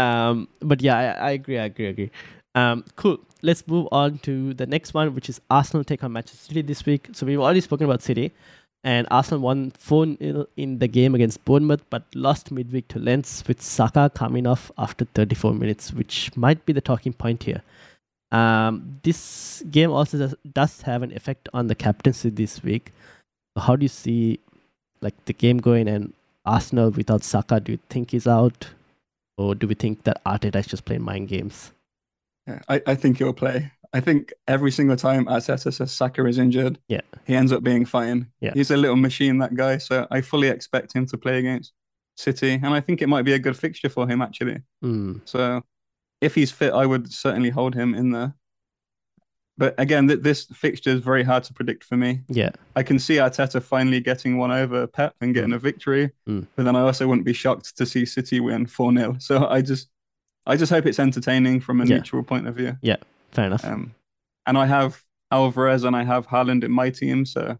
Um, 0.02 0.48
but 0.62 0.82
yeah, 0.82 0.98
I, 1.20 1.28
I 1.28 1.32
agree. 1.32 1.58
I 1.58 1.66
agree. 1.66 1.88
I 1.88 1.90
agree. 1.90 2.12
Um, 2.56 2.84
cool. 2.96 3.20
Let's 3.42 3.66
move 3.68 3.88
on 3.92 4.20
to 4.20 4.54
the 4.54 4.66
next 4.66 4.94
one, 4.94 5.16
which 5.16 5.30
is 5.30 5.40
Arsenal 5.50 5.84
take 5.84 6.04
on 6.04 6.12
Manchester 6.14 6.46
City 6.48 6.62
this 6.62 6.86
week. 6.86 7.10
So 7.14 7.26
we've 7.26 7.40
already 7.40 7.62
spoken 7.62 7.86
about 7.86 8.02
City, 8.02 8.34
and 8.84 9.08
Arsenal 9.12 9.42
won 9.42 9.72
4 9.72 10.18
0 10.18 10.48
in 10.56 10.80
the 10.80 10.88
game 10.88 11.14
against 11.16 11.44
Bournemouth, 11.44 11.84
but 11.90 12.04
lost 12.16 12.52
midweek 12.52 12.88
to 12.90 13.00
Lens 13.00 13.44
with 13.48 13.62
Saka 13.62 14.10
coming 14.14 14.48
off 14.48 14.72
after 14.78 15.06
34 15.06 15.54
minutes, 15.54 15.94
which 15.94 16.36
might 16.38 16.66
be 16.66 16.74
the 16.74 16.82
talking 16.82 17.14
point 17.14 17.44
here. 17.44 17.62
Um, 18.32 19.00
this 19.04 19.64
game 19.70 19.92
also 19.92 20.18
does, 20.18 20.36
does 20.54 20.82
have 20.84 21.04
an 21.04 21.12
effect 21.14 21.50
on 21.54 21.68
the 21.68 21.76
captaincy 21.76 22.30
this 22.30 22.64
week. 22.64 22.92
How 23.58 23.76
do 23.76 23.84
you 23.84 23.90
see 23.90 24.40
like 25.02 25.26
the 25.26 25.34
game 25.34 25.58
going 25.58 25.88
and 25.88 26.14
Arsenal 26.46 26.92
without 26.92 27.24
Saka? 27.24 27.60
Do 27.60 27.74
you 27.74 27.80
think 27.90 28.12
he's 28.12 28.28
out? 28.28 28.70
Or 29.38 29.56
do 29.56 29.68
we 29.68 29.74
think 29.74 30.04
that 30.04 30.24
Arteta 30.26 30.58
is 30.58 30.68
just 30.68 30.86
playing 30.86 31.02
mind 31.02 31.28
games? 31.30 31.72
Yeah, 32.48 32.60
I, 32.68 32.82
I 32.88 32.96
think 32.96 33.18
he'll 33.18 33.34
play. 33.34 33.72
I 33.94 34.00
think 34.00 34.34
every 34.48 34.72
single 34.72 34.96
time 34.96 35.26
Arteta 35.26 35.74
says 35.74 35.92
Saka 35.92 36.26
is 36.28 36.38
injured, 36.38 36.78
Yeah. 36.88 37.02
he 37.26 37.36
ends 37.36 37.52
up 37.52 37.64
being 37.64 37.86
fine. 37.86 38.28
Yeah. 38.40 38.52
He's 38.54 38.70
a 38.72 38.78
little 38.78 38.96
machine, 38.96 39.40
that 39.40 39.56
guy. 39.56 39.78
So 39.80 40.06
I 40.12 40.22
fully 40.22 40.48
expect 40.48 40.94
him 40.94 41.06
to 41.08 41.18
play 41.18 41.40
against 41.40 41.74
City. 42.16 42.54
And 42.54 42.68
I 42.68 42.82
think 42.82 43.02
it 43.02 43.08
might 43.10 43.24
be 43.26 43.34
a 43.34 43.40
good 43.40 43.58
fixture 43.58 43.90
for 43.90 44.08
him, 44.08 44.22
actually. 44.22 44.60
Mm, 44.84 45.22
So 45.26 45.64
if 46.22 46.36
he's 46.36 46.52
fit, 46.52 46.74
I 46.74 46.86
would 46.86 47.12
certainly 47.12 47.50
hold 47.50 47.74
him 47.74 47.96
in 47.96 48.12
there. 48.12 48.36
But 49.58 49.76
again, 49.78 50.08
th- 50.08 50.22
this 50.22 50.46
fixture 50.46 50.92
is 50.92 51.02
very 51.02 51.24
hard 51.24 51.44
to 51.46 51.54
predict 51.54 51.84
for 51.84 51.98
me. 51.98 52.22
yeah, 52.30 52.52
I 52.76 52.84
can 52.84 52.98
see 53.00 53.16
Arteta 53.16 53.62
finally 53.62 54.00
getting 54.00 54.38
one 54.38 54.52
over 54.52 54.88
Pep 54.88 55.16
and 55.20 55.34
getting 55.34 55.52
a 55.52 55.60
victory. 55.60 56.12
Mm. 56.28 56.48
But 56.56 56.64
then 56.64 56.76
I 56.78 56.82
also 56.82 57.08
wouldn't 57.08 57.26
be 57.26 57.34
shocked 57.34 57.76
to 57.78 57.86
see 57.86 58.06
City 58.06 58.40
win 58.40 58.68
4 58.68 58.94
0. 58.94 59.16
So 59.20 59.48
I 59.48 59.62
just 59.62 59.90
I 60.46 60.56
just 60.56 60.72
hope 60.72 60.86
it's 60.86 61.00
entertaining 61.00 61.60
from 61.60 61.82
a 61.82 61.86
Yeah. 61.86 61.98
neutral 61.98 62.24
point 62.24 62.48
of 62.48 62.56
view. 62.56 62.78
Fair 63.32 63.46
enough. 63.46 63.66
Um, 63.66 63.94
and 64.46 64.58
I 64.58 64.66
have 64.66 65.04
Alvarez 65.32 65.84
and 65.84 65.96
I 65.96 66.04
have 66.04 66.28
Haaland 66.28 66.64
in 66.64 66.72
my 66.72 66.90
team, 66.90 67.26
so 67.26 67.58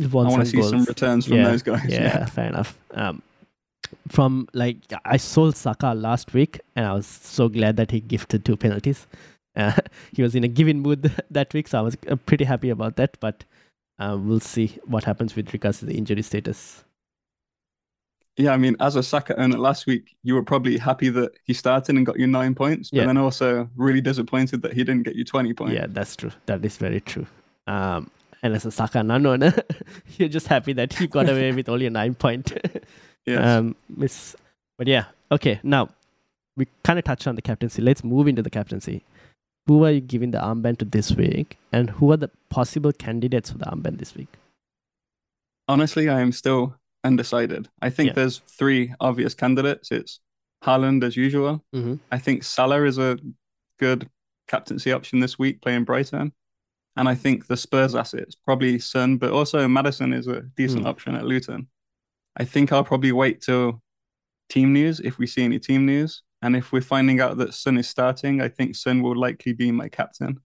I 0.00 0.06
want 0.06 0.40
to 0.40 0.46
see 0.46 0.62
some 0.62 0.84
returns 0.84 1.26
from 1.26 1.38
yeah, 1.38 1.44
those 1.44 1.62
guys. 1.62 1.86
Yeah, 1.88 2.24
fair 2.26 2.48
enough. 2.48 2.78
Um, 2.92 3.22
from 4.08 4.48
like 4.54 4.76
I 5.04 5.16
sold 5.16 5.56
Saka 5.56 5.94
last 5.94 6.32
week, 6.34 6.60
and 6.76 6.86
I 6.86 6.92
was 6.92 7.06
so 7.06 7.48
glad 7.48 7.76
that 7.76 7.90
he 7.90 8.00
gifted 8.00 8.44
two 8.44 8.56
penalties. 8.56 9.06
Uh, 9.56 9.72
he 10.12 10.22
was 10.22 10.34
in 10.34 10.44
a 10.44 10.48
giving 10.48 10.80
mood 10.80 11.12
that 11.30 11.52
week, 11.54 11.68
so 11.68 11.78
I 11.78 11.82
was 11.82 11.96
uh, 12.08 12.16
pretty 12.16 12.44
happy 12.44 12.70
about 12.70 12.96
that. 12.96 13.16
But 13.20 13.44
uh, 13.98 14.16
we'll 14.20 14.40
see 14.40 14.78
what 14.84 15.04
happens 15.04 15.36
with 15.36 15.52
regards 15.52 15.80
to 15.80 15.86
the 15.86 15.96
injury 15.96 16.22
status. 16.22 16.84
Yeah, 18.36 18.52
I 18.52 18.56
mean, 18.56 18.76
as 18.80 18.96
a 18.96 19.02
Saka 19.02 19.38
owner 19.38 19.58
last 19.58 19.86
week, 19.86 20.16
you 20.22 20.34
were 20.34 20.42
probably 20.42 20.78
happy 20.78 21.08
that 21.10 21.32
he 21.44 21.52
started 21.52 21.96
and 21.96 22.06
got 22.06 22.18
you 22.18 22.26
nine 22.26 22.54
points, 22.54 22.90
but 22.90 22.98
Yeah. 22.98 23.06
then 23.06 23.16
also 23.18 23.68
really 23.76 24.00
disappointed 24.00 24.62
that 24.62 24.72
he 24.72 24.82
didn't 24.84 25.02
get 25.02 25.14
you 25.16 25.24
20 25.24 25.52
points. 25.52 25.74
Yeah, 25.74 25.86
that's 25.88 26.16
true. 26.16 26.30
That 26.46 26.64
is 26.64 26.76
very 26.78 27.00
true. 27.00 27.26
Um, 27.66 28.10
and 28.42 28.54
as 28.54 28.64
a 28.64 28.70
Saka 28.70 29.02
non-owner, 29.02 29.52
you're 30.16 30.28
just 30.30 30.46
happy 30.46 30.72
that 30.74 30.94
he 30.94 31.06
got 31.06 31.28
away 31.28 31.52
with 31.52 31.68
only 31.68 31.86
a 31.86 31.90
nine 31.90 32.14
point 32.14 32.52
Yes. 33.26 33.44
um, 33.46 33.76
miss. 33.94 34.34
But 34.78 34.86
yeah, 34.86 35.04
okay. 35.30 35.60
Now 35.62 35.90
we 36.56 36.66
kind 36.84 36.98
of 36.98 37.04
touched 37.04 37.26
on 37.26 37.34
the 37.36 37.42
captaincy. 37.42 37.82
Let's 37.82 38.02
move 38.02 38.26
into 38.28 38.42
the 38.42 38.48
captaincy. 38.50 39.04
Who 39.66 39.84
are 39.84 39.90
you 39.90 40.00
giving 40.00 40.30
the 40.30 40.38
armband 40.38 40.78
to 40.78 40.84
this 40.86 41.12
week, 41.12 41.58
and 41.72 41.90
who 41.90 42.10
are 42.12 42.16
the 42.16 42.30
possible 42.48 42.92
candidates 42.92 43.50
for 43.50 43.58
the 43.58 43.66
armband 43.66 43.98
this 43.98 44.16
week? 44.16 44.28
Honestly, 45.68 46.08
I 46.08 46.20
am 46.20 46.32
still 46.32 46.74
undecided. 47.04 47.68
I 47.80 47.90
think 47.90 48.08
Yeah. 48.08 48.12
there's 48.14 48.38
three 48.46 48.94
obvious 49.00 49.34
candidates. 49.34 49.90
It's 49.90 50.20
Haaland 50.64 51.02
as 51.04 51.16
usual. 51.16 51.64
Mm-hmm. 51.74 51.94
I 52.12 52.18
think 52.18 52.44
Salah 52.44 52.84
is 52.84 52.98
a 52.98 53.18
good 53.78 54.08
captaincy 54.48 54.92
option 54.92 55.20
this 55.20 55.38
week 55.38 55.62
playing 55.62 55.84
Brighton. 55.84 56.32
And 56.96 57.08
I 57.08 57.14
think 57.14 57.46
the 57.46 57.56
Spurs 57.56 57.94
assets, 57.94 58.34
probably 58.34 58.78
Son, 58.78 59.16
but 59.16 59.30
also 59.30 59.66
Maddison 59.68 60.12
is 60.12 60.26
a 60.26 60.42
decent 60.56 60.82
Hmm. 60.82 60.88
option 60.88 61.14
at 61.14 61.24
Luton. 61.24 61.68
I 62.36 62.44
think 62.44 62.72
I'll 62.72 62.84
probably 62.84 63.12
wait 63.12 63.40
till 63.40 63.80
team 64.48 64.72
news 64.72 65.00
if 65.00 65.16
we 65.18 65.26
see 65.26 65.44
any 65.44 65.58
team 65.58 65.86
news. 65.86 66.22
And 66.42 66.56
if 66.56 66.72
we're 66.72 66.80
finding 66.82 67.20
out 67.20 67.36
that 67.38 67.54
Son 67.54 67.78
is 67.78 67.88
starting, 67.88 68.40
I 68.40 68.48
think 68.48 68.74
Son 68.74 69.02
will 69.02 69.16
likely 69.16 69.52
be 69.52 69.70
my 69.70 69.88
captain. 69.88 70.40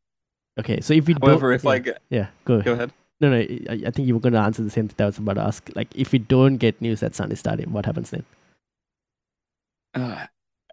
Okay, 0.59 0.79
so 0.81 0.93
if 0.93 1.07
we 1.07 1.15
However, 1.21 1.51
if 1.51 1.63
yeah, 1.63 1.69
I 1.71 1.79
get 1.79 2.01
yeah, 2.09 2.27
go. 2.45 2.61
go 2.61 2.73
ahead. 2.73 2.91
No, 3.21 3.29
no, 3.29 3.37
I, 3.37 3.81
I 3.87 3.91
think 3.91 4.07
you 4.07 4.13
were 4.13 4.19
going 4.19 4.33
to 4.33 4.39
answer 4.39 4.61
the 4.61 4.69
same 4.69 4.87
thing 4.87 4.95
that 4.97 5.03
I 5.03 5.07
was 5.07 5.17
about 5.17 5.35
to 5.35 5.41
ask. 5.41 5.69
Like, 5.75 5.87
if 5.95 6.11
we 6.11 6.19
don't 6.19 6.57
get 6.57 6.81
news 6.81 6.99
that 6.99 7.15
Son 7.15 7.31
is 7.31 7.39
starting, 7.39 7.71
what 7.71 7.85
happens 7.85 8.09
then? 8.09 8.25
Uh, 9.93 10.25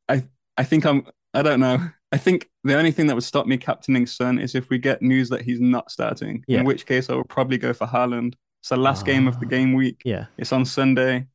I 0.09 0.25
I 0.57 0.65
think 0.65 0.85
I'm 0.85 1.07
I 1.35 1.43
don't 1.43 1.61
know. 1.61 1.79
I 2.11 2.19
think 2.19 2.51
the 2.65 2.77
only 2.77 2.91
thing 2.91 3.07
that 3.07 3.15
would 3.15 3.25
stop 3.25 3.47
me 3.47 3.57
captaining 3.57 4.07
Son 4.07 4.39
is 4.39 4.55
if 4.55 4.69
we 4.69 4.79
get 4.79 5.01
news 5.01 5.29
that 5.31 5.43
he's 5.43 5.61
not 5.61 5.91
starting. 5.91 6.45
Yeah. 6.47 6.61
In 6.61 6.65
which 6.67 6.85
case 6.85 7.09
I 7.09 7.15
will 7.15 7.25
probably 7.25 7.59
go 7.59 7.73
for 7.73 7.87
Haaland. 7.87 8.35
It's 8.61 8.69
the 8.69 8.77
last 8.77 9.07
game 9.07 9.27
of 9.27 9.41
the 9.41 9.47
Ah. 9.47 9.49
game 9.49 9.73
week. 9.73 10.03
Yeah, 10.05 10.27
It's 10.37 10.53
on 10.53 10.65
Sunday. 10.65 11.27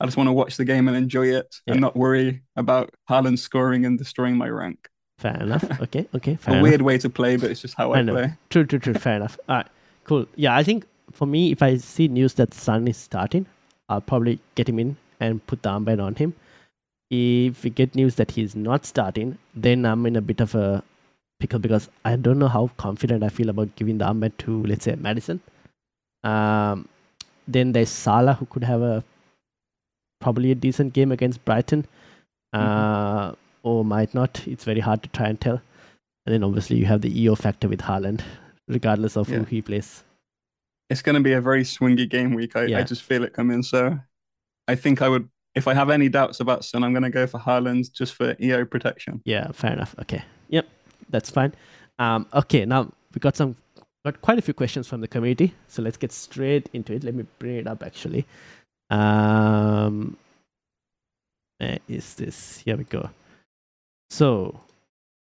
I 0.00 0.04
just 0.04 0.16
want 0.16 0.28
to 0.28 0.32
watch 0.32 0.56
the 0.56 0.64
game 0.64 0.86
and 0.86 0.96
enjoy 0.96 1.26
it 1.28 1.56
Yeah. 1.66 1.72
and 1.72 1.80
not 1.80 1.96
worry 1.96 2.42
about 2.56 2.90
Haaland 3.10 3.38
scoring 3.38 3.84
and 3.86 3.98
destroying 3.98 4.36
my 4.36 4.48
rank. 4.48 4.88
fair 5.18 5.34
enough. 5.42 5.64
Okay, 5.82 6.06
okay, 6.14 6.36
fair 6.36 6.54
a 6.54 6.58
enough. 6.58 6.62
weird 6.68 6.82
way 6.82 6.98
to 6.98 7.10
play, 7.10 7.36
but 7.36 7.50
it's 7.50 7.60
just 7.60 7.74
how 7.74 7.92
I, 7.92 7.98
I 7.98 8.02
know. 8.02 8.12
play. 8.12 8.34
True, 8.50 8.64
true, 8.64 8.78
true. 8.78 8.94
Fair 8.94 9.16
enough. 9.16 9.36
All 9.48 9.56
right, 9.56 9.66
cool. 10.08 10.26
Yeah, 10.36 10.56
I 10.56 10.62
think 10.62 10.86
for 11.12 11.26
me, 11.26 11.52
if 11.52 11.62
I 11.62 11.76
see 11.76 12.08
news 12.08 12.34
that 12.34 12.54
Son 12.54 12.88
is 12.88 12.96
starting, 12.96 13.46
I'll 13.88 14.00
probably 14.00 14.38
get 14.54 14.68
him 14.68 14.78
in 14.78 14.96
and 15.20 15.44
put 15.46 15.62
the 15.62 15.70
armband 15.70 16.02
on 16.02 16.14
him. 16.14 16.34
If 17.10 17.64
we 17.64 17.70
get 17.70 17.94
news 17.94 18.16
that 18.16 18.32
he's 18.32 18.54
not 18.54 18.84
starting, 18.84 19.38
then 19.54 19.84
I'm 19.86 20.04
in 20.06 20.16
a 20.16 20.20
bit 20.20 20.40
of 20.40 20.54
a 20.54 20.82
pickle 21.40 21.58
because 21.58 21.88
I 22.04 22.16
don't 22.16 22.38
know 22.38 22.48
how 22.48 22.70
confident 22.76 23.22
I 23.22 23.28
feel 23.30 23.48
about 23.48 23.74
giving 23.76 23.98
the 23.98 24.04
armband 24.06 24.36
to, 24.38 24.62
let's 24.64 24.84
say, 24.84 24.94
Maddison. 24.96 25.40
Um, 26.24 26.88
then 27.46 27.72
there's 27.72 27.88
Salah 27.88 28.34
who 28.34 28.46
could 28.46 28.64
have 28.64 28.82
a 28.82 29.04
probably 30.20 30.50
a 30.50 30.54
decent 30.54 30.92
game 30.92 31.12
against 31.12 31.44
Brighton, 31.44 31.86
Mm-hmm. 32.54 32.66
uh, 32.66 33.32
or 33.62 33.84
might 33.84 34.14
not. 34.14 34.42
It's 34.46 34.64
very 34.64 34.80
hard 34.80 35.02
to 35.02 35.08
try 35.10 35.28
and 35.28 35.38
tell. 35.38 35.60
And 36.24 36.32
then 36.34 36.42
obviously 36.42 36.76
you 36.76 36.86
have 36.86 37.02
the 37.02 37.22
EO 37.22 37.34
factor 37.34 37.68
with 37.68 37.80
Haaland, 37.82 38.22
regardless 38.68 39.16
of 39.16 39.28
who 39.28 39.44
he 39.44 39.62
plays. 39.62 40.04
It's 40.90 41.02
going 41.02 41.14
to 41.14 41.20
be 41.22 41.34
a 41.34 41.40
very 41.40 41.64
swingy 41.64 42.08
game 42.08 42.32
week. 42.34 42.56
I, 42.56 42.64
Yeah. 42.64 42.78
I 42.78 42.82
just 42.82 43.02
feel 43.02 43.22
it 43.24 43.32
coming. 43.32 43.62
So 43.62 43.98
I 44.66 44.74
think 44.74 45.02
I 45.02 45.08
would, 45.08 45.28
if 45.54 45.68
I 45.68 45.74
have 45.74 45.90
any 45.90 46.08
doubts 46.08 46.40
about 46.40 46.64
Son, 46.64 46.82
I'm 46.84 46.92
going 46.92 47.02
to 47.02 47.10
go 47.10 47.26
for 47.26 47.38
Haaland 47.38 47.92
just 47.92 48.14
for 48.14 48.36
EO 48.40 48.64
protection. 48.64 49.20
Yeah, 49.24 49.50
fair 49.52 49.72
enough. 49.72 49.94
Okay. 50.00 50.22
Yep, 50.48 50.66
that's 51.10 51.30
fine. 51.30 51.54
Um, 51.98 52.26
okay, 52.32 52.64
now 52.64 52.90
we 53.12 53.18
got 53.18 53.36
some 53.36 53.56
got 54.04 54.20
quite 54.22 54.38
a 54.38 54.42
few 54.42 54.54
questions 54.54 54.86
from 54.86 55.00
the 55.00 55.08
community, 55.08 55.54
so 55.66 55.82
let's 55.82 55.96
get 55.96 56.12
straight 56.12 56.68
into 56.72 56.92
it. 56.94 57.04
Let 57.04 57.14
me 57.14 57.26
bring 57.38 57.56
it 57.56 57.66
up 57.66 57.82
actually. 57.82 58.26
Um, 58.90 60.16
where 61.58 61.78
is 61.88 62.14
this? 62.14 62.58
Here 62.58 62.76
we 62.76 62.84
go. 62.84 63.10
So 64.10 64.60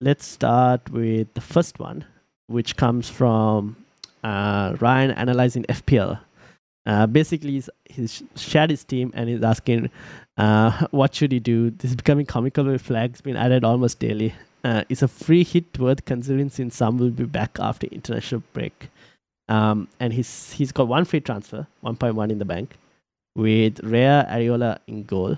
let's 0.00 0.26
start 0.26 0.90
with 0.90 1.34
the 1.34 1.40
first 1.40 1.78
one, 1.78 2.04
which 2.46 2.76
comes 2.76 3.08
from 3.08 3.76
uh, 4.22 4.76
Ryan 4.80 5.10
analyzing 5.12 5.64
FPL. 5.64 6.18
Uh, 6.86 7.06
basically, 7.06 7.52
he's, 7.52 7.70
he's 7.84 8.22
shared 8.36 8.70
his 8.70 8.84
team 8.84 9.10
and 9.14 9.28
he's 9.28 9.42
asking, 9.42 9.90
uh, 10.36 10.86
what 10.90 11.14
should 11.14 11.32
he 11.32 11.40
do? 11.40 11.70
This 11.70 11.90
is 11.90 11.96
becoming 11.96 12.26
comical 12.26 12.64
with 12.64 12.82
flags 12.82 13.20
being 13.20 13.36
added 13.36 13.64
almost 13.64 13.98
daily. 13.98 14.34
Uh, 14.62 14.82
it's 14.88 15.02
a 15.02 15.08
free 15.08 15.44
hit 15.44 15.78
worth 15.78 16.04
considering 16.04 16.48
since 16.48 16.76
some 16.76 16.98
will 16.98 17.10
be 17.10 17.24
back 17.24 17.58
after 17.60 17.86
international 17.88 18.42
break. 18.52 18.88
Um, 19.46 19.88
and 20.00 20.12
he's 20.12 20.52
he's 20.52 20.72
got 20.72 20.88
one 20.88 21.04
free 21.04 21.20
transfer, 21.20 21.66
1.1 21.84 22.30
in 22.30 22.38
the 22.38 22.46
bank, 22.46 22.76
with 23.36 23.78
Rea 23.80 24.24
Areola 24.24 24.78
in 24.86 25.04
goal, 25.04 25.36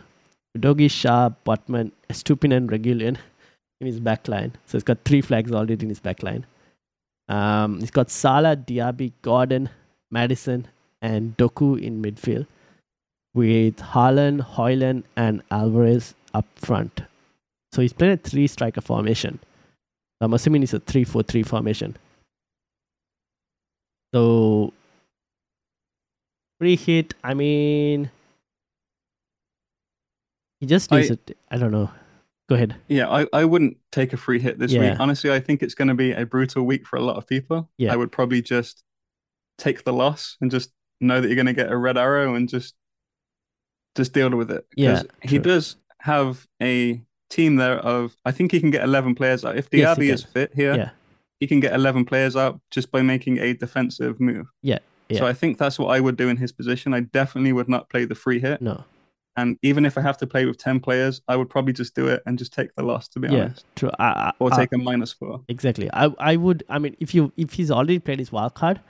Dogi 0.57 0.87
Schär, 0.87 1.35
Botman, 1.45 1.90
Stupin, 2.12 2.53
and 2.53 2.71
Reguilón 2.71 3.16
in 3.81 3.87
his 3.87 3.99
back 3.99 4.29
line. 4.29 4.53
So 4.66 4.79
he's 4.79 4.85
got 4.85 4.99
three 5.05 5.21
flags 5.21 5.51
already 5.51 5.83
in 5.83 5.88
his 5.88 5.99
back 5.99 6.23
line. 6.23 6.47
Um, 7.29 7.81
he's 7.81 7.91
got 7.91 8.11
Salah, 8.11 8.57
Diaby, 8.57 9.12
Gordon, 9.23 9.69
Maddison, 10.11 10.67
and 11.03 11.37
Doku 11.37 11.81
in 11.81 12.01
midfield, 12.03 12.47
with 13.35 13.77
Haaland, 13.79 14.55
Højlund, 14.55 15.03
and 15.17 15.43
Alvarez 15.51 16.15
up 16.35 16.47
front. 16.57 17.01
So 17.73 17.83
he's 17.83 17.93
playing 17.93 18.15
a 18.15 18.17
three 18.17 18.47
striker 18.47 18.81
formation. 18.81 19.41
I'm 20.21 20.33
assuming 20.33 20.62
it's 20.62 20.73
a 20.73 20.81
3 20.81 21.05
4 21.05 21.23
3 21.25 21.43
formation. 21.43 21.97
So, 24.15 24.73
free 26.59 26.77
hit, 26.77 27.12
I 27.23 27.35
mean, 27.35 28.11
he 30.61 30.67
just 30.67 30.91
I- 30.93 31.01
needs 31.01 31.11
it. 31.11 31.37
I 31.51 31.59
don't 31.59 31.73
know. 31.73 31.91
Go 32.48 32.54
ahead. 32.54 32.76
Yeah, 32.88 33.09
I, 33.09 33.26
I 33.32 33.44
wouldn't 33.44 33.76
take 33.90 34.12
a 34.12 34.16
free 34.16 34.38
hit 34.38 34.59
this 34.59 34.72
Yeah. 34.72 34.90
week. 34.90 35.00
Honestly, 35.00 35.32
I 35.32 35.40
think 35.40 35.62
it's 35.62 35.74
going 35.74 35.88
to 35.88 35.94
be 35.94 36.12
a 36.12 36.24
brutal 36.24 36.64
week 36.64 36.87
for 36.87 36.96
a 36.96 37.00
lot 37.02 37.16
of 37.16 37.26
people. 37.26 37.68
Yeah. 37.76 37.92
I 37.92 37.96
would 37.96 38.12
probably 38.12 38.40
just 38.40 38.85
take 39.59 39.85
the 39.85 39.92
loss 39.92 40.37
and 40.40 40.50
just 40.50 40.70
know 41.00 41.20
that 41.20 41.26
you're 41.26 41.35
going 41.37 41.46
to 41.46 41.52
get 41.52 41.72
a 41.72 41.76
red 41.76 41.96
arrow 41.98 42.35
and 42.35 42.48
just 42.48 42.74
just 43.96 44.12
deal 44.12 44.30
with 44.30 44.50
it. 44.50 44.66
Yeah, 44.76 45.02
he 45.22 45.38
true. 45.38 45.38
does 45.40 45.76
have 46.02 46.46
a 46.62 47.02
team 47.30 47.56
there 47.56 47.78
of 47.78 48.14
I 48.24 48.30
think 48.30 48.52
he 48.52 48.61
can 48.61 48.70
get 48.70 48.85
11 48.85 49.14
players 49.14 49.44
out. 49.44 49.56
If 49.56 49.68
Yes, 49.72 49.98
Diaby 49.98 50.12
is 50.12 50.22
fit 50.22 50.52
here, 50.54 50.74
Yeah. 50.76 50.90
he 51.40 51.46
can 51.46 51.61
get 51.61 51.72
11 51.74 52.04
players 52.04 52.37
out 52.37 52.61
just 52.70 52.92
by 52.92 53.02
making 53.02 53.38
a 53.38 53.54
defensive 53.54 54.20
move. 54.20 54.46
Yeah, 54.62 54.78
yeah. 55.09 55.18
So 55.18 55.26
I 55.26 55.32
think 55.32 55.59
that's 55.59 55.78
what 55.78 55.88
I 55.88 55.98
would 56.00 56.16
do 56.16 56.28
in 56.28 56.37
his 56.37 56.52
position. 56.52 56.94
I 56.94 57.00
definitely 57.00 57.52
would 57.52 57.68
not 57.68 57.88
play 57.88 58.04
the 58.04 58.14
free 58.14 58.38
hit. 58.38 58.61
No. 58.62 58.85
And 59.37 59.59
even 59.62 59.85
if 59.85 59.99
I 59.99 60.01
have 60.01 60.16
to 60.18 60.27
play 60.27 60.46
with 60.46 60.57
10 60.59 60.81
players, 60.81 61.20
I 61.29 61.37
would 61.37 61.51
probably 61.51 61.72
just 61.75 61.94
do 61.94 62.09
it 62.09 62.22
and 62.27 62.38
just 62.38 62.55
take 62.55 62.75
the 62.75 62.83
loss, 62.83 63.07
to 63.09 63.20
be 63.20 63.29
Yeah, 63.29 63.40
honest. 63.44 63.64
true. 63.77 63.90
I, 63.99 64.05
I, 64.07 64.33
Or 64.38 64.51
take 64.51 64.72
a 64.72 64.79
minus 64.79 65.12
four. 65.12 65.42
exactly. 65.49 65.90
I 65.92 66.07
I 66.18 66.37
would. 66.37 66.64
I 66.70 66.79
mean, 66.79 66.96
if 67.01 67.14
you 67.14 67.33
if 67.37 67.53
he's 67.53 67.70
already 67.70 67.99
played 67.99 68.18
his 68.18 68.33
wild 68.33 68.55
card, 68.55 68.81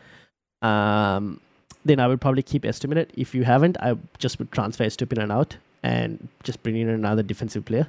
um, 0.62 1.40
then 1.84 2.00
I 2.00 2.06
would 2.06 2.20
probably 2.20 2.42
keep 2.42 2.62
Estiminate. 2.62 3.10
If 3.14 3.34
you 3.34 3.44
haven't, 3.44 3.76
I 3.80 3.96
just 4.18 4.38
would 4.38 4.50
transfer 4.52 4.84
Estupinan 4.84 5.32
out 5.32 5.56
and 5.82 6.28
just 6.42 6.62
bring 6.62 6.76
in 6.76 6.88
another 6.88 7.22
defensive 7.22 7.64
player 7.64 7.86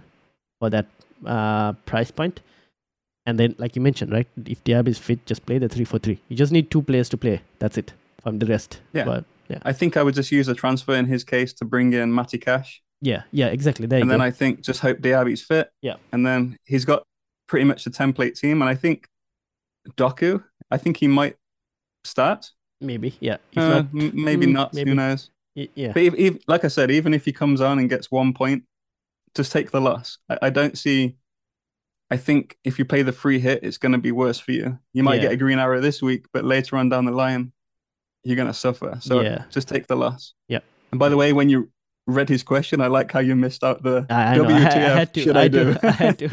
for 0.59 0.69
that 0.69 0.85
uh 1.25 1.73
price 1.85 2.11
point. 2.11 2.41
And 3.25 3.37
then, 3.39 3.55
like 3.57 3.75
you 3.75 3.81
mentioned, 3.81 4.11
right? 4.11 4.27
If 4.45 4.63
Diab 4.63 4.87
is 4.87 4.97
fit, 4.97 5.25
just 5.25 5.45
play 5.45 5.57
the 5.57 5.67
3 5.67 5.83
4 5.83 5.99
3. 5.99 6.19
You 6.29 6.35
just 6.37 6.51
need 6.51 6.71
two 6.71 6.81
players 6.81 7.09
to 7.09 7.17
play. 7.17 7.41
That's 7.59 7.77
it. 7.77 7.93
From 8.23 8.39
the 8.39 8.45
rest. 8.45 8.79
Yeah. 8.93 9.03
But 9.03 9.25
yeah. 9.49 9.59
I 9.63 9.73
think 9.73 9.97
I 9.97 10.03
would 10.03 10.15
just 10.15 10.31
use 10.31 10.47
a 10.47 10.53
transfer 10.55 10.93
in 10.95 11.05
his 11.05 11.23
case 11.23 11.53
to 11.53 11.65
bring 11.65 11.93
in 11.93 12.13
Matty 12.13 12.37
Cash. 12.37 12.81
Yeah. 13.01 13.23
Yeah. 13.31 13.47
Exactly. 13.47 13.85
There 13.87 14.01
and 14.01 14.09
then 14.09 14.19
go. 14.19 14.23
I 14.25 14.31
think 14.31 14.61
just 14.61 14.79
hope 14.81 14.99
Diaby's 15.01 15.41
fit. 15.43 15.69
Yeah. 15.81 15.95
And 16.11 16.25
then 16.25 16.57
he's 16.65 16.85
got 16.85 17.03
pretty 17.47 17.63
much 17.65 17.85
a 17.85 17.91
template 17.91 18.39
team. 18.39 18.61
And 18.61 18.69
I 18.69 18.75
think 18.75 19.07
Doku, 19.95 20.43
I 20.71 20.77
think 20.77 20.97
he 20.97 21.07
might 21.07 21.35
start. 22.03 22.49
maybe. 22.81 23.15
Yeah. 23.19 23.37
Uh, 23.55 23.67
not, 23.69 23.85
m- 23.93 24.11
maybe 24.13 24.45
mm, 24.47 24.53
not. 24.53 24.73
maybe. 24.73 24.89
Who 24.91 24.95
knows? 24.95 25.29
y- 25.55 25.69
yeah. 25.75 25.91
But 25.93 26.03
if, 26.03 26.13
if, 26.15 26.37
like 26.47 26.65
I 26.65 26.69
said, 26.69 26.91
even 26.91 27.13
if 27.13 27.23
he 27.25 27.31
comes 27.31 27.61
on 27.61 27.79
and 27.79 27.89
gets 27.89 28.09
one 28.11 28.33
point, 28.33 28.63
just 29.35 29.51
take 29.51 29.71
the 29.71 29.81
loss. 29.81 30.17
I, 30.29 30.37
I 30.43 30.49
don't 30.49 30.77
see. 30.77 31.15
I 32.09 32.17
think 32.17 32.57
if 32.63 32.79
you 32.79 32.85
play 32.85 33.01
the 33.03 33.11
free 33.11 33.39
hit, 33.39 33.63
it's 33.63 33.77
going 33.77 33.91
to 33.91 33.97
be 33.97 34.11
worse 34.13 34.39
for 34.39 34.51
you. 34.53 34.79
You 34.93 35.03
might 35.03 35.15
Yeah. 35.15 35.23
get 35.23 35.31
a 35.33 35.37
green 35.37 35.59
arrow 35.59 35.81
this 35.81 36.01
week, 36.01 36.25
but 36.33 36.45
later 36.45 36.77
on 36.77 36.89
down 36.89 37.05
the 37.05 37.11
line, 37.11 37.51
you're 38.27 38.35
going 38.35 38.47
to 38.47 38.53
suffer. 38.53 38.97
So 39.01 39.21
Yeah. 39.21 39.43
just 39.49 39.67
take 39.69 39.87
the 39.87 39.95
loss. 39.95 40.33
Yep. 40.49 40.63
And 40.91 40.99
by 40.99 41.09
the 41.09 41.17
way, 41.17 41.31
when 41.33 41.47
you 41.49 41.69
read 42.07 42.29
his 42.29 42.43
question, 42.43 42.81
I 42.81 42.87
like 42.87 43.11
how 43.11 43.19
you 43.19 43.35
missed 43.35 43.63
out 43.63 43.83
the 43.83 44.05
I, 44.09 44.33
I 44.33 44.35
know. 44.37 44.43
I, 44.45 44.47
I 44.47 44.59
WTF 44.59 44.95
had 45.01 45.13
to. 45.13 45.21
should 45.21 45.37
I, 45.37 45.43
I 45.43 45.47
do. 45.47 45.73
do? 45.73 45.79
I 45.83 45.91
had 45.91 46.19
to. 46.19 46.27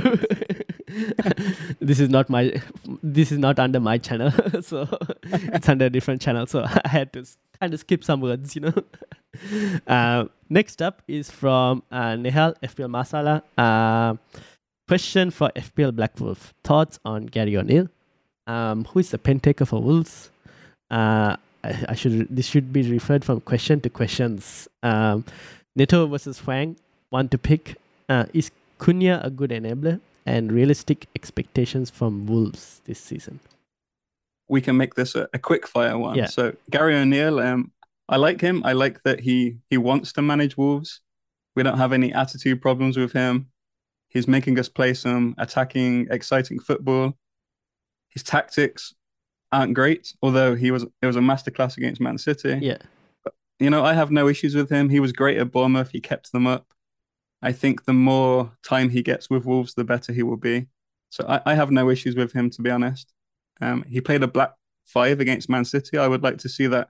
this 1.80 2.00
is 2.00 2.09
not 2.09 2.28
my. 2.28 2.61
This 3.02 3.33
is 3.33 3.38
not 3.38 3.59
under 3.59 3.80
my 3.80 3.98
channel, 3.98 4.30
so 4.62 4.88
it's 5.57 5.68
under 5.68 5.87
a 5.87 5.90
different 5.90 6.20
channel. 6.20 6.46
So 6.46 6.64
I 6.85 6.88
had 6.88 7.12
to 7.14 7.24
kind 7.61 7.74
of 7.74 7.80
skip 7.80 8.04
some 8.04 8.20
words, 8.20 8.54
you 8.57 8.62
know. 8.62 8.74
Uh, 9.87 10.26
next 10.48 10.80
up 10.83 11.02
is 11.09 11.30
from 11.30 11.83
uh, 11.90 12.14
Nehal 12.14 12.54
FPL 12.62 12.90
Masala. 12.90 13.42
Uh, 13.59 14.16
question 14.88 15.30
for 15.30 15.50
FPL 15.57 15.94
Black 15.96 16.18
Wolf: 16.20 16.54
Thoughts 16.62 16.98
on 17.04 17.26
Gary 17.26 17.57
O'Neill? 17.57 17.88
Um, 18.46 18.85
who 18.85 19.00
is 19.00 19.11
the 19.11 19.18
pen 19.18 19.40
taker 19.40 19.64
for 19.64 19.80
Wolves? 19.83 20.30
Uh, 20.90 21.37
I, 21.64 21.85
I 21.90 21.94
should. 21.94 22.29
This 22.31 22.46
should 22.46 22.72
be 22.72 22.83
referred 22.90 23.24
from 23.24 23.40
question 23.40 23.81
to 23.81 23.90
questions. 23.90 24.68
Um, 24.83 25.24
Neto 25.74 26.07
versus 26.07 26.38
Hwang. 26.40 26.77
One 27.11 27.29
to 27.31 27.38
pick. 27.38 27.77
Uh, 28.09 28.27
is 28.33 28.50
Cunha 28.79 29.24
a 29.24 29.31
good 29.31 29.50
enabler? 29.50 30.00
And 30.27 30.53
realistic 30.53 31.07
expectations 31.16 31.90
from 31.90 32.27
Wolves 32.27 32.81
this 32.87 32.98
season. 33.00 33.40
we 34.48 34.61
can 34.61 34.77
make 34.77 34.94
this 34.94 35.14
a, 35.14 35.29
a 35.33 35.38
quick 35.38 35.66
fire 35.66 35.96
one. 35.98 36.16
Yeah. 36.16 36.27
So 36.27 36.55
Gary 36.70 36.96
O'Neill, 36.96 37.40
um, 37.40 37.72
I 38.09 38.16
like 38.16 38.40
him. 38.40 38.62
I 38.64 38.72
like 38.72 39.03
that 39.05 39.20
he 39.20 39.59
he 39.70 39.79
wants 39.79 40.12
to 40.14 40.22
manage 40.22 40.57
Wolves. 40.57 41.00
We 41.57 41.62
don't 41.62 41.79
have 41.79 41.92
any 41.92 42.12
attitude 42.12 42.61
problems 42.61 42.96
with 42.96 43.12
him. 43.12 43.48
He's 44.09 44.29
making 44.29 44.59
us 44.59 44.68
play 44.68 44.94
some 44.94 45.35
attacking, 45.38 46.09
exciting 46.11 46.59
football. 46.61 47.14
His 48.11 48.22
tactics 48.22 48.94
aren't 49.54 49.74
great, 49.74 50.14
although 50.22 50.54
he 50.54 50.70
was 50.70 50.82
it 51.02 51.06
was 51.06 51.16
a 51.16 51.20
masterclass 51.20 51.76
against 51.76 52.00
Man 52.00 52.18
City. 52.18 52.58
Yeah, 52.60 52.78
But, 53.24 53.34
You 53.58 53.70
know, 53.70 53.84
I 53.84 53.94
have 53.94 54.10
no 54.10 54.28
issues 54.28 54.54
with 54.54 54.68
him. 54.70 54.88
He 54.90 55.00
was 55.00 55.12
great 55.12 55.38
at 55.38 55.50
Bournemouth. 55.52 55.90
He 55.90 56.00
kept 56.00 56.32
them 56.32 56.46
up. 56.46 56.66
I 57.42 57.52
think 57.52 57.84
the 57.84 57.92
more 57.92 58.52
time 58.62 58.88
he 58.90 59.02
gets 59.02 59.28
with 59.30 59.44
Wolves, 59.44 59.74
the 59.74 59.84
better 59.84 60.12
he 60.12 60.22
will 60.22 60.36
be. 60.38 60.66
So 61.10 61.24
I, 61.28 61.40
I 61.46 61.54
have 61.54 61.70
no 61.70 61.90
issues 61.90 62.16
with 62.16 62.32
him, 62.32 62.50
to 62.50 62.62
be 62.62 62.70
honest. 62.70 63.12
Um, 63.60 63.84
he 63.88 64.00
played 64.00 64.22
a 64.22 64.28
black 64.28 64.54
five 64.86 65.20
against 65.20 65.48
Man 65.48 65.64
City. 65.64 65.98
I 65.98 66.08
would 66.08 66.22
like 66.22 66.38
to 66.38 66.48
see 66.48 66.66
that 66.68 66.88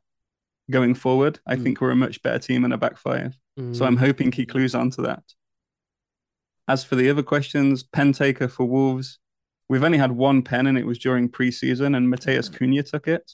going 0.71 0.95
forward. 0.95 1.41
I 1.47 1.57
Mm. 1.57 1.63
think 1.63 1.81
we're 1.81 1.91
a 1.91 1.97
much 1.97 2.23
better 2.23 2.39
team 2.39 2.65
in 2.65 2.73
a 2.73 2.79
back 2.79 2.97
five. 2.97 3.37
So 3.73 3.85
I'm 3.85 3.99
hoping 3.99 4.33
he 4.33 4.47
clues 4.47 4.75
onto 4.75 5.03
that. 5.03 5.23
As 6.67 6.83
for 6.83 6.97
the 6.97 7.09
other 7.11 7.23
questions, 7.23 7.83
pen 7.83 8.13
taker 8.13 8.49
for 8.49 8.65
Wolves, 8.65 9.19
we've 9.69 9.85
only 9.85 9.99
had 9.99 10.13
one 10.13 10.43
pen 10.43 10.67
and 10.67 10.77
it 10.79 10.87
was 10.87 10.99
during 10.99 11.29
preseason, 11.29 11.97
and 11.97 12.09
Mateus 12.11 12.49
Cunha 12.49 12.83
took 12.83 13.09
it. 13.09 13.33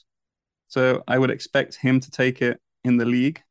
So 0.67 1.03
I 1.07 1.17
would 1.17 1.31
expect 1.31 1.75
him 1.75 1.99
to 1.99 2.11
take 2.11 2.41
it 2.41 2.59
in 2.83 2.97
the 2.97 3.05
league. 3.05 3.41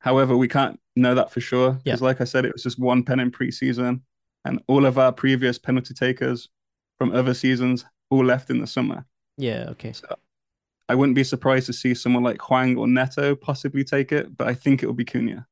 However, 0.00 0.36
we 0.36 0.48
can't 0.48 0.78
know 0.96 1.14
that 1.14 1.30
for 1.30 1.40
sure 1.40 1.72
because, 1.84 2.02
like 2.02 2.20
I 2.20 2.24
said, 2.24 2.44
it 2.44 2.52
was 2.52 2.62
just 2.62 2.78
one 2.78 3.02
pen 3.04 3.20
in 3.20 3.30
preseason, 3.30 4.00
and 4.44 4.60
all 4.68 4.84
of 4.84 4.98
our 4.98 5.12
previous 5.12 5.58
penalty 5.58 5.94
takers 5.94 6.48
from 6.98 7.12
other 7.12 7.34
seasons 7.34 7.84
all 8.10 8.24
left 8.24 8.50
in 8.50 8.60
the 8.60 8.66
summer. 8.66 9.06
yeah, 9.38 9.66
okay. 9.70 9.92
So 9.92 10.16
I 10.88 10.94
wouldn't 10.94 11.16
be 11.16 11.24
surprised 11.24 11.66
to 11.66 11.72
see 11.72 11.94
someone 11.94 12.22
like 12.22 12.40
Hwang 12.42 12.76
or 12.76 12.86
Neto 12.86 13.34
possibly 13.34 13.84
take 13.84 14.12
it, 14.12 14.36
but 14.36 14.46
I 14.46 14.54
think 14.54 14.82
it 14.82 14.86
will 14.86 14.94
be 14.94 15.04
Cunha. 15.04 15.46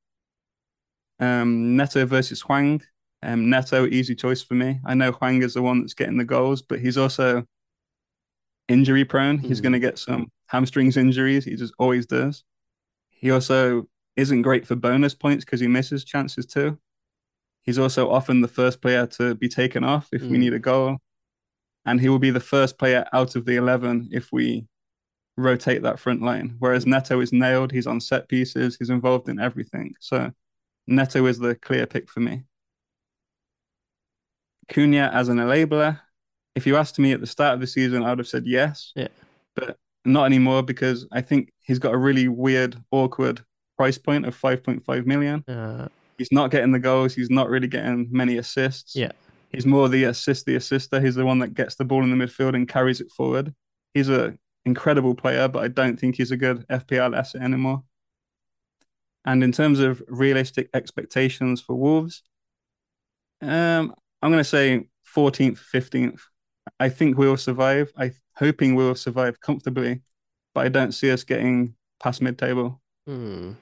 Um, 1.18 1.76
Neto 1.76 2.04
versus 2.04 2.42
Hwang. 2.42 2.82
Um, 3.22 3.48
Neto, 3.48 3.86
easy 3.86 4.14
choice 4.14 4.42
for 4.42 4.54
me. 4.54 4.80
I 4.84 4.94
know 4.94 5.12
Hwang 5.12 5.42
is 5.42 5.54
the 5.54 5.62
one 5.62 5.80
that's 5.80 5.94
getting 5.94 6.16
the 6.18 6.24
goals, 6.24 6.60
but 6.62 6.80
he's 6.80 6.98
also 6.98 7.46
injury 8.68 9.04
prone. 9.04 9.38
He's 9.38 9.60
Mhm. 9.60 9.62
going 9.62 9.72
to 9.74 9.78
get 9.78 9.98
some 9.98 10.30
hamstrings 10.46 10.96
injuries. 10.96 11.44
He 11.44 11.54
just 11.56 11.74
always 11.78 12.06
does. 12.06 12.44
He 13.10 13.30
also 13.30 13.88
isn't 14.16 14.42
great 14.42 14.66
for 14.66 14.74
bonus 14.76 15.14
points 15.14 15.44
because 15.44 15.60
he 15.60 15.68
misses 15.68 16.04
chances 16.04 16.46
too. 16.46 16.78
He's 17.62 17.78
also 17.78 18.10
often 18.10 18.40
the 18.40 18.48
first 18.48 18.82
player 18.82 19.06
to 19.18 19.34
be 19.36 19.48
taken 19.48 19.84
off 19.84 20.08
if 20.12 20.22
we 20.22 20.36
Mm. 20.36 20.40
need 20.40 20.54
a 20.54 20.58
goal. 20.58 20.98
And 21.84 22.00
he 22.00 22.08
will 22.08 22.18
be 22.18 22.30
the 22.30 22.40
first 22.40 22.78
player 22.78 23.04
out 23.12 23.36
of 23.36 23.44
the 23.44 23.56
11 23.56 24.08
if 24.12 24.32
we 24.32 24.66
rotate 25.36 25.82
that 25.82 25.98
front 25.98 26.22
line. 26.22 26.56
Whereas 26.58 26.86
Neto 26.86 27.20
is 27.20 27.32
nailed, 27.32 27.72
he's 27.72 27.86
on 27.86 28.00
set 28.00 28.28
pieces, 28.28 28.76
he's 28.78 28.90
involved 28.90 29.28
in 29.28 29.38
everything. 29.40 29.94
So 30.00 30.32
Neto 30.86 31.24
is 31.26 31.38
the 31.38 31.54
clear 31.54 31.86
pick 31.86 32.08
for 32.10 32.20
me. 32.20 32.44
Cunha 34.68 35.10
as 35.12 35.28
an 35.28 35.38
enabler. 35.38 36.00
If 36.54 36.66
you 36.66 36.76
asked 36.76 36.98
me 36.98 37.12
at 37.12 37.20
the 37.20 37.26
start 37.26 37.54
of 37.54 37.60
the 37.60 37.66
season, 37.66 38.02
I 38.02 38.10
would 38.10 38.18
have 38.18 38.28
said 38.28 38.46
yes. 38.46 38.92
Yeah. 38.94 39.08
But 39.54 39.78
not 40.04 40.24
anymore 40.24 40.62
because 40.62 41.06
I 41.12 41.20
think 41.20 41.52
he's 41.60 41.78
got 41.78 41.94
a 41.94 41.98
really 41.98 42.28
weird, 42.28 42.76
awkward 42.90 43.44
price 43.76 43.98
point 43.98 44.26
of 44.26 44.38
5.5 44.38 45.06
million. 45.06 45.42
Uh, 45.48 45.88
He's 46.18 46.30
not 46.30 46.50
getting 46.50 46.72
the 46.72 46.78
goals. 46.78 47.14
He's 47.14 47.30
not 47.30 47.48
really 47.48 47.66
getting 47.66 48.06
many 48.10 48.36
assists. 48.36 48.94
Yeah. 48.94 49.12
He's 49.50 49.66
more 49.66 49.88
the 49.88 50.04
assist, 50.04 50.46
the 50.46 50.54
assister. 50.56 51.00
He's 51.00 51.14
the 51.14 51.26
one 51.26 51.38
that 51.40 51.54
gets 51.54 51.74
the 51.74 51.84
ball 51.84 52.02
in 52.02 52.16
the 52.16 52.24
midfield 52.24 52.54
and 52.54 52.68
carries 52.68 53.00
it 53.00 53.10
forward. 53.10 53.54
He's 53.92 54.08
a 54.08 54.34
incredible 54.64 55.14
player, 55.14 55.48
but 55.48 55.64
I 55.64 55.68
don't 55.68 55.98
think 55.98 56.16
he's 56.16 56.30
a 56.30 56.36
good 56.36 56.66
FPL 56.68 57.16
asset 57.16 57.42
anymore. 57.42 57.82
And 59.24 59.42
in 59.42 59.52
terms 59.52 59.80
of 59.80 60.02
realistic 60.06 60.70
expectations 60.74 61.60
for 61.60 61.74
Wolves, 61.74 62.22
um, 63.40 63.94
I'm 64.22 64.30
going 64.30 64.40
to 64.40 64.44
say 64.48 64.86
14th, 65.14 65.58
15th. 65.58 66.20
I 66.78 66.88
think 66.88 67.18
we 67.18 67.26
will 67.28 67.36
survive. 67.36 67.92
I'm 67.96 68.14
hoping 68.36 68.74
we 68.74 68.84
will 68.84 68.94
survive 68.94 69.40
comfortably, 69.40 70.02
but 70.54 70.64
I 70.64 70.68
don't 70.68 70.92
see 70.92 71.10
us 71.10 71.24
getting 71.24 71.74
past 72.00 72.22
mid-table. 72.22 72.80
hmm. 73.06 73.52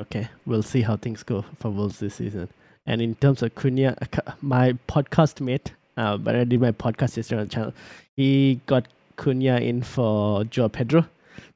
Okay, 0.00 0.28
we'll 0.46 0.62
see 0.62 0.82
how 0.82 0.96
things 0.96 1.24
go 1.24 1.44
for 1.58 1.70
Wolves 1.70 1.98
this 1.98 2.14
season. 2.14 2.48
And 2.86 3.02
in 3.02 3.16
terms 3.16 3.42
of 3.42 3.52
Cunha, 3.56 3.96
uh, 4.00 4.32
my 4.40 4.74
podcast 4.86 5.40
mate, 5.40 5.72
uh, 5.96 6.16
but 6.16 6.36
I 6.36 6.44
did 6.44 6.60
my 6.60 6.70
podcast 6.70 7.16
yesterday 7.16 7.40
on 7.40 7.48
the 7.48 7.52
channel. 7.52 7.74
He 8.16 8.60
got 8.66 8.86
Cunha 9.16 9.60
in 9.60 9.82
for 9.82 10.44
João 10.44 10.70
Pedro. 10.70 11.04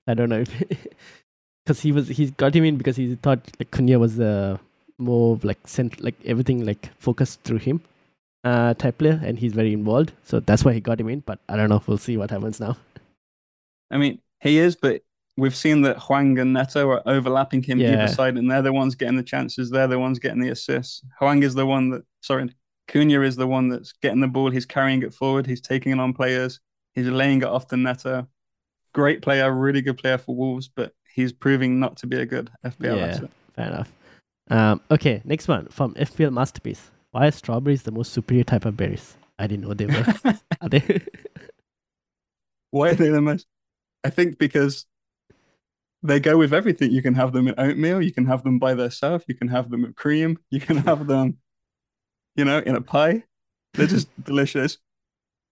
I 0.09 0.15
don't 0.15 0.29
know 0.29 0.41
if 0.41 0.51
because 1.65 1.81
he 1.81 1.93
was 1.93 2.09
he 2.09 2.31
got 2.33 2.55
him 2.55 2.65
in 2.65 2.77
because 2.77 2.97
he 2.97 3.15
thought 3.15 3.39
like 3.61 3.71
Cunha 3.71 4.01
was 4.01 4.17
the 4.17 4.59
more 4.99 5.39
like 5.45 5.59
cent 5.67 6.03
like 6.03 6.17
everything 6.25 6.67
like 6.67 6.91
focused 6.99 7.43
through 7.45 7.59
him 7.59 7.81
uh 8.45 8.75
type 8.75 8.99
player, 8.99 9.21
and 9.25 9.39
he's 9.39 9.53
very 9.53 9.73
involved. 9.73 10.13
So 10.25 10.41
that's 10.41 10.65
why 10.65 10.73
he 10.73 10.81
got 10.81 11.01
him 11.01 11.09
in. 11.09 11.21
But 11.21 11.39
I 11.49 11.57
don't 11.57 11.69
know. 11.69 11.77
If 11.77 11.89
we'll 11.89 11.99
see 11.99 12.17
what 12.17 12.31
happens 12.31 12.59
now. 12.61 12.77
I 13.91 13.99
mean, 13.99 14.21
he 14.41 14.59
is, 14.59 14.75
but 14.77 15.03
we've 15.37 15.55
seen 15.55 15.83
that 15.83 15.99
Hwang 15.99 16.39
and 16.39 16.53
Neto 16.53 16.89
are 16.91 17.03
overlapping 17.07 17.63
him 17.63 17.79
Yeah. 17.79 17.93
either 17.95 18.09
side, 18.09 18.37
and 18.37 18.51
they're 18.51 18.63
the 18.63 18.73
ones 18.73 18.95
getting 18.95 19.17
the 19.17 19.23
chances. 19.23 19.71
They're 19.71 19.87
the 19.87 19.99
ones 19.99 20.19
getting 20.19 20.41
the 20.41 20.49
assists. 20.51 21.03
Hwang 21.21 21.43
is 21.43 21.55
the 21.55 21.67
one 21.67 21.91
that, 21.91 22.03
sorry, 22.23 22.51
Cunha 22.89 23.23
is 23.27 23.37
the 23.37 23.47
one 23.47 23.69
that's 23.69 23.93
getting 23.93 24.21
the 24.21 24.29
ball. 24.29 24.51
He's 24.51 24.67
carrying 24.67 25.03
it 25.03 25.15
forward. 25.15 25.47
He's 25.47 25.61
taking 25.61 25.93
it 25.93 26.01
on 26.01 26.13
players. 26.13 26.61
He's 26.95 27.07
laying 27.09 27.39
it 27.39 27.45
off 27.49 27.69
to 27.69 27.77
Neto. 27.77 28.27
Great 28.93 29.23
player, 29.23 29.53
really 29.55 29.81
good 29.81 29.97
player 29.99 30.19
for 30.19 30.35
Wolves, 30.35 30.69
but 30.69 30.93
he's 31.15 31.33
proving 31.33 31.79
not 31.81 31.97
to 31.99 32.07
be 32.07 32.17
a 32.19 32.27
good 32.27 32.51
FPL 32.65 32.97
Yeah. 32.97 33.07
asset. 33.07 33.31
Fair 33.55 33.67
enough. 33.69 33.93
Um, 34.51 34.81
okay, 34.91 35.23
next 35.25 35.49
one 35.49 35.67
from 35.69 35.95
FPL 35.95 36.31
Masterpiece. 36.33 36.91
Why 37.13 37.29
are 37.29 37.31
strawberries 37.31 37.83
the 37.83 37.93
most 37.93 38.13
superior 38.13 38.45
type 38.45 38.65
of 38.65 38.77
berries? 38.77 39.17
I 39.39 39.47
didn't 39.47 39.67
know 39.69 39.75
they 39.75 39.87
were. 39.87 40.05
are 40.61 40.69
they? 40.69 41.03
Why 42.71 42.91
are 42.91 42.95
they 42.95 43.11
the 43.11 43.21
most? 43.21 43.47
I 44.03 44.09
think 44.09 44.39
because 44.39 44.87
they 46.03 46.21
go 46.21 46.39
with 46.39 46.55
everything. 46.55 46.91
You 46.91 47.03
can 47.03 47.15
have 47.15 47.33
them 47.33 47.49
in 47.49 47.55
oatmeal, 47.59 48.01
you 48.01 48.13
can 48.13 48.25
have 48.27 48.43
them 48.45 48.59
by 48.59 48.73
themselves, 48.75 49.25
you 49.29 49.35
can 49.35 49.49
have 49.49 49.71
them 49.71 49.83
with 49.83 49.95
cream, 49.95 50.39
you 50.51 50.59
can 50.59 50.79
have 50.79 51.07
them, 51.07 51.37
you 52.35 52.47
know, 52.47 52.59
in 52.59 52.75
a 52.75 52.81
pie. 52.81 53.25
They're 53.75 53.87
just 53.87 54.09
delicious, 54.25 54.79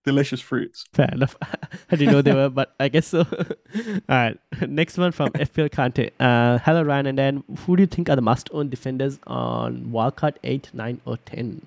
delicious 0.05 0.41
fruits. 0.41 0.85
Fair 0.93 1.09
enough. 1.13 1.37
I 1.91 1.97
didn't 1.97 2.13
know 2.13 2.23
they 2.23 2.33
were, 2.35 2.49
but 2.49 2.75
I 2.81 2.89
guess 2.89 3.09
so. 3.09 3.21
All 3.79 4.01
right. 4.09 4.39
Next 4.67 4.97
one 4.99 5.13
from 5.13 5.29
FPL 5.35 5.71
Kante. 5.71 6.11
Uh, 6.19 6.59
hello, 6.65 6.83
Ryan 6.83 7.07
and 7.07 7.17
Dan. 7.17 7.45
Who 7.67 7.77
do 7.77 7.83
you 7.83 7.87
think 7.87 8.09
are 8.09 8.17
the 8.17 8.23
must 8.23 8.49
own 8.53 8.69
defenders 8.71 9.19
on 9.27 9.87
Wildcard 9.93 10.37
8, 10.43 10.71
9, 10.73 11.01
or 11.05 11.17
10? 11.19 11.67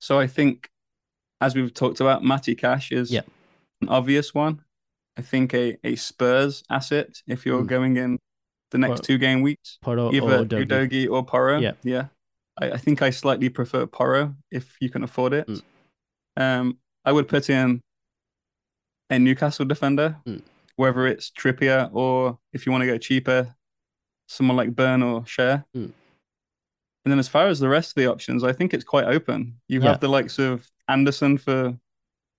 So 0.00 0.18
I 0.18 0.26
think, 0.26 0.68
as 1.40 1.54
we've 1.54 1.72
talked 1.72 2.00
about, 2.00 2.22
Matty 2.24 2.54
Cash 2.54 2.92
is 2.92 3.10
Yeah. 3.10 3.22
an 3.80 3.88
obvious 3.88 4.34
one. 4.34 4.60
I 5.16 5.22
think 5.22 5.54
a, 5.54 5.78
a 5.84 5.94
Spurs 5.96 6.64
asset 6.68 7.22
if 7.26 7.46
you're 7.46 7.62
Mm. 7.62 7.66
going 7.68 7.96
in 7.96 8.18
the 8.70 8.78
next 8.78 8.90
Well, 8.90 8.98
two 8.98 9.18
game 9.18 9.40
weeks. 9.42 9.78
Porro 9.80 10.12
either 10.12 10.40
or 10.40 10.44
Dogi? 10.44 10.66
Udogie 10.66 11.10
or 11.10 11.24
Porro. 11.24 11.60
Yeah. 11.60 11.72
yeah. 11.84 12.06
I, 12.60 12.72
I 12.72 12.76
think 12.76 13.00
I 13.02 13.10
slightly 13.10 13.48
prefer 13.48 13.86
Porro 13.86 14.34
if 14.50 14.76
you 14.80 14.90
can 14.90 15.04
afford 15.04 15.32
it. 15.32 15.46
Mm. 15.46 15.62
Um, 16.36 16.78
I 17.04 17.12
would 17.12 17.28
put 17.28 17.48
in 17.50 17.80
a 19.10 19.18
Newcastle 19.18 19.64
defender, 19.64 20.16
Mm. 20.26 20.42
whether 20.76 21.06
it's 21.06 21.30
Trippier 21.30 21.90
or 21.92 22.38
if 22.52 22.66
you 22.66 22.72
want 22.72 22.82
to 22.82 22.86
go 22.86 22.98
cheaper, 22.98 23.54
someone 24.28 24.56
like 24.56 24.74
Burn 24.74 25.02
or 25.02 25.22
Schär. 25.22 25.64
Mm. 25.76 25.92
And 27.04 27.12
then 27.12 27.18
as 27.18 27.28
far 27.28 27.48
as 27.48 27.60
the 27.60 27.68
rest 27.68 27.90
of 27.90 27.94
the 27.96 28.06
options, 28.06 28.42
I 28.42 28.52
think 28.52 28.72
it's 28.72 28.84
quite 28.84 29.04
open. 29.04 29.60
You 29.68 29.80
Yeah. 29.80 29.90
have 29.90 30.00
the 30.00 30.08
likes 30.08 30.38
of 30.38 30.70
Andersen 30.88 31.36
for 31.38 31.78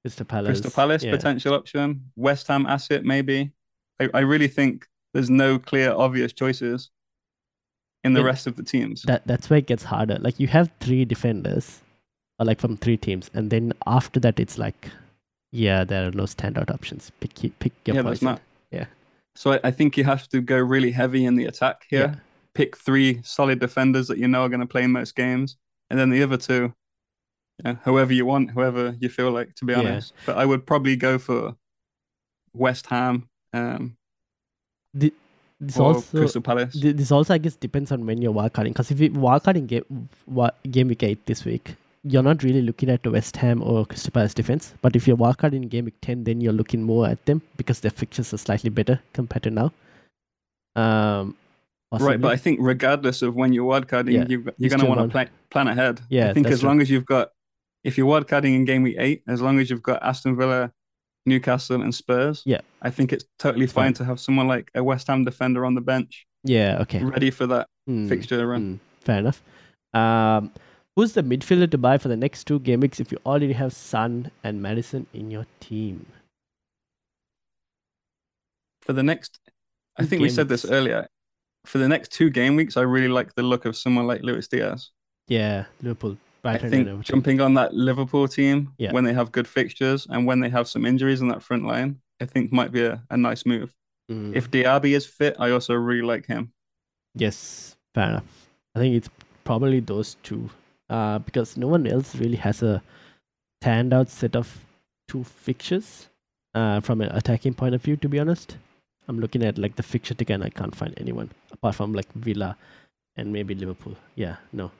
Crystal 0.03 0.25
Palace. 0.25 0.47
Crystal 0.49 0.71
Palace 0.71 1.03
yeah. 1.03 1.11
potential 1.11 1.53
option, 1.53 2.11
West 2.15 2.47
Ham 2.47 2.65
asset 2.65 3.03
maybe. 3.05 3.51
I, 3.99 4.09
I 4.13 4.19
really 4.21 4.47
think 4.47 4.87
there's 5.13 5.29
no 5.29 5.57
clear 5.59 5.91
obvious 5.91 6.33
choices 6.33 6.89
in 8.03 8.13
the 8.13 8.19
Yeah. 8.21 8.25
rest 8.25 8.47
of 8.47 8.55
the 8.55 8.63
teams. 8.63 9.03
That 9.03 9.25
that's 9.27 9.49
where 9.49 9.59
it 9.59 9.67
gets 9.67 9.83
harder. 9.83 10.17
Like 10.19 10.39
you 10.39 10.47
have 10.47 10.71
three 10.79 11.05
defenders, 11.05 11.81
or 12.39 12.45
like 12.45 12.59
from 12.59 12.77
three 12.77 12.97
teams, 12.97 13.29
and 13.33 13.49
then 13.49 13.73
after 13.87 14.19
that 14.21 14.39
it's 14.39 14.57
like, 14.57 14.89
yeah, 15.51 15.83
there 15.83 16.07
are 16.07 16.11
no 16.11 16.23
standout 16.23 16.71
options. 16.71 17.11
Pick 17.19 17.33
pick 17.59 17.73
your 17.85 17.95
yeah, 17.95 18.03
poison. 18.03 18.25
not. 18.25 18.41
Yeah. 18.71 18.85
So 19.35 19.53
I, 19.53 19.59
I 19.65 19.71
think 19.71 19.97
you 19.97 20.03
have 20.03 20.27
to 20.29 20.41
go 20.41 20.57
really 20.57 20.91
heavy 20.91 21.25
in 21.25 21.35
the 21.35 21.45
attack 21.45 21.85
here. 21.89 22.13
Yeah. 22.13 22.15
Pick 22.53 22.77
three 22.77 23.21
solid 23.23 23.59
defenders 23.59 24.07
that 24.07 24.17
you 24.17 24.27
know 24.27 24.43
are 24.43 24.49
going 24.49 24.61
to 24.61 24.65
play 24.65 24.83
in 24.83 24.91
most 24.91 25.15
games, 25.15 25.57
and 25.89 25.99
then 25.99 26.09
the 26.09 26.23
other 26.23 26.37
two, 26.37 26.73
you 27.57 27.63
know, 27.63 27.77
whoever 27.83 28.13
you 28.13 28.25
want, 28.25 28.51
whoever 28.51 28.95
you 28.99 29.09
feel 29.09 29.31
like, 29.31 29.53
to 29.55 29.65
be 29.65 29.73
Yeah. 29.73 29.79
honest. 29.79 30.13
But 30.25 30.37
I 30.37 30.45
would 30.45 30.65
probably 30.65 30.95
go 30.95 31.17
for 31.17 31.55
West 32.53 32.87
Ham 32.87 33.27
um, 33.53 33.97
The, 34.93 35.13
this 35.59 35.79
also 35.79 36.17
Crystal 36.17 36.41
Palace. 36.41 36.73
This 36.79 37.11
also, 37.11 37.33
I 37.33 37.37
guess, 37.37 37.55
depends 37.55 37.91
on 37.91 38.05
when 38.05 38.21
you're 38.21 38.33
wildcarding. 38.33 38.73
Because 38.73 38.91
if 38.91 38.99
you 38.99 39.09
wildcarding 39.11 39.67
game 39.67 40.09
game 40.69 40.87
week 40.87 41.03
eight 41.03 41.25
this 41.25 41.45
week, 41.45 41.75
you're 42.07 42.23
not 42.23 42.43
really 42.43 42.61
looking 42.61 42.89
at 42.89 43.03
the 43.03 43.11
West 43.11 43.35
Ham 43.37 43.61
or 43.63 43.85
Crystal 43.85 44.11
Palace 44.11 44.33
defense. 44.33 44.73
But 44.81 44.95
if 44.95 45.07
you're 45.07 45.17
wildcarding 45.17 45.53
in 45.63 45.67
game 45.69 45.85
week 45.85 45.95
ten, 46.01 46.23
then 46.23 46.39
you're 46.41 46.53
looking 46.53 46.83
more 46.83 47.07
at 47.07 47.25
them 47.25 47.41
because 47.57 47.79
their 47.81 47.91
fixtures 47.91 48.33
are 48.33 48.37
slightly 48.37 48.69
better 48.69 48.99
compared 49.13 49.43
to 49.43 49.51
now. 49.51 49.71
Um, 50.75 51.35
Right, 51.97 52.19
but 52.19 52.31
I 52.31 52.35
think 52.35 52.59
regardless 52.61 53.21
of 53.21 53.35
when 53.35 53.53
you're 53.53 53.63
wildcarding, 53.71 54.11
Yeah, 54.13 54.25
you 54.27 54.51
you're 54.57 54.69
going 54.69 54.81
to 54.81 54.85
want 54.85 54.99
to 54.99 55.07
plan, 55.07 55.29
plan 55.49 55.67
ahead. 55.69 56.01
Yeah, 56.09 56.29
I 56.29 56.33
think 56.33 56.47
as 56.47 56.59
true. 56.59 56.67
long 56.67 56.81
as 56.81 56.89
you've 56.89 57.05
got, 57.05 57.29
if 57.85 57.97
you're 57.97 58.07
wildcarding 58.07 58.53
in 58.53 58.65
game 58.65 58.83
week 58.83 58.97
eight, 58.99 59.23
as 59.29 59.41
long 59.41 59.59
as 59.59 59.69
you've 59.69 59.81
got 59.83 60.03
Aston 60.03 60.35
Villa, 60.35 60.73
Newcastle, 61.25 61.81
and 61.81 61.95
Spurs, 61.95 62.43
Yeah. 62.45 62.59
I 62.81 62.89
think 62.89 63.13
it's 63.13 63.23
totally 63.39 63.67
fine 63.67 63.85
fine. 63.85 63.93
to 63.93 64.05
have 64.05 64.19
someone 64.19 64.47
like 64.47 64.69
a 64.75 64.83
West 64.83 65.07
Ham 65.07 65.23
defender 65.23 65.65
on 65.65 65.73
the 65.75 65.81
bench 65.81 66.25
yeah, 66.43 66.79
okay, 66.81 67.01
ready 67.03 67.31
for 67.31 67.47
that 67.47 67.67
Hmm, 67.87 68.07
fixture 68.09 68.45
run. 68.45 68.61
hmm, 68.61 68.75
fair 69.01 69.19
enough. 69.19 69.41
Um, 69.93 70.51
who's 70.95 71.13
the 71.13 71.23
midfielder 71.23 71.69
to 71.71 71.77
buy 71.77 71.97
for 71.97 72.07
the 72.07 72.17
next 72.17 72.45
two 72.45 72.59
game 72.59 72.79
weeks 72.79 72.99
if 72.99 73.11
you 73.11 73.17
already 73.25 73.53
have 73.53 73.73
Son 73.73 74.31
and 74.43 74.61
Maddison 74.61 75.05
in 75.13 75.31
your 75.31 75.45
team? 75.59 76.05
For 78.81 78.93
the 78.93 79.03
next, 79.03 79.39
I 79.97 80.05
think 80.05 80.21
we 80.21 80.29
said 80.29 80.47
this 80.47 80.65
earlier. 80.65 81.07
For 81.65 81.79
the 81.79 81.87
next 81.87 82.11
two 82.11 82.29
game 82.29 82.55
weeks, 82.55 82.77
I 82.77 82.81
really 82.81 83.07
like 83.07 83.33
the 83.33 83.41
look 83.41 83.65
of 83.65 83.75
someone 83.75 84.05
like 84.05 84.21
Luis 84.21 84.47
Diaz. 84.47 84.91
Yeah, 85.27 85.65
Liverpool, 85.81 86.17
I 86.43 86.59
think 86.59 87.01
jumping 87.01 87.41
on 87.41 87.55
that 87.55 87.73
Liverpool 87.73 88.27
team 88.27 88.71
Yeah. 88.77 88.91
when 88.91 89.03
they 89.03 89.13
have 89.13 89.31
good 89.31 89.47
fixtures 89.47 90.05
and 90.09 90.27
when 90.27 90.39
they 90.39 90.49
have 90.49 90.67
some 90.67 90.85
injuries 90.85 91.21
in 91.21 91.27
that 91.29 91.41
front 91.41 91.65
line, 91.65 91.99
I 92.21 92.25
think 92.25 92.53
might 92.53 92.71
be 92.71 92.83
a, 92.85 93.01
a 93.09 93.17
nice 93.17 93.45
move. 93.47 93.73
Hmm. 94.07 94.33
If 94.35 94.51
Diaby 94.51 94.95
is 94.95 95.07
fit, 95.07 95.35
I 95.39 95.49
also 95.49 95.73
really 95.73 96.03
like 96.03 96.27
him. 96.27 96.53
Yes, 97.15 97.75
fair 97.95 98.09
enough. 98.09 98.47
I 98.75 98.79
think 98.79 98.95
it's 98.95 99.09
probably 99.43 99.79
those 99.79 100.17
two, 100.21 100.51
uh, 100.89 101.19
because 101.19 101.57
no 101.57 101.67
one 101.67 101.87
else 101.87 102.15
really 102.15 102.37
has 102.37 102.61
a 102.63 102.81
standout 103.63 104.09
set 104.09 104.35
of 104.35 104.59
two 105.07 105.23
fixtures, 105.23 106.07
uh, 106.53 106.79
from 106.79 107.01
an 107.01 107.09
attacking 107.15 107.53
point 107.53 107.75
of 107.75 107.81
view. 107.81 107.95
To 107.97 108.09
be 108.09 108.19
honest, 108.19 108.57
I'm 109.07 109.19
looking 109.19 109.43
at 109.43 109.57
like 109.57 109.75
the 109.75 109.83
fixture 109.83 110.13
ticker 110.13 110.33
and 110.33 110.43
I 110.43 110.49
can't 110.49 110.75
find 110.75 110.93
anyone 110.97 111.29
apart 111.51 111.75
from 111.75 111.93
like 111.93 112.11
Villa 112.13 112.57
and 113.15 113.31
maybe 113.31 113.55
Liverpool. 113.55 113.95
Yeah, 114.15 114.37
no. 114.51 114.71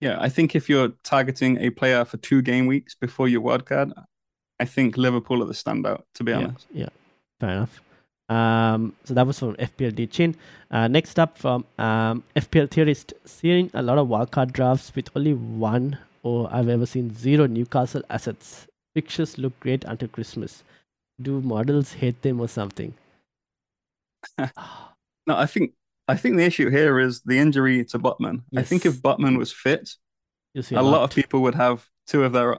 Yeah, 0.00 0.16
I 0.20 0.28
think 0.28 0.54
if 0.54 0.68
you're 0.68 0.92
targeting 1.02 1.58
a 1.58 1.70
player 1.70 2.04
for 2.04 2.18
two 2.18 2.40
game 2.42 2.66
weeks 2.66 2.94
before 2.94 3.26
your 3.28 3.40
wildcard, 3.40 3.92
I 4.60 4.64
think 4.64 4.96
Liverpool 4.96 5.42
are 5.42 5.46
the 5.46 5.54
standout, 5.54 6.02
to 6.14 6.24
be 6.24 6.32
Yeah, 6.32 6.38
honest. 6.38 6.66
yeah, 6.72 6.88
fair 7.40 7.50
enough. 7.50 7.80
Um, 8.28 8.94
so 9.04 9.14
that 9.14 9.26
was 9.26 9.38
from 9.38 9.54
FPL 9.56 10.06
Chin. 10.06 10.36
Uh, 10.70 10.86
next 10.88 11.18
up 11.18 11.38
from 11.38 11.64
um, 11.78 12.22
FPL 12.36 12.70
Theorist, 12.70 13.14
seeing 13.24 13.70
a 13.74 13.82
lot 13.82 13.98
of 13.98 14.08
wildcard 14.08 14.52
drafts 14.52 14.92
with 14.94 15.08
only 15.16 15.34
one 15.34 15.98
or 16.22 16.48
I've 16.52 16.68
ever 16.68 16.86
seen 16.86 17.14
zero 17.14 17.46
Newcastle 17.46 18.02
assets. 18.10 18.66
Pictures 18.94 19.38
look 19.38 19.58
great 19.60 19.84
until 19.84 20.08
Christmas. 20.08 20.62
Do 21.20 21.40
models 21.40 21.92
hate 21.92 22.20
them 22.22 22.40
or 22.40 22.48
something? 22.48 22.94
No, 25.26 25.36
I 25.36 25.44
think 25.44 25.72
I 26.08 26.16
think 26.16 26.36
the 26.36 26.44
issue 26.44 26.70
here 26.70 26.98
is 26.98 27.20
the 27.20 27.38
injury 27.38 27.84
to 27.86 27.98
Botman. 27.98 28.42
I 28.56 28.62
think 28.62 28.86
if 28.86 28.94
Yes. 28.94 29.02
Botman 29.02 29.36
was 29.36 29.52
fit, 29.52 29.90
a 30.72 30.82
lot 30.82 31.02
of 31.02 31.10
people 31.14 31.42
would 31.42 31.54
have 31.54 31.86
two 32.06 32.24
of 32.24 32.32
their 32.32 32.56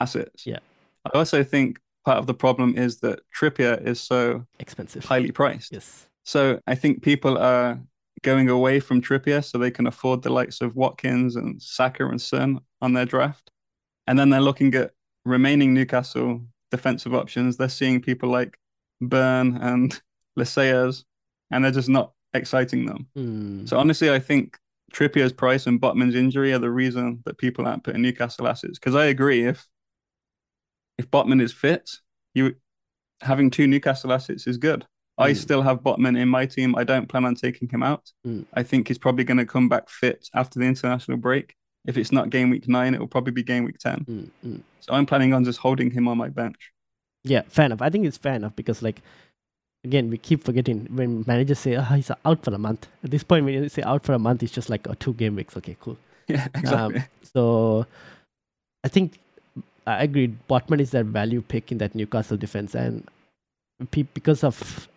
assets. 0.00 0.46
Yeah. 0.46 0.60
I 1.04 1.10
also 1.18 1.44
think 1.44 1.78
part 2.06 2.18
of 2.18 2.26
the 2.26 2.34
problem 2.34 2.78
is 2.78 3.00
that 3.00 3.20
Trippier 3.38 3.84
is 3.84 4.00
so 4.00 4.46
expensive. 4.60 5.04
highly 5.04 5.32
priced. 5.32 5.72
Yes. 5.72 6.08
So 6.22 6.60
I 6.66 6.76
think 6.76 7.02
people 7.02 7.36
are 7.36 7.80
going 8.22 8.48
away 8.48 8.80
from 8.80 9.02
Trippier 9.02 9.44
so 9.44 9.58
they 9.58 9.72
can 9.72 9.86
afford 9.86 10.22
the 10.22 10.30
likes 10.30 10.60
of 10.60 10.76
Watkins 10.76 11.36
and 11.36 11.60
Saka 11.60 12.06
and 12.06 12.22
Son 12.22 12.60
on 12.80 12.92
their 12.92 13.04
draft. 13.04 13.50
And 14.06 14.18
then 14.18 14.30
they're 14.30 14.40
looking 14.40 14.74
at 14.76 14.92
remaining 15.24 15.74
Newcastle 15.74 16.40
defensive 16.70 17.12
options. 17.12 17.56
They're 17.56 17.68
seeing 17.68 18.00
people 18.00 18.30
like 18.30 18.56
Burn 19.00 19.56
and 19.56 20.00
Lascelles, 20.36 21.04
and 21.50 21.64
they're 21.64 21.72
just 21.72 21.88
not 21.88 22.12
exciting 22.34 22.86
them. 22.86 23.06
Hmm. 23.14 23.66
So 23.66 23.78
honestly, 23.78 24.12
I 24.12 24.20
think 24.20 24.58
Trippier's 24.92 25.32
price 25.32 25.66
and 25.66 25.80
Botman's 25.80 26.14
injury 26.14 26.52
are 26.52 26.58
the 26.60 26.70
reason 26.70 27.22
that 27.24 27.38
people 27.38 27.66
aren't 27.66 27.82
putting 27.82 28.02
Newcastle 28.02 28.46
assets. 28.46 28.78
Because 28.78 28.94
I 28.94 29.06
agree, 29.06 29.44
if 29.44 29.66
if 30.98 31.10
Botman 31.10 31.40
is 31.42 31.52
fit, 31.52 31.90
you 32.34 32.54
having 33.22 33.50
two 33.50 33.66
Newcastle 33.66 34.12
assets 34.12 34.46
is 34.46 34.56
good. 34.58 34.86
I 35.18 35.30
Mm. 35.32 35.36
still 35.36 35.62
have 35.62 35.80
Botman 35.80 36.18
in 36.18 36.28
my 36.28 36.44
team. 36.46 36.76
I 36.76 36.84
don't 36.84 37.08
plan 37.08 37.24
on 37.24 37.34
taking 37.34 37.68
him 37.68 37.82
out. 37.82 38.12
Mm. 38.26 38.44
I 38.52 38.62
think 38.62 38.88
he's 38.88 38.98
probably 38.98 39.24
going 39.24 39.38
to 39.38 39.46
come 39.46 39.68
back 39.68 39.88
fit 39.88 40.28
after 40.34 40.58
the 40.58 40.66
international 40.66 41.16
break. 41.16 41.54
If 41.86 41.96
it's 41.96 42.12
not 42.12 42.28
game 42.30 42.50
week 42.50 42.68
nine, 42.68 42.92
it 42.94 43.00
will 43.00 43.06
probably 43.06 43.32
be 43.32 43.42
game 43.42 43.64
week 43.64 43.78
ten. 43.78 44.04
Mm, 44.04 44.30
mm. 44.46 44.60
So 44.80 44.92
I'm 44.92 45.06
planning 45.06 45.32
on 45.32 45.44
just 45.44 45.58
holding 45.60 45.90
him 45.90 46.08
on 46.08 46.18
my 46.18 46.28
bench. 46.28 46.72
Yeah, 47.24 47.42
fair 47.48 47.66
enough. 47.66 47.80
I 47.80 47.88
think 47.90 48.04
it's 48.06 48.18
fair 48.18 48.34
enough 48.34 48.54
because, 48.56 48.82
like, 48.82 49.00
again, 49.84 50.10
we 50.10 50.18
keep 50.18 50.44
forgetting 50.44 50.86
when 50.90 51.24
managers 51.26 51.60
say, 51.60 51.76
oh, 51.76 51.82
he's 51.82 52.10
out 52.24 52.44
for 52.44 52.52
a 52.52 52.58
month. 52.58 52.86
At 53.04 53.10
this 53.12 53.22
point, 53.22 53.44
when 53.44 53.54
you 53.54 53.68
say 53.68 53.82
out 53.82 54.04
for 54.04 54.12
a 54.14 54.18
month, 54.18 54.42
it's 54.42 54.52
just 54.52 54.68
like, 54.68 54.86
oh, 54.88 54.94
two 54.94 55.14
game 55.14 55.36
weeks. 55.36 55.56
Okay, 55.56 55.76
cool. 55.80 55.96
Yeah, 56.28 56.48
exactly. 56.54 57.04
So 57.22 57.86
I 58.84 58.88
think 58.88 59.18
I 59.86 60.02
agreed. 60.02 60.36
Botman 60.48 60.80
is 60.80 60.90
that 60.90 61.06
value 61.06 61.42
pick 61.42 61.70
in 61.70 61.78
that 61.78 61.94
Newcastle 61.94 62.36
defense, 62.36 62.74
and 62.74 63.06
pe- 63.90 64.02
because 64.02 64.42
of 64.42 64.88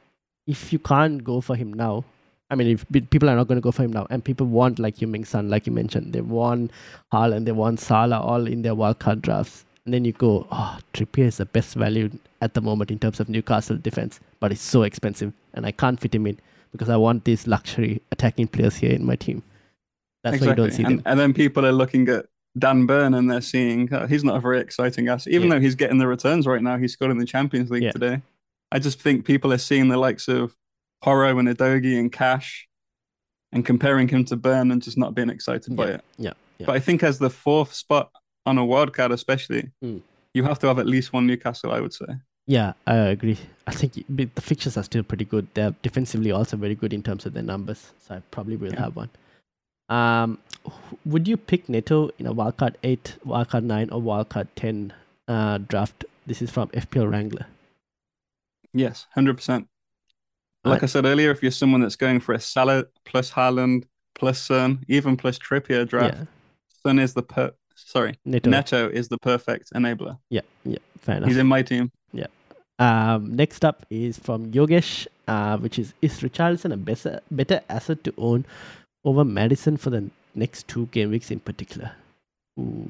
if 0.47 0.73
you 0.73 0.80
can't 0.80 1.23
go 1.23 1.41
for 1.41 1.56
him 1.56 1.71
now, 1.73 2.04
I 2.49 2.56
mean, 2.56 2.67
if 2.67 2.86
people 3.12 3.30
are 3.30 3.36
not 3.36 3.47
going 3.47 3.58
to 3.58 3.62
go 3.62 3.71
for 3.71 3.84
him 3.84 3.93
now, 3.93 4.08
and 4.10 4.23
people 4.23 4.47
want 4.47 4.80
like 4.80 4.95
Heung-Min 4.97 5.23
Son, 5.23 5.49
like 5.49 5.67
you 5.67 5.71
mentioned, 5.71 6.13
they 6.13 6.21
want 6.21 6.71
Haaland, 7.13 7.45
they 7.45 7.52
want 7.52 7.80
Salah, 7.80 8.19
all 8.19 8.47
in 8.47 8.63
their 8.63 8.73
wildcard 8.73 9.21
drafts, 9.21 9.65
and 9.86 9.93
then 9.93 10.06
you 10.06 10.13
go, 10.13 10.47
oh, 10.52 10.80
Trippier 10.93 11.25
is 11.25 11.38
the 11.38 11.45
best 11.45 11.75
value 11.75 12.10
at 12.41 12.56
the 12.56 12.62
moment 12.62 12.89
in 12.89 12.97
terms 12.97 13.19
of 13.19 13.30
Newcastle 13.30 13.78
defense, 13.78 14.19
but 14.39 14.52
it's 14.52 14.62
so 14.62 14.82
expensive, 14.82 15.32
and 15.54 15.67
I 15.67 15.71
can't 15.71 15.99
fit 15.99 16.15
him 16.15 16.25
in 16.25 16.39
because 16.71 16.89
I 16.89 16.97
want 16.97 17.25
these 17.25 17.45
luxury 17.45 18.02
attacking 18.12 18.47
players 18.47 18.78
here 18.78 18.91
in 18.91 19.06
my 19.06 19.15
team. 19.15 19.43
That's 20.23 20.41
why 20.41 20.47
you 20.47 20.56
don't 20.56 20.71
see 20.71 20.84
and, 20.84 20.99
them. 20.99 21.04
and 21.06 21.19
then 21.19 21.34
people 21.34 21.65
are 21.65 21.71
looking 21.71 22.10
at 22.10 22.25
Dan 22.60 22.86
Burn 22.86 23.13
and 23.13 23.30
they're 23.30 23.41
seeing 23.41 23.91
oh, 23.93 24.06
he's 24.08 24.24
not 24.24 24.36
a 24.38 24.39
very 24.39 24.60
exciting 24.60 25.08
asset, 25.08 25.34
even 25.34 25.48
Yeah. 25.48 25.56
though 25.56 25.62
he's 25.62 25.76
getting 25.76 25.98
the 25.98 26.08
returns 26.08 26.45
right 26.45 26.62
now. 26.62 26.78
He 26.78 26.88
scored 26.88 27.12
in 27.12 27.17
the 27.17 27.26
Champions 27.26 27.69
League 27.72 27.84
Yeah. 27.84 27.91
today. 27.91 28.22
I 28.72 28.80
just 28.80 29.00
think 29.02 29.26
people 29.26 29.52
are 29.54 29.58
seeing 29.58 29.88
the 29.88 29.98
likes 29.98 30.28
of 30.28 30.56
Porro 31.02 31.39
and 31.39 31.48
Udogie 31.48 31.98
and 31.98 32.12
Cash 32.12 32.67
and 33.52 33.65
comparing 33.65 34.08
him 34.08 34.26
to 34.26 34.36
Burn 34.36 34.69
and 34.72 34.82
just 34.82 34.98
not 34.98 35.15
being 35.15 35.30
excited 35.30 35.76
by 35.76 35.88
it. 35.88 36.04
yeah, 36.17 36.34
yeah. 36.60 36.65
But 36.67 36.76
I 36.76 36.80
think 36.80 37.02
as 37.04 37.17
the 37.19 37.30
fourth 37.30 37.74
spot 37.74 38.12
on 38.45 38.58
a 38.58 38.65
wild 38.65 38.93
card, 38.93 39.12
especially, 39.12 39.72
Mm. 39.84 40.02
you 40.34 40.43
have 40.43 40.60
to 40.60 40.67
have 40.67 40.78
at 40.80 40.86
least 40.86 41.13
one 41.13 41.26
Newcastle, 41.26 41.72
I 41.72 41.80
would 41.80 41.93
say. 41.93 42.06
Yeah, 42.45 42.74
I 42.88 42.95
agree. 42.95 43.38
I 43.67 43.72
think 43.72 43.93
the 44.10 44.28
fixtures 44.41 44.76
are 44.78 44.84
still 44.84 45.04
pretty 45.04 45.26
good. 45.26 45.48
They're 45.54 45.74
defensively 45.84 46.32
also 46.32 46.58
very 46.58 46.74
good 46.76 46.93
in 46.93 47.04
terms 47.04 47.26
of 47.26 47.34
their 47.34 47.43
numbers. 47.43 47.91
So 48.00 48.15
I 48.15 48.19
probably 48.32 48.56
will 48.56 48.74
Yeah. 48.74 48.82
have 48.82 48.95
one. 48.95 49.10
Um, 49.89 50.38
would 51.06 51.28
you 51.28 51.38
pick 51.38 51.67
Neto 51.69 52.10
in 52.19 52.25
a 52.28 52.34
wildcard 52.34 52.75
eight, 52.84 53.15
wildcard 53.25 53.63
nine, 53.63 53.89
or 53.89 54.02
wildcard 54.02 54.47
ten 54.56 54.93
uh, 55.28 55.58
draft? 55.60 56.06
This 56.28 56.41
is 56.41 56.52
from 56.52 56.67
FPL 56.69 57.12
Wrangler. 57.12 57.47
Yes, 58.73 59.08
100%. 59.17 59.65
Like 60.63 60.84
Uh, 60.84 60.86
I 60.86 60.88
said 60.88 61.06
earlier, 61.06 61.32
if 61.32 61.41
you're 61.41 61.52
someone 61.52 61.82
that's 61.82 61.95
going 61.95 62.19
for 62.19 62.34
a 62.34 62.39
Salah 62.39 62.86
plus 63.04 63.32
Haaland 63.32 63.86
plus 64.13 64.39
Son, 64.39 64.84
even 64.88 65.17
plus 65.17 65.39
Trippier 65.39 65.88
draft, 65.88 66.17
Yeah, 66.17 66.25
Son 66.84 66.99
is 66.99 67.13
the 67.15 67.23
per 67.23 67.52
sorry, 67.75 68.19
Neto. 68.25 68.49
Neto 68.49 68.89
is 68.89 69.08
the 69.08 69.17
perfect 69.17 69.71
enabler. 69.73 70.19
Yeah, 70.30 70.41
yeah, 70.65 70.78
fair 70.99 71.17
enough. 71.17 71.30
He's 71.30 71.38
in 71.38 71.47
my 71.47 71.63
team. 71.63 71.91
Yeah. 72.12 72.28
Um, 72.78 73.36
next 73.36 73.65
up 73.65 73.86
is 73.89 74.19
from 74.19 74.52
Yogesh, 74.52 75.08
uh, 75.28 75.58
which 75.58 75.80
is 75.80 75.93
is 76.02 76.19
Richarlison 76.19 76.71
a 76.73 76.78
better 76.78 77.21
better 77.32 77.62
asset 77.69 78.04
to 78.04 78.13
own 78.17 78.45
over 79.03 79.23
Maddison 79.23 79.77
for 79.77 79.89
the 79.89 80.09
next 80.35 80.67
two 80.67 80.88
game 80.88 81.12
weeks 81.12 81.31
in 81.31 81.39
particular? 81.39 81.91
Ooh, 82.59 82.88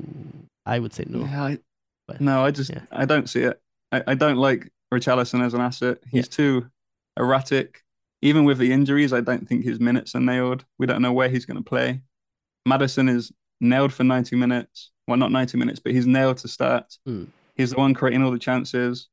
I 0.65 0.79
would 0.79 0.93
say 0.93 1.05
no. 1.07 1.19
Yeah, 1.19 1.43
I, 1.43 1.57
but- 2.07 2.21
no, 2.21 2.43
I 2.43 2.51
just 2.51 2.71
yeah. 2.71 2.81
I 2.91 3.05
don't 3.05 3.29
see 3.29 3.41
it. 3.41 3.61
I, 3.91 4.03
I 4.07 4.15
don't 4.15 4.37
like 4.37 4.71
Richarlison 4.93 5.43
as 5.43 5.53
an 5.53 5.61
asset. 5.61 5.99
He's 6.09 6.27
too 6.27 6.67
erratic. 7.17 7.83
Even 8.21 8.43
with 8.43 8.57
the 8.57 8.71
injuries, 8.71 9.13
I 9.13 9.21
don't 9.21 9.47
think 9.47 9.63
his 9.63 9.79
minutes 9.79 10.13
are 10.13 10.19
nailed. 10.19 10.65
We 10.77 10.85
don't 10.85 11.01
know 11.01 11.13
where 11.13 11.29
he's 11.29 11.45
going 11.45 11.57
to 11.57 11.63
play. 11.63 12.01
Maddison 12.65 13.07
is 13.07 13.31
nailed 13.61 13.93
for 13.93 14.03
90 14.03 14.35
minutes. 14.35 14.91
Well, 15.07 15.17
not 15.17 15.31
90 15.31 15.57
minutes, 15.57 15.79
but 15.79 15.93
he's 15.93 16.05
nailed 16.05 16.37
to 16.37 16.47
start. 16.47 16.97
Mm. 17.07 17.27
He's 17.55 17.71
the 17.71 17.77
one 17.77 17.93
creating 17.93 18.23
all 18.23 18.31
the 18.31 18.37
chances. 18.39 19.07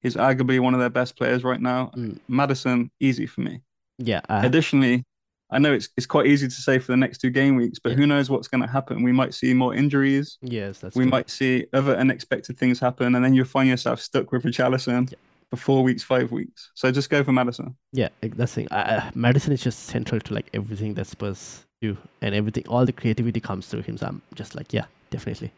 He's 0.00 0.16
arguably 0.16 0.58
one 0.58 0.74
of 0.74 0.80
their 0.80 0.90
best 0.90 1.16
players 1.16 1.44
right 1.44 1.60
now. 1.60 1.92
Mm. 1.96 2.18
Maddison, 2.28 2.90
easy 2.98 3.26
for 3.26 3.42
me. 3.42 3.60
Yeah, 3.98 4.20
uh, 4.28 4.42
Additionally, 4.44 5.04
I 5.52 5.58
know 5.58 5.72
it's 5.72 5.88
it's 5.96 6.06
quite 6.06 6.26
easy 6.26 6.48
to 6.48 6.54
say 6.54 6.78
for 6.78 6.90
the 6.92 6.96
next 6.96 7.18
two 7.18 7.30
game 7.30 7.54
weeks, 7.56 7.78
but 7.78 7.90
Yeah. 7.90 7.98
who 7.98 8.06
knows 8.06 8.30
what's 8.30 8.48
going 8.48 8.62
to 8.62 8.66
happen? 8.68 9.02
We 9.02 9.12
might 9.12 9.34
see 9.34 9.54
more 9.54 9.74
injuries. 9.74 10.38
yes, 10.42 10.80
that's 10.80 10.96
we 10.96 11.04
true. 11.04 11.10
might 11.10 11.30
see 11.30 11.66
other 11.72 11.94
unexpected 11.96 12.58
things 12.58 12.80
happen, 12.80 13.14
and 13.14 13.24
then 13.24 13.34
you'll 13.34 13.44
find 13.44 13.68
yourself 13.68 14.00
stuck 14.00 14.32
with 14.32 14.42
Richarlison 14.44 15.10
Yeah. 15.12 15.18
for 15.50 15.56
four 15.58 15.82
weeks, 15.84 16.02
five 16.02 16.32
weeks. 16.32 16.70
So 16.74 16.90
just 16.90 17.10
go 17.10 17.22
for 17.22 17.32
Maddison. 17.32 17.76
Yeah, 17.92 18.08
that's 18.22 18.36
the 18.36 18.46
thing. 18.62 18.68
Uh, 18.72 19.10
Maddison 19.14 19.52
is 19.52 19.62
just 19.62 19.80
central 19.84 20.20
to 20.20 20.34
like 20.34 20.48
everything 20.54 20.94
that 20.94 21.06
Spurs 21.06 21.66
do, 21.82 21.96
and 22.22 22.34
everything. 22.34 22.66
All 22.68 22.86
the 22.86 22.92
creativity 22.92 23.40
comes 23.40 23.66
through 23.68 23.82
him. 23.82 23.96
So 23.98 24.06
I'm 24.06 24.22
just 24.34 24.54
like, 24.54 24.72
yeah, 24.72 24.86
definitely. 25.10 25.52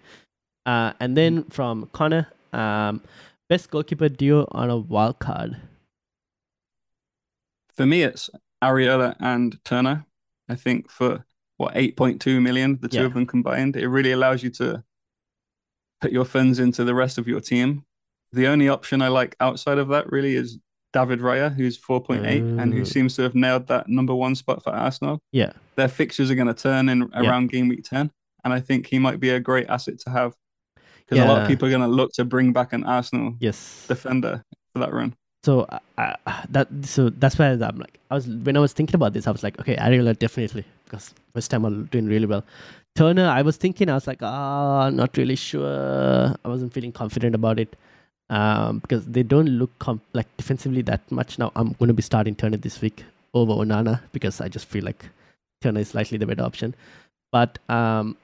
Uh, 0.66 0.92
and 1.00 1.16
then 1.16 1.44
from 1.50 1.86
Connor, 1.92 2.26
um, 2.52 3.00
best 3.48 3.70
goalkeeper 3.70 4.08
duo 4.08 4.48
on 4.52 4.70
a 4.70 4.76
wild 4.76 5.18
card. 5.18 5.56
For 7.74 7.86
me, 7.86 8.02
it's 8.02 8.30
Areola 8.64 9.14
and 9.20 9.58
Turner. 9.64 10.04
I 10.48 10.54
think 10.54 10.90
for 10.90 11.24
what 11.56 11.74
8.2 11.74 12.40
million, 12.42 12.78
the 12.80 12.88
two 12.88 12.98
Yeah. 13.00 13.04
of 13.06 13.14
them 13.14 13.26
combined, 13.26 13.76
it 13.76 13.88
really 13.88 14.12
allows 14.12 14.42
you 14.42 14.50
to 14.50 14.82
put 16.00 16.12
your 16.12 16.24
funds 16.24 16.58
into 16.58 16.84
the 16.84 16.94
rest 16.94 17.18
of 17.18 17.26
your 17.28 17.40
team. 17.40 17.84
The 18.32 18.46
only 18.48 18.68
option 18.68 19.00
I 19.02 19.08
like 19.08 19.36
outside 19.40 19.78
of 19.78 19.88
that 19.88 20.10
really 20.10 20.34
is 20.34 20.58
David 20.92 21.20
Raya, 21.20 21.54
who's 21.54 21.76
4.8 21.78 22.42
and 22.60 22.72
who 22.74 22.82
Mm. 22.82 22.86
seems 22.86 23.16
to 23.16 23.22
have 23.22 23.34
nailed 23.34 23.66
that 23.68 23.88
number 23.88 24.14
one 24.14 24.34
spot 24.34 24.62
for 24.62 24.70
Arsenal. 24.70 25.18
Yeah, 25.32 25.52
Their 25.76 25.88
fixtures 25.88 26.30
are 26.30 26.34
going 26.36 26.46
to 26.48 26.54
turn 26.54 26.88
in 26.88 27.00
Yeah. 27.12 27.28
around 27.28 27.48
game 27.50 27.68
week 27.68 27.84
10, 27.84 28.10
and 28.44 28.52
I 28.52 28.60
think 28.60 28.86
he 28.86 28.98
might 29.00 29.18
be 29.18 29.30
a 29.30 29.40
great 29.40 29.68
asset 29.68 29.98
to 30.00 30.10
have 30.10 30.34
because 30.98 31.18
a 31.18 31.26
lot 31.26 31.42
of 31.42 31.48
people 31.48 31.66
are 31.66 31.70
going 31.70 31.82
to 31.82 31.88
look 31.88 32.12
to 32.14 32.24
bring 32.24 32.52
back 32.52 32.72
an 32.72 32.84
Arsenal 32.84 33.36
yes. 33.40 33.84
defender 33.88 34.44
for 34.72 34.78
that 34.80 34.92
run. 34.92 35.14
So 35.44 35.52
that 36.56 36.68
so 36.82 37.10
that's 37.10 37.38
why 37.38 37.48
I'm 37.52 37.78
like 37.84 37.98
I 38.10 38.14
was 38.14 38.26
when 38.26 38.56
I 38.56 38.60
was 38.60 38.72
thinking 38.72 38.96
about 39.00 39.12
this 39.12 39.26
I 39.26 39.30
was 39.30 39.42
like 39.42 39.58
okay 39.60 39.76
Areola 39.76 40.18
definitely 40.18 40.64
because 40.84 41.12
first 41.34 41.50
time 41.50 41.66
I'm 41.66 41.84
doing 41.86 42.06
really 42.06 42.26
well. 42.26 42.44
Turner 42.96 43.28
I 43.28 43.42
was 43.42 43.58
thinking 43.58 43.90
I 43.90 43.94
was 43.94 44.06
like 44.06 44.22
ah 44.22 44.88
not 45.00 45.18
really 45.18 45.36
sure 45.36 46.34
I 46.44 46.48
wasn't 46.48 46.72
feeling 46.72 46.92
confident 46.92 47.34
about 47.34 47.58
it 47.64 47.76
um, 48.30 48.78
because 48.78 49.04
they 49.06 49.22
don't 49.22 49.48
look 49.48 49.70
com- 49.78 50.00
like 50.12 50.26
defensively 50.36 50.82
that 50.82 51.00
much 51.10 51.38
now. 51.38 51.52
I'm 51.56 51.72
going 51.74 51.88
to 51.88 51.94
be 51.94 52.02
starting 52.02 52.34
Turner 52.34 52.56
this 52.56 52.80
week 52.80 53.04
over 53.34 53.52
Onana 53.52 54.00
because 54.12 54.40
I 54.40 54.48
just 54.48 54.66
feel 54.66 54.84
like 54.84 55.04
Turner 55.60 55.80
is 55.80 55.88
slightly 55.88 56.18
the 56.18 56.26
better 56.26 56.42
option. 56.42 56.74
But 57.32 57.58
um, 57.68 58.16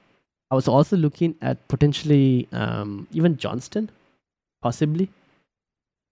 I 0.49 0.55
was 0.55 0.67
also 0.67 0.97
looking 0.97 1.35
at 1.41 1.67
potentially 1.67 2.47
um, 2.51 3.07
even 3.11 3.37
Johnstone, 3.37 3.89
possibly. 4.61 5.09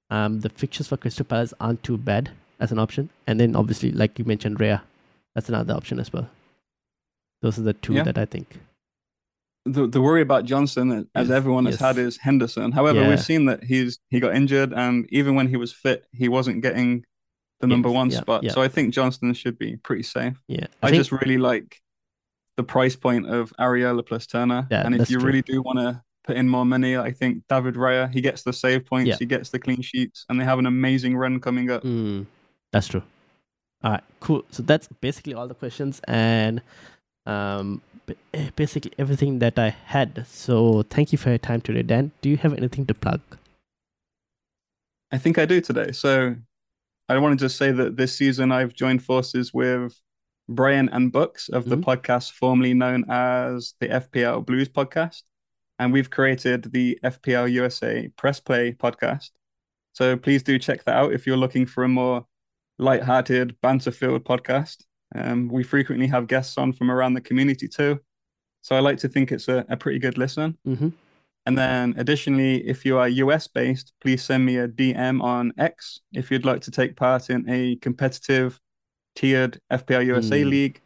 Um, 0.09 0.39
the 0.39 0.49
fixtures 0.49 0.87
for 0.87 0.97
Crystal 0.97 1.25
Palace 1.25 1.53
aren't 1.59 1.83
too 1.83 1.97
bad 1.97 2.31
as 2.59 2.71
an 2.71 2.79
option, 2.79 3.09
and 3.27 3.39
then 3.39 3.55
obviously, 3.55 3.91
like 3.91 4.17
you 4.19 4.25
mentioned, 4.25 4.57
Raya, 4.59 4.81
that's 5.35 5.49
another 5.49 5.73
option 5.73 5.99
as 5.99 6.11
well. 6.11 6.27
Those 7.41 7.57
are 7.59 7.61
the 7.63 7.73
two 7.73 7.93
Yeah. 7.93 8.03
that 8.03 8.17
I 8.17 8.25
think. 8.25 8.59
the 9.65 9.85
the 9.87 10.01
worry 10.01 10.21
about 10.21 10.45
Johnson, 10.45 10.91
as 11.13 11.27
Yes, 11.27 11.29
everyone 11.35 11.65
has 11.65 11.75
yes. 11.75 11.81
had, 11.81 11.97
is 11.97 12.17
Henderson. 12.17 12.71
However, 12.71 13.01
Yeah. 13.01 13.09
we've 13.09 13.21
seen 13.21 13.45
that 13.45 13.63
he's 13.63 13.99
he 14.09 14.19
got 14.19 14.33
injured, 14.35 14.73
and 14.73 15.05
even 15.11 15.35
when 15.35 15.47
he 15.47 15.57
was 15.57 15.71
fit, 15.71 16.05
he 16.11 16.27
wasn't 16.27 16.61
getting 16.63 17.03
the 17.59 17.67
number 17.67 17.91
one 17.91 18.09
yeah, 18.09 18.17
spot. 18.21 18.43
yeah. 18.43 18.51
So 18.51 18.61
I 18.61 18.67
think 18.69 18.93
Johnstone 18.93 19.33
should 19.33 19.59
be 19.59 19.75
pretty 19.77 20.03
safe. 20.03 20.41
Yeah, 20.47 20.67
I, 20.81 20.87
think- 20.89 21.01
just 21.01 21.11
really 21.11 21.37
like 21.37 21.81
the 22.57 22.63
price 22.63 22.95
point 22.95 23.27
of 23.27 23.53
Areola 23.59 24.03
plus 24.05 24.25
Turner. 24.25 24.65
Yeah, 24.71 24.85
and 24.85 24.95
if 24.95 25.09
you 25.11 25.19
true. 25.19 25.27
really 25.27 25.41
do 25.43 25.61
want 25.61 25.77
to 25.79 26.01
put 26.29 26.37
in 26.37 26.47
more 26.47 26.65
money, 26.65 26.95
I 26.95 27.11
think 27.11 27.31
David 27.49 27.75
Raya, 27.75 28.03
he 28.15 28.21
gets 28.21 28.43
the 28.43 28.53
save 28.53 28.85
points, 28.85 29.07
Yeah. 29.09 29.17
he 29.19 29.25
gets 29.25 29.49
the 29.49 29.59
clean 29.65 29.81
sheets, 29.81 30.25
and 30.29 30.39
they 30.39 30.45
have 30.45 30.59
an 30.59 30.67
amazing 30.67 31.17
run 31.17 31.39
coming 31.39 31.71
up. 31.71 31.81
Mm, 31.83 32.25
that's 32.71 32.87
true. 32.87 33.01
All 33.83 33.91
right, 33.93 34.03
cool. 34.19 34.43
So 34.51 34.61
that's 34.63 34.87
basically 35.01 35.33
all 35.33 35.47
the 35.47 35.55
questions 35.55 36.01
and 36.07 36.61
um, 37.25 37.81
eh, 38.33 38.49
basically 38.55 38.91
everything 38.99 39.39
that 39.39 39.57
I 39.57 39.69
had. 39.85 40.25
So 40.27 40.83
thank 40.95 41.11
you 41.11 41.17
for 41.17 41.29
your 41.29 41.37
time 41.49 41.61
today, 41.61 41.81
Dan. 41.83 42.11
Do 42.21 42.29
you 42.29 42.37
have 42.37 42.53
anything 42.53 42.85
to 42.87 42.93
plug? 42.93 43.21
I 45.11 45.17
think 45.17 45.37
I 45.39 45.45
do 45.45 45.59
today. 45.61 45.91
So 45.91 46.35
I 47.07 47.17
want 47.17 47.39
to 47.39 47.43
just 47.45 47.57
say 47.57 47.71
that 47.71 47.97
this 47.97 48.15
season 48.15 48.51
I've 48.51 48.73
joined 48.73 49.01
forces 49.03 49.53
with 49.53 49.99
Brian 50.47 50.89
and 50.89 51.11
Bucks 51.11 51.49
of 51.49 51.65
the 51.65 51.77
Mhm. 51.77 51.83
podcast 51.89 52.31
formerly 52.33 52.73
known 52.73 53.05
as 53.09 53.73
the 53.79 53.87
FPL 53.89 54.41
Blues 54.41 54.69
podcast. 54.69 55.23
And 55.79 55.93
we've 55.93 56.09
created 56.09 56.71
the 56.73 56.99
FPL 57.03 57.49
USA 57.51 58.09
Press 58.17 58.39
Play 58.39 58.73
podcast. 58.73 59.29
So 59.93 60.15
please 60.17 60.43
do 60.43 60.59
check 60.59 60.83
that 60.83 60.95
out 60.95 61.13
if 61.13 61.25
you're 61.25 61.37
looking 61.37 61.65
for 61.65 61.83
a 61.83 61.87
more 61.87 62.25
light-hearted, 62.77 63.59
banter-filled 63.61 64.23
podcast. 64.25 64.83
Um, 65.15 65.47
we 65.49 65.63
frequently 65.63 66.07
have 66.07 66.27
guests 66.27 66.57
on 66.57 66.73
from 66.73 66.91
around 66.91 67.13
the 67.13 67.21
community 67.21 67.67
too. 67.67 67.99
So 68.61 68.75
I 68.75 68.79
like 68.79 68.97
to 68.99 69.07
think 69.09 69.31
it's 69.31 69.47
a, 69.47 69.65
a 69.69 69.77
pretty 69.77 69.99
good 69.99 70.17
listen. 70.17 70.57
Mm-hmm. 70.67 70.89
And 71.45 71.57
then 71.57 71.95
additionally, 71.97 72.67
if 72.67 72.85
you 72.85 72.97
are 72.97 73.07
US 73.07 73.47
based, 73.47 73.93
please 74.01 74.21
send 74.21 74.45
me 74.45 74.57
a 74.57 74.67
DM 74.67 75.21
on 75.23 75.53
X 75.57 76.01
if 76.13 76.29
you'd 76.29 76.45
like 76.45 76.61
to 76.61 76.71
take 76.71 76.95
part 76.95 77.29
in 77.29 77.49
a 77.49 77.77
competitive 77.77 78.59
tiered 79.15 79.59
FPL 79.71 80.05
USA 80.05 80.43
Mm. 80.43 80.49
league. 80.49 80.81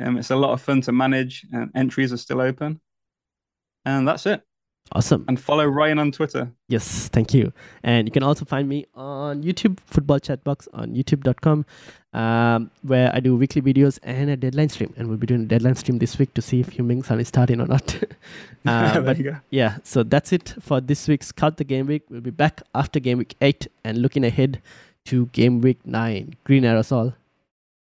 Um, 0.00 0.16
it's 0.16 0.30
a 0.30 0.36
lot 0.36 0.52
of 0.52 0.62
fun 0.62 0.80
to 0.82 0.92
manage 0.92 1.46
and 1.52 1.70
entries 1.74 2.12
are 2.12 2.16
still 2.16 2.40
open. 2.40 2.80
And 3.84 4.06
that's 4.06 4.26
it. 4.26 4.42
Awesome. 4.94 5.24
And 5.26 5.40
follow 5.40 5.64
Ryan 5.64 5.98
on 5.98 6.12
Twitter. 6.12 6.50
Yes, 6.68 7.08
thank 7.08 7.32
you. 7.32 7.52
And 7.82 8.06
you 8.06 8.12
can 8.12 8.22
also 8.22 8.44
find 8.44 8.68
me 8.68 8.84
on 8.94 9.42
YouTube, 9.42 9.78
Football 9.86 10.20
Chatbox 10.20 10.68
on 10.74 10.94
youtube.com, 10.94 11.64
um, 12.12 12.70
where 12.82 13.10
I 13.14 13.20
do 13.20 13.34
weekly 13.34 13.62
videos 13.62 13.98
and 14.02 14.28
a 14.28 14.36
deadline 14.36 14.68
stream. 14.68 14.92
And 14.98 15.08
we'll 15.08 15.16
be 15.16 15.26
doing 15.26 15.42
a 15.44 15.46
deadline 15.46 15.76
stream 15.76 15.98
this 15.98 16.18
week 16.18 16.34
to 16.34 16.42
see 16.42 16.60
if 16.60 16.70
Heung-Min 16.76 17.02
Son 17.04 17.18
is 17.20 17.28
starting 17.28 17.60
or 17.60 17.66
not. 17.66 17.94
uh, 18.66 18.92
There 18.92 19.02
but 19.02 19.16
you 19.16 19.24
go. 19.24 19.36
yeah, 19.48 19.78
so 19.82 20.02
that's 20.02 20.30
it 20.30 20.54
for 20.60 20.80
this 20.82 21.08
week's 21.08 21.28
Scout 21.28 21.56
the 21.56 21.64
Game 21.64 21.86
Week. 21.86 22.02
We'll 22.10 22.20
be 22.20 22.30
back 22.30 22.60
after 22.74 23.00
Game 23.00 23.16
Week 23.16 23.34
8 23.40 23.68
and 23.84 23.98
looking 24.02 24.24
ahead 24.24 24.60
to 25.06 25.26
Game 25.26 25.62
Week 25.62 25.78
9. 25.86 26.34
Green 26.44 26.64
Aerosol. 26.64 27.14